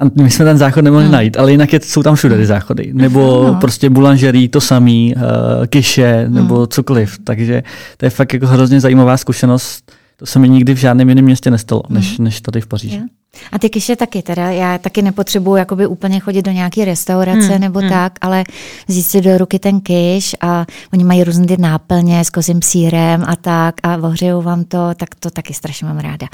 a 0.00 0.22
my 0.22 0.30
jsme 0.30 0.44
ten 0.44 0.58
záchod 0.58 0.84
nemohli 0.84 1.04
hmm. 1.04 1.12
najít, 1.12 1.36
ale 1.36 1.50
jinak 1.50 1.72
je, 1.72 1.80
jsou 1.82 2.02
tam 2.02 2.14
všude 2.14 2.36
ty 2.36 2.46
záchody. 2.46 2.90
Nebo 2.94 3.44
no. 3.46 3.54
prostě 3.54 3.90
boulangerie, 3.90 4.48
to 4.48 4.60
samý, 4.60 5.14
uh, 5.16 5.22
kiše, 5.66 6.26
nebo 6.28 6.56
hmm. 6.56 6.66
cokoliv. 6.66 7.18
Takže 7.24 7.62
to 7.96 8.06
je 8.06 8.10
fakt 8.10 8.34
jako 8.34 8.46
hrozně 8.46 8.80
zajímavá 8.80 9.16
zkušenost. 9.16 9.92
To 10.20 10.26
se 10.26 10.38
mi 10.38 10.48
nikdy 10.48 10.74
v 10.74 10.78
žádném 10.78 11.08
jiném 11.08 11.24
městě 11.24 11.50
nestalo, 11.50 11.82
než, 11.88 12.16
hmm. 12.16 12.24
než 12.24 12.40
tady 12.40 12.60
v 12.60 12.66
Paříži. 12.66 12.96
Yeah. 12.96 13.08
A 13.52 13.58
ty 13.58 13.70
kyše 13.70 13.96
taky, 13.96 14.22
teda 14.22 14.50
já 14.50 14.78
taky 14.78 15.02
nepotřebuji 15.02 15.56
jakoby 15.56 15.86
úplně 15.86 16.20
chodit 16.20 16.42
do 16.42 16.50
nějaké 16.50 16.84
restaurace 16.84 17.46
hmm, 17.46 17.60
nebo 17.60 17.80
hmm. 17.80 17.88
tak, 17.88 18.12
ale 18.20 18.44
vzít 18.88 19.02
si 19.02 19.20
do 19.20 19.38
ruky 19.38 19.58
ten 19.58 19.80
kyš 19.80 20.36
a 20.40 20.66
oni 20.92 21.04
mají 21.04 21.24
různé 21.24 21.46
ty 21.46 21.56
náplně 21.56 22.24
s 22.24 22.30
kozím 22.30 22.62
sírem 22.62 23.24
a 23.26 23.36
tak 23.36 23.74
a 23.82 23.96
ohřejou 23.96 24.42
vám 24.42 24.64
to, 24.64 24.90
tak 24.96 25.14
to 25.14 25.30
taky 25.30 25.54
strašně 25.54 25.86
mám 25.86 25.98
ráda. 25.98 26.26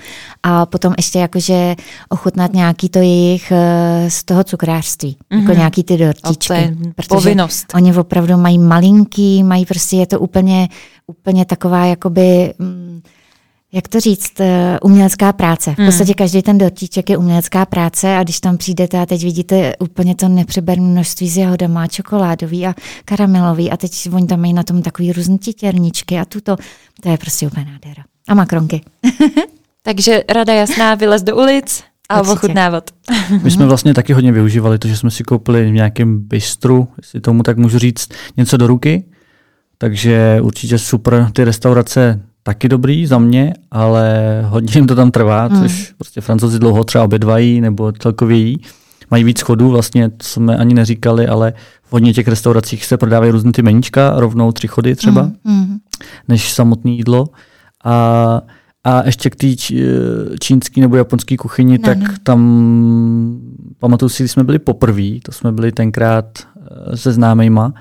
A 0.42 0.66
potom 0.66 0.94
ještě 0.96 1.18
jakože 1.18 1.74
ochutnat 2.08 2.52
nějaký 2.52 2.88
to 2.88 2.98
jejich 2.98 3.52
eh, 3.52 4.10
z 4.10 4.24
toho 4.24 4.44
cukrářství, 4.44 5.16
hmm. 5.30 5.40
jako 5.40 5.52
mhm. 5.52 5.58
nějaký 5.58 5.84
ty 5.84 5.96
dortičky. 5.96 6.76
Protože 6.96 7.08
povinnost. 7.08 7.66
Oni 7.74 7.96
opravdu 7.96 8.36
mají 8.36 8.58
malinký, 8.58 9.42
mají 9.42 9.66
prostě, 9.66 9.96
je 9.96 10.06
to 10.06 10.20
úplně, 10.20 10.68
úplně 11.06 11.44
taková 11.44 11.84
jakoby... 11.84 12.54
Mm, 12.58 13.02
jak 13.74 13.88
to 13.88 14.00
říct, 14.00 14.40
eh, 14.40 14.78
umělecká 14.82 15.32
práce. 15.32 15.74
V 15.74 15.78
hmm. 15.78 15.86
podstatě 15.86 16.14
každý 16.14 16.42
ten 16.42 16.58
dortíček 16.58 17.10
je 17.10 17.16
umělecká 17.16 17.66
práce 17.66 18.16
a 18.16 18.22
když 18.22 18.40
tam 18.40 18.56
přijdete 18.56 18.98
a 18.98 19.06
teď 19.06 19.22
vidíte 19.22 19.72
úplně 19.78 20.14
to 20.14 20.28
nepřeberné 20.28 20.86
množství 20.86 21.28
z 21.28 21.36
jahodama, 21.36 21.86
čokoládový 21.86 22.66
a 22.66 22.74
karamelový 23.04 23.70
a 23.70 23.76
teď 23.76 24.08
oni 24.12 24.26
tam 24.26 24.40
mají 24.40 24.52
na 24.52 24.62
tom 24.62 24.82
takový 24.82 25.12
různý 25.12 25.38
titěrničky 25.38 26.18
a 26.18 26.24
tuto, 26.24 26.56
to 27.02 27.08
je 27.08 27.18
prostě 27.18 27.46
úplně 27.46 27.64
nádhera. 27.64 28.04
A 28.28 28.34
makronky. 28.34 28.80
Takže 29.82 30.24
rada 30.28 30.54
jasná, 30.54 30.94
vylez 30.94 31.22
do 31.22 31.36
ulic, 31.36 31.84
A 32.08 32.20
Určitě. 32.20 32.32
ochutnávat. 32.32 32.90
My 33.42 33.50
jsme 33.50 33.66
vlastně 33.66 33.94
taky 33.94 34.12
hodně 34.12 34.32
využívali 34.32 34.78
to, 34.78 34.88
že 34.88 34.96
jsme 34.96 35.10
si 35.10 35.24
koupili 35.24 35.70
v 35.70 35.74
nějakém 35.74 36.18
bistru, 36.18 36.88
jestli 36.96 37.20
tomu 37.20 37.42
tak 37.42 37.56
můžu 37.56 37.78
říct, 37.78 38.08
něco 38.36 38.56
do 38.56 38.66
ruky. 38.66 39.04
Takže 39.78 40.38
určitě 40.42 40.78
super. 40.78 41.30
Ty 41.32 41.44
restaurace 41.44 42.20
taky 42.46 42.68
dobrý 42.68 43.06
za 43.06 43.18
mě, 43.18 43.54
ale 43.70 44.12
hodně 44.48 44.72
jim 44.74 44.86
to 44.86 44.94
tam 44.94 45.10
trvá, 45.10 45.44
Hmm. 45.46 45.62
což 45.62 45.92
prostě 45.98 46.20
francouzi 46.20 46.58
dlouho 46.58 46.84
třeba 46.84 47.04
obědvají 47.04 47.60
nebo 47.60 47.92
celkově 47.92 48.36
jí. 48.36 48.56
Mají 49.10 49.24
víc 49.24 49.40
chodů, 49.40 49.70
vlastně, 49.70 50.10
to 50.10 50.16
jsme 50.26 50.56
ani 50.56 50.74
neříkali, 50.74 51.26
ale 51.28 51.52
v 51.82 51.92
hodně 51.92 52.12
těch 52.14 52.28
restauracích 52.28 52.84
se 52.84 52.96
prodávají 52.96 53.30
různé 53.32 53.52
ty 53.52 53.62
meníčka, 53.62 54.12
rovnou 54.16 54.52
tři 54.52 54.68
chody 54.68 54.96
třeba 54.96 55.22
Mm, 55.22 55.54
mm. 55.56 55.78
než 56.28 56.52
samotné 56.52 56.90
jídlo. 56.90 57.26
A, 57.84 58.40
a 58.84 59.06
ještě 59.06 59.30
k 59.30 59.36
té 59.36 59.56
č- 59.56 59.74
čínské 60.40 60.80
nebo 60.80 60.96
japonské 60.96 61.36
kuchyni, 61.36 61.78
No, 61.78 61.84
tak 61.84 61.98
no. 61.98 62.08
tam 62.22 63.40
pamatuju 63.78 64.08
si, 64.08 64.22
když 64.22 64.32
jsme 64.32 64.44
byli 64.44 64.58
poprvé, 64.58 65.20
to 65.22 65.32
jsme 65.32 65.52
byli 65.52 65.72
tenkrát 65.72 66.26
eh, 66.92 66.96
se 66.96 67.12
známejma, 67.12 67.72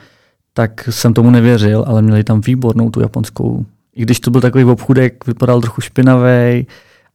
tak 0.54 0.88
jsem 0.92 1.14
tomu 1.14 1.30
nevěřil, 1.32 1.84
ale 1.88 2.02
měli 2.02 2.24
tam 2.24 2.42
výbornou 2.42 2.90
tu 2.90 3.00
japonskou. 3.02 3.66
I 3.96 4.02
když 4.02 4.20
to 4.20 4.32
byl 4.32 4.42
takový 4.42 4.64
obchůdek, 4.64 5.28
vypadal 5.28 5.62
trochu 5.62 5.82
špinavý, 5.82 6.68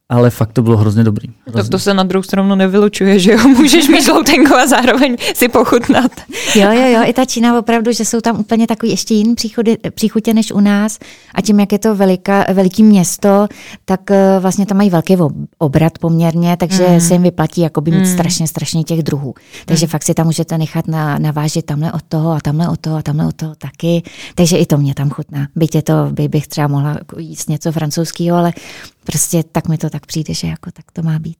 ale 0.09 0.29
fakt 0.29 0.53
to 0.53 0.61
bylo 0.61 0.77
hrozně 0.77 1.03
dobrý. 1.03 1.27
Tak 1.45 1.53
Hrozně. 1.55 1.69
to 1.71 1.79
se 1.79 1.93
na 1.93 2.03
druhou 2.03 2.23
stranu 2.23 2.55
nevylučuje, 2.55 3.19
že 3.19 3.31
jo? 3.31 3.47
Můžeš 3.47 3.87
mít 3.87 4.03
žloutenku 4.03 4.55
a 4.55 4.67
zároveň 4.67 5.15
si 5.35 5.47
pochutnat. 5.47 6.11
Jo, 6.55 6.71
jo, 6.71 6.87
jo, 6.87 7.01
i 7.05 7.13
ta 7.13 7.25
Čína 7.25 7.59
opravdu, 7.59 7.91
že 7.91 8.05
jsou 8.05 8.21
tam 8.21 8.39
úplně 8.39 8.67
takový 8.67 8.91
ještě 8.91 9.13
jiný 9.13 9.35
příchody, 9.35 9.77
příchutě 9.95 10.33
než 10.33 10.51
u 10.51 10.59
nás 10.59 10.99
a 11.35 11.41
tím, 11.41 11.59
jak 11.59 11.71
je 11.71 11.79
to 11.79 11.95
velika, 11.95 12.45
veliký 12.53 12.83
město, 12.83 13.47
tak 13.85 14.11
eh, 14.11 14.37
vlastně 14.39 14.65
tam 14.65 14.77
mají 14.77 14.89
velký 14.89 15.17
ob- 15.17 15.33
obrat 15.57 15.97
poměrně, 15.97 16.57
takže 16.57 16.87
Mm. 16.87 16.93
mm. 16.93 17.01
se 17.01 17.13
jim 17.13 17.23
vyplatí 17.23 17.61
jakoby 17.61 17.91
mít 17.91 17.97
Mm. 17.99 18.05
strašně, 18.13 18.47
strašně 18.47 18.83
těch 18.83 19.03
druhů. 19.03 19.33
Takže 19.65 19.85
Mm. 19.85 19.89
fakt 19.89 20.03
si 20.03 20.13
tam 20.13 20.25
můžete 20.25 20.57
nechat 20.57 20.87
na, 20.87 21.19
navážit 21.19 21.65
tamhle 21.65 21.91
od 21.91 22.01
toho 22.09 22.31
a 22.31 22.39
tamhle 22.39 22.69
od 22.69 22.79
toho 22.79 22.97
a 22.97 23.01
tamhle 23.01 23.27
od 23.27 23.35
toho 23.35 23.55
taky. 23.55 24.03
Takže 24.35 24.57
i 24.57 24.65
to 24.65 24.77
mě 24.77 24.93
tam 24.95 25.09
chutná. 25.09 25.47
Byť 25.55 25.75
je 25.75 25.81
to, 25.81 25.93
by 26.11 26.27
bych 26.27 26.47
třeba 26.47 26.67
mohla 26.67 26.97
jíst 27.17 27.49
něco 27.49 27.71
francouzského, 27.71 28.37
ale 28.37 28.53
prostě 29.11 29.43
tak 29.51 29.67
mi 29.67 29.77
to 29.77 29.89
tak 29.89 30.05
přijde, 30.05 30.33
že 30.33 30.47
jako 30.47 30.71
tak 30.71 30.85
to 30.93 31.01
má 31.01 31.19
být. 31.19 31.37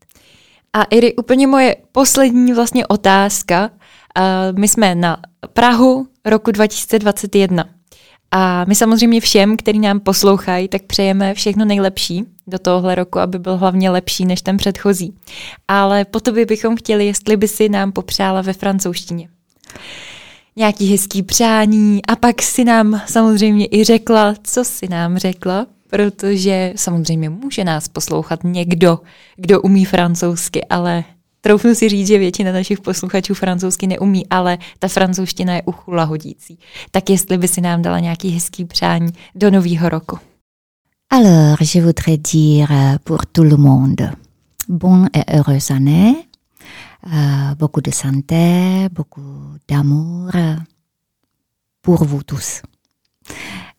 A 0.74 0.84
Iri, 0.84 1.16
úplně 1.16 1.48
moje 1.48 1.76
poslední 1.92 2.54
vlastně 2.54 2.88
otázka. 2.88 3.70
My 4.58 4.68
jsme 4.68 4.96
na 4.96 5.18
Prahu 5.54 6.08
roku 6.26 6.52
2021. 6.52 7.66
A 8.32 8.66
my 8.66 8.76
samozřejmě 8.76 9.22
všem, 9.22 9.58
který 9.58 9.80
nám 9.80 10.00
poslouchají, 10.00 10.68
tak 10.68 10.84
přejeme 10.84 11.34
všechno 11.34 11.66
nejlepší 11.66 12.26
do 12.48 12.60
tohohle 12.60 12.96
roku, 12.96 13.20
aby 13.20 13.40
byl 13.40 13.58
hlavně 13.58 13.90
lepší 13.90 14.26
než 14.26 14.42
ten 14.42 14.58
předchozí. 14.58 15.14
Ale 15.68 16.06
po 16.06 16.20
tobě 16.20 16.46
bychom 16.46 16.76
chtěli, 16.76 17.06
jestli 17.06 17.38
by 17.38 17.48
si 17.48 17.70
nám 17.70 17.92
popřála 17.92 18.42
ve 18.42 18.54
francouzštině. 18.54 19.30
Nějaký 20.56 20.92
hezký 20.92 21.24
přání 21.24 22.06
a 22.06 22.16
pak 22.16 22.42
si 22.42 22.64
nám 22.64 23.02
samozřejmě 23.08 23.68
i 23.72 23.84
řekla, 23.84 24.36
co 24.44 24.64
si 24.64 24.88
nám 24.88 25.18
řekla, 25.18 25.66
protože 25.90 26.74
samozřejmě 26.76 27.30
může 27.30 27.64
nás 27.64 27.88
poslouchat 27.88 28.44
někdo, 28.44 29.00
kdo 29.36 29.62
umí 29.62 29.86
francouzsky, 29.86 30.66
ale 30.66 31.04
troufnu 31.42 31.76
si 31.76 31.90
říct, 31.90 32.08
že 32.08 32.18
většina 32.18 32.52
našich 32.52 32.80
posluchačů 32.80 33.34
francouzsky 33.34 33.88
neumí, 33.88 34.28
ale 34.30 34.58
ta 34.80 34.88
francouzština 34.88 35.56
je 35.56 35.62
uchu 35.66 35.92
lahodící. 35.92 36.60
Tak 36.92 37.10
jestli 37.10 37.38
by 37.38 37.48
si 37.48 37.62
nám 37.62 37.82
dala 37.82 38.00
nějaký 38.00 38.30
hezký 38.30 38.66
přání 38.66 39.14
do 39.36 39.52
nového 39.52 39.90
roku. 39.90 40.20
Alors, 41.12 41.76
je 41.76 41.82
voudrais 41.82 42.20
dire 42.20 43.00
pour 43.04 43.26
tout 43.26 43.48
le 43.50 43.58
monde, 43.58 44.12
bonne 44.68 45.10
et 45.14 45.24
heureuse 45.28 45.74
année, 45.74 46.16
euh, 47.08 47.56
beaucoup 47.56 47.82
de 47.82 47.92
santé, 47.92 48.90
beaucoup 48.92 49.58
d'amour 49.68 50.32
pour 51.82 52.06
vous 52.06 52.24
tous. 52.24 52.62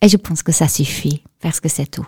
Et 0.01 0.09
je 0.09 0.17
pense 0.17 0.43
que 0.43 0.53
ça 0.53 0.67
suffit, 0.67 1.23
parce 1.43 1.61
que 1.61 1.69
c'est 1.69 1.91
tout. 1.91 2.05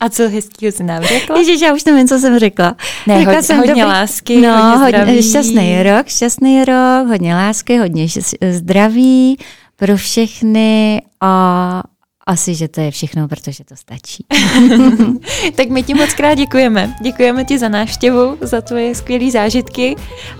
A 0.00 0.08
co 0.08 0.28
hezkýho 0.28 0.72
si 0.72 0.82
nám 0.84 1.02
řekla? 1.02 1.38
Ježiš, 1.38 1.60
já 1.60 1.72
už 1.74 1.84
nevím, 1.84 2.08
co 2.08 2.18
jsem 2.18 2.38
řekla. 2.38 2.76
Ne, 3.06 3.18
Řekla 3.18 3.32
hodně, 3.32 3.42
jsem 3.42 3.56
hodně 3.58 3.72
dobrý- 3.72 3.88
lásky, 3.88 4.40
No, 4.40 4.78
hodně 4.78 4.88
zdraví. 4.88 5.22
šťastný 5.22 5.82
rok, 5.82 6.06
šťastný 6.08 6.64
rok, 6.64 7.08
hodně 7.08 7.34
lásky, 7.34 7.78
hodně 7.78 8.06
zdraví 8.50 9.38
pro 9.76 9.96
všechny 9.96 11.02
a 11.20 11.82
asi, 12.30 12.54
že 12.54 12.68
to 12.68 12.80
je 12.80 12.90
všechno, 12.90 13.28
protože 13.28 13.64
to 13.64 13.76
stačí. 13.76 14.24
tak 15.56 15.68
my 15.68 15.82
ti 15.82 15.94
moc 15.94 16.14
krát 16.14 16.34
děkujeme. 16.34 16.94
Děkujeme 17.02 17.44
ti 17.44 17.58
za 17.58 17.68
návštěvu, 17.68 18.36
za 18.40 18.60
tvoje 18.60 18.94
skvělé 18.94 19.30
zážitky 19.30 19.96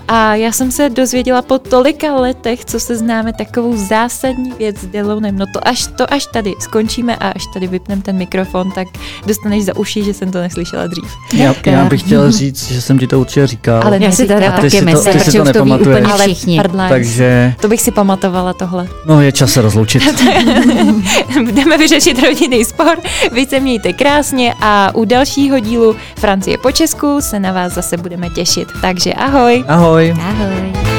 a 0.09 0.35
já 0.35 0.53
jsem 0.53 0.71
se 0.73 0.91
dozvěděla 0.91 1.43
po 1.43 1.59
tolika 1.59 2.15
letech, 2.15 2.65
co 2.65 2.81
se 2.81 2.97
známe, 2.97 3.33
takovou 3.33 3.77
zásadní 3.77 4.53
věc 4.59 4.77
s 4.79 4.87
Delonem. 4.87 5.39
No 5.39 5.47
to 5.55 5.69
až, 5.69 5.87
to 5.87 6.15
až 6.15 6.27
tady 6.27 6.53
skončíme 6.61 7.17
a 7.17 7.29
až 7.29 7.43
tady 7.55 7.67
vypneme 7.67 8.03
ten 8.03 8.17
mikrofon, 8.17 8.71
tak 8.71 8.89
dostaneš 9.27 9.65
za 9.65 9.77
uši, 9.77 10.05
že 10.05 10.15
jsem 10.15 10.31
to 10.31 10.41
neslyšela 10.41 10.87
dřív. 10.87 11.11
Já, 11.33 11.55
já 11.67 11.85
bych 11.85 12.01
chtěl 12.01 12.33
říct, 12.41 12.73
že 12.73 12.83
jsem 12.83 12.99
ti 12.99 13.07
to 13.07 13.21
určitě 13.21 13.47
říkal. 13.47 13.83
Ale 13.85 13.99
Já 14.03 14.13
si. 14.13 14.23
Ty 14.23 14.29
taky 14.29 14.81
myslím, 14.81 15.13
protože 15.13 15.39
to 15.43 15.53
to 15.53 15.65
ví 15.65 15.73
úplně 15.73 16.01
Ale 16.01 16.25
všichni. 16.25 16.61
Takže, 16.89 17.55
to 17.61 17.69
bych 17.69 17.81
si 17.81 17.91
pamatovala 17.91 18.53
tohle. 18.53 18.89
no 19.07 19.21
je 19.23 19.33
čas 19.33 19.53
se 19.53 19.63
rozloučit. 19.63 20.03
Budeme 21.45 21.79
vyřešit 21.81 22.23
rodinný 22.23 22.65
spor. 22.65 23.01
Vy 23.33 23.47
se 23.47 23.61
mějte 23.61 23.93
krásně 23.93 24.55
a 24.61 24.91
u 24.95 25.05
dalšího 25.05 25.59
dílu 25.59 25.97
Francie 26.19 26.59
po 26.59 26.73
Česku 26.73 27.21
se 27.21 27.41
na 27.41 27.53
vás 27.53 27.73
zase 27.73 27.97
budeme 27.97 28.31
těšit. 28.31 28.69
Takže 28.81 29.13
ahoj! 29.13 29.65
Ahoj. 29.69 30.15
Ahoj. 30.21 30.90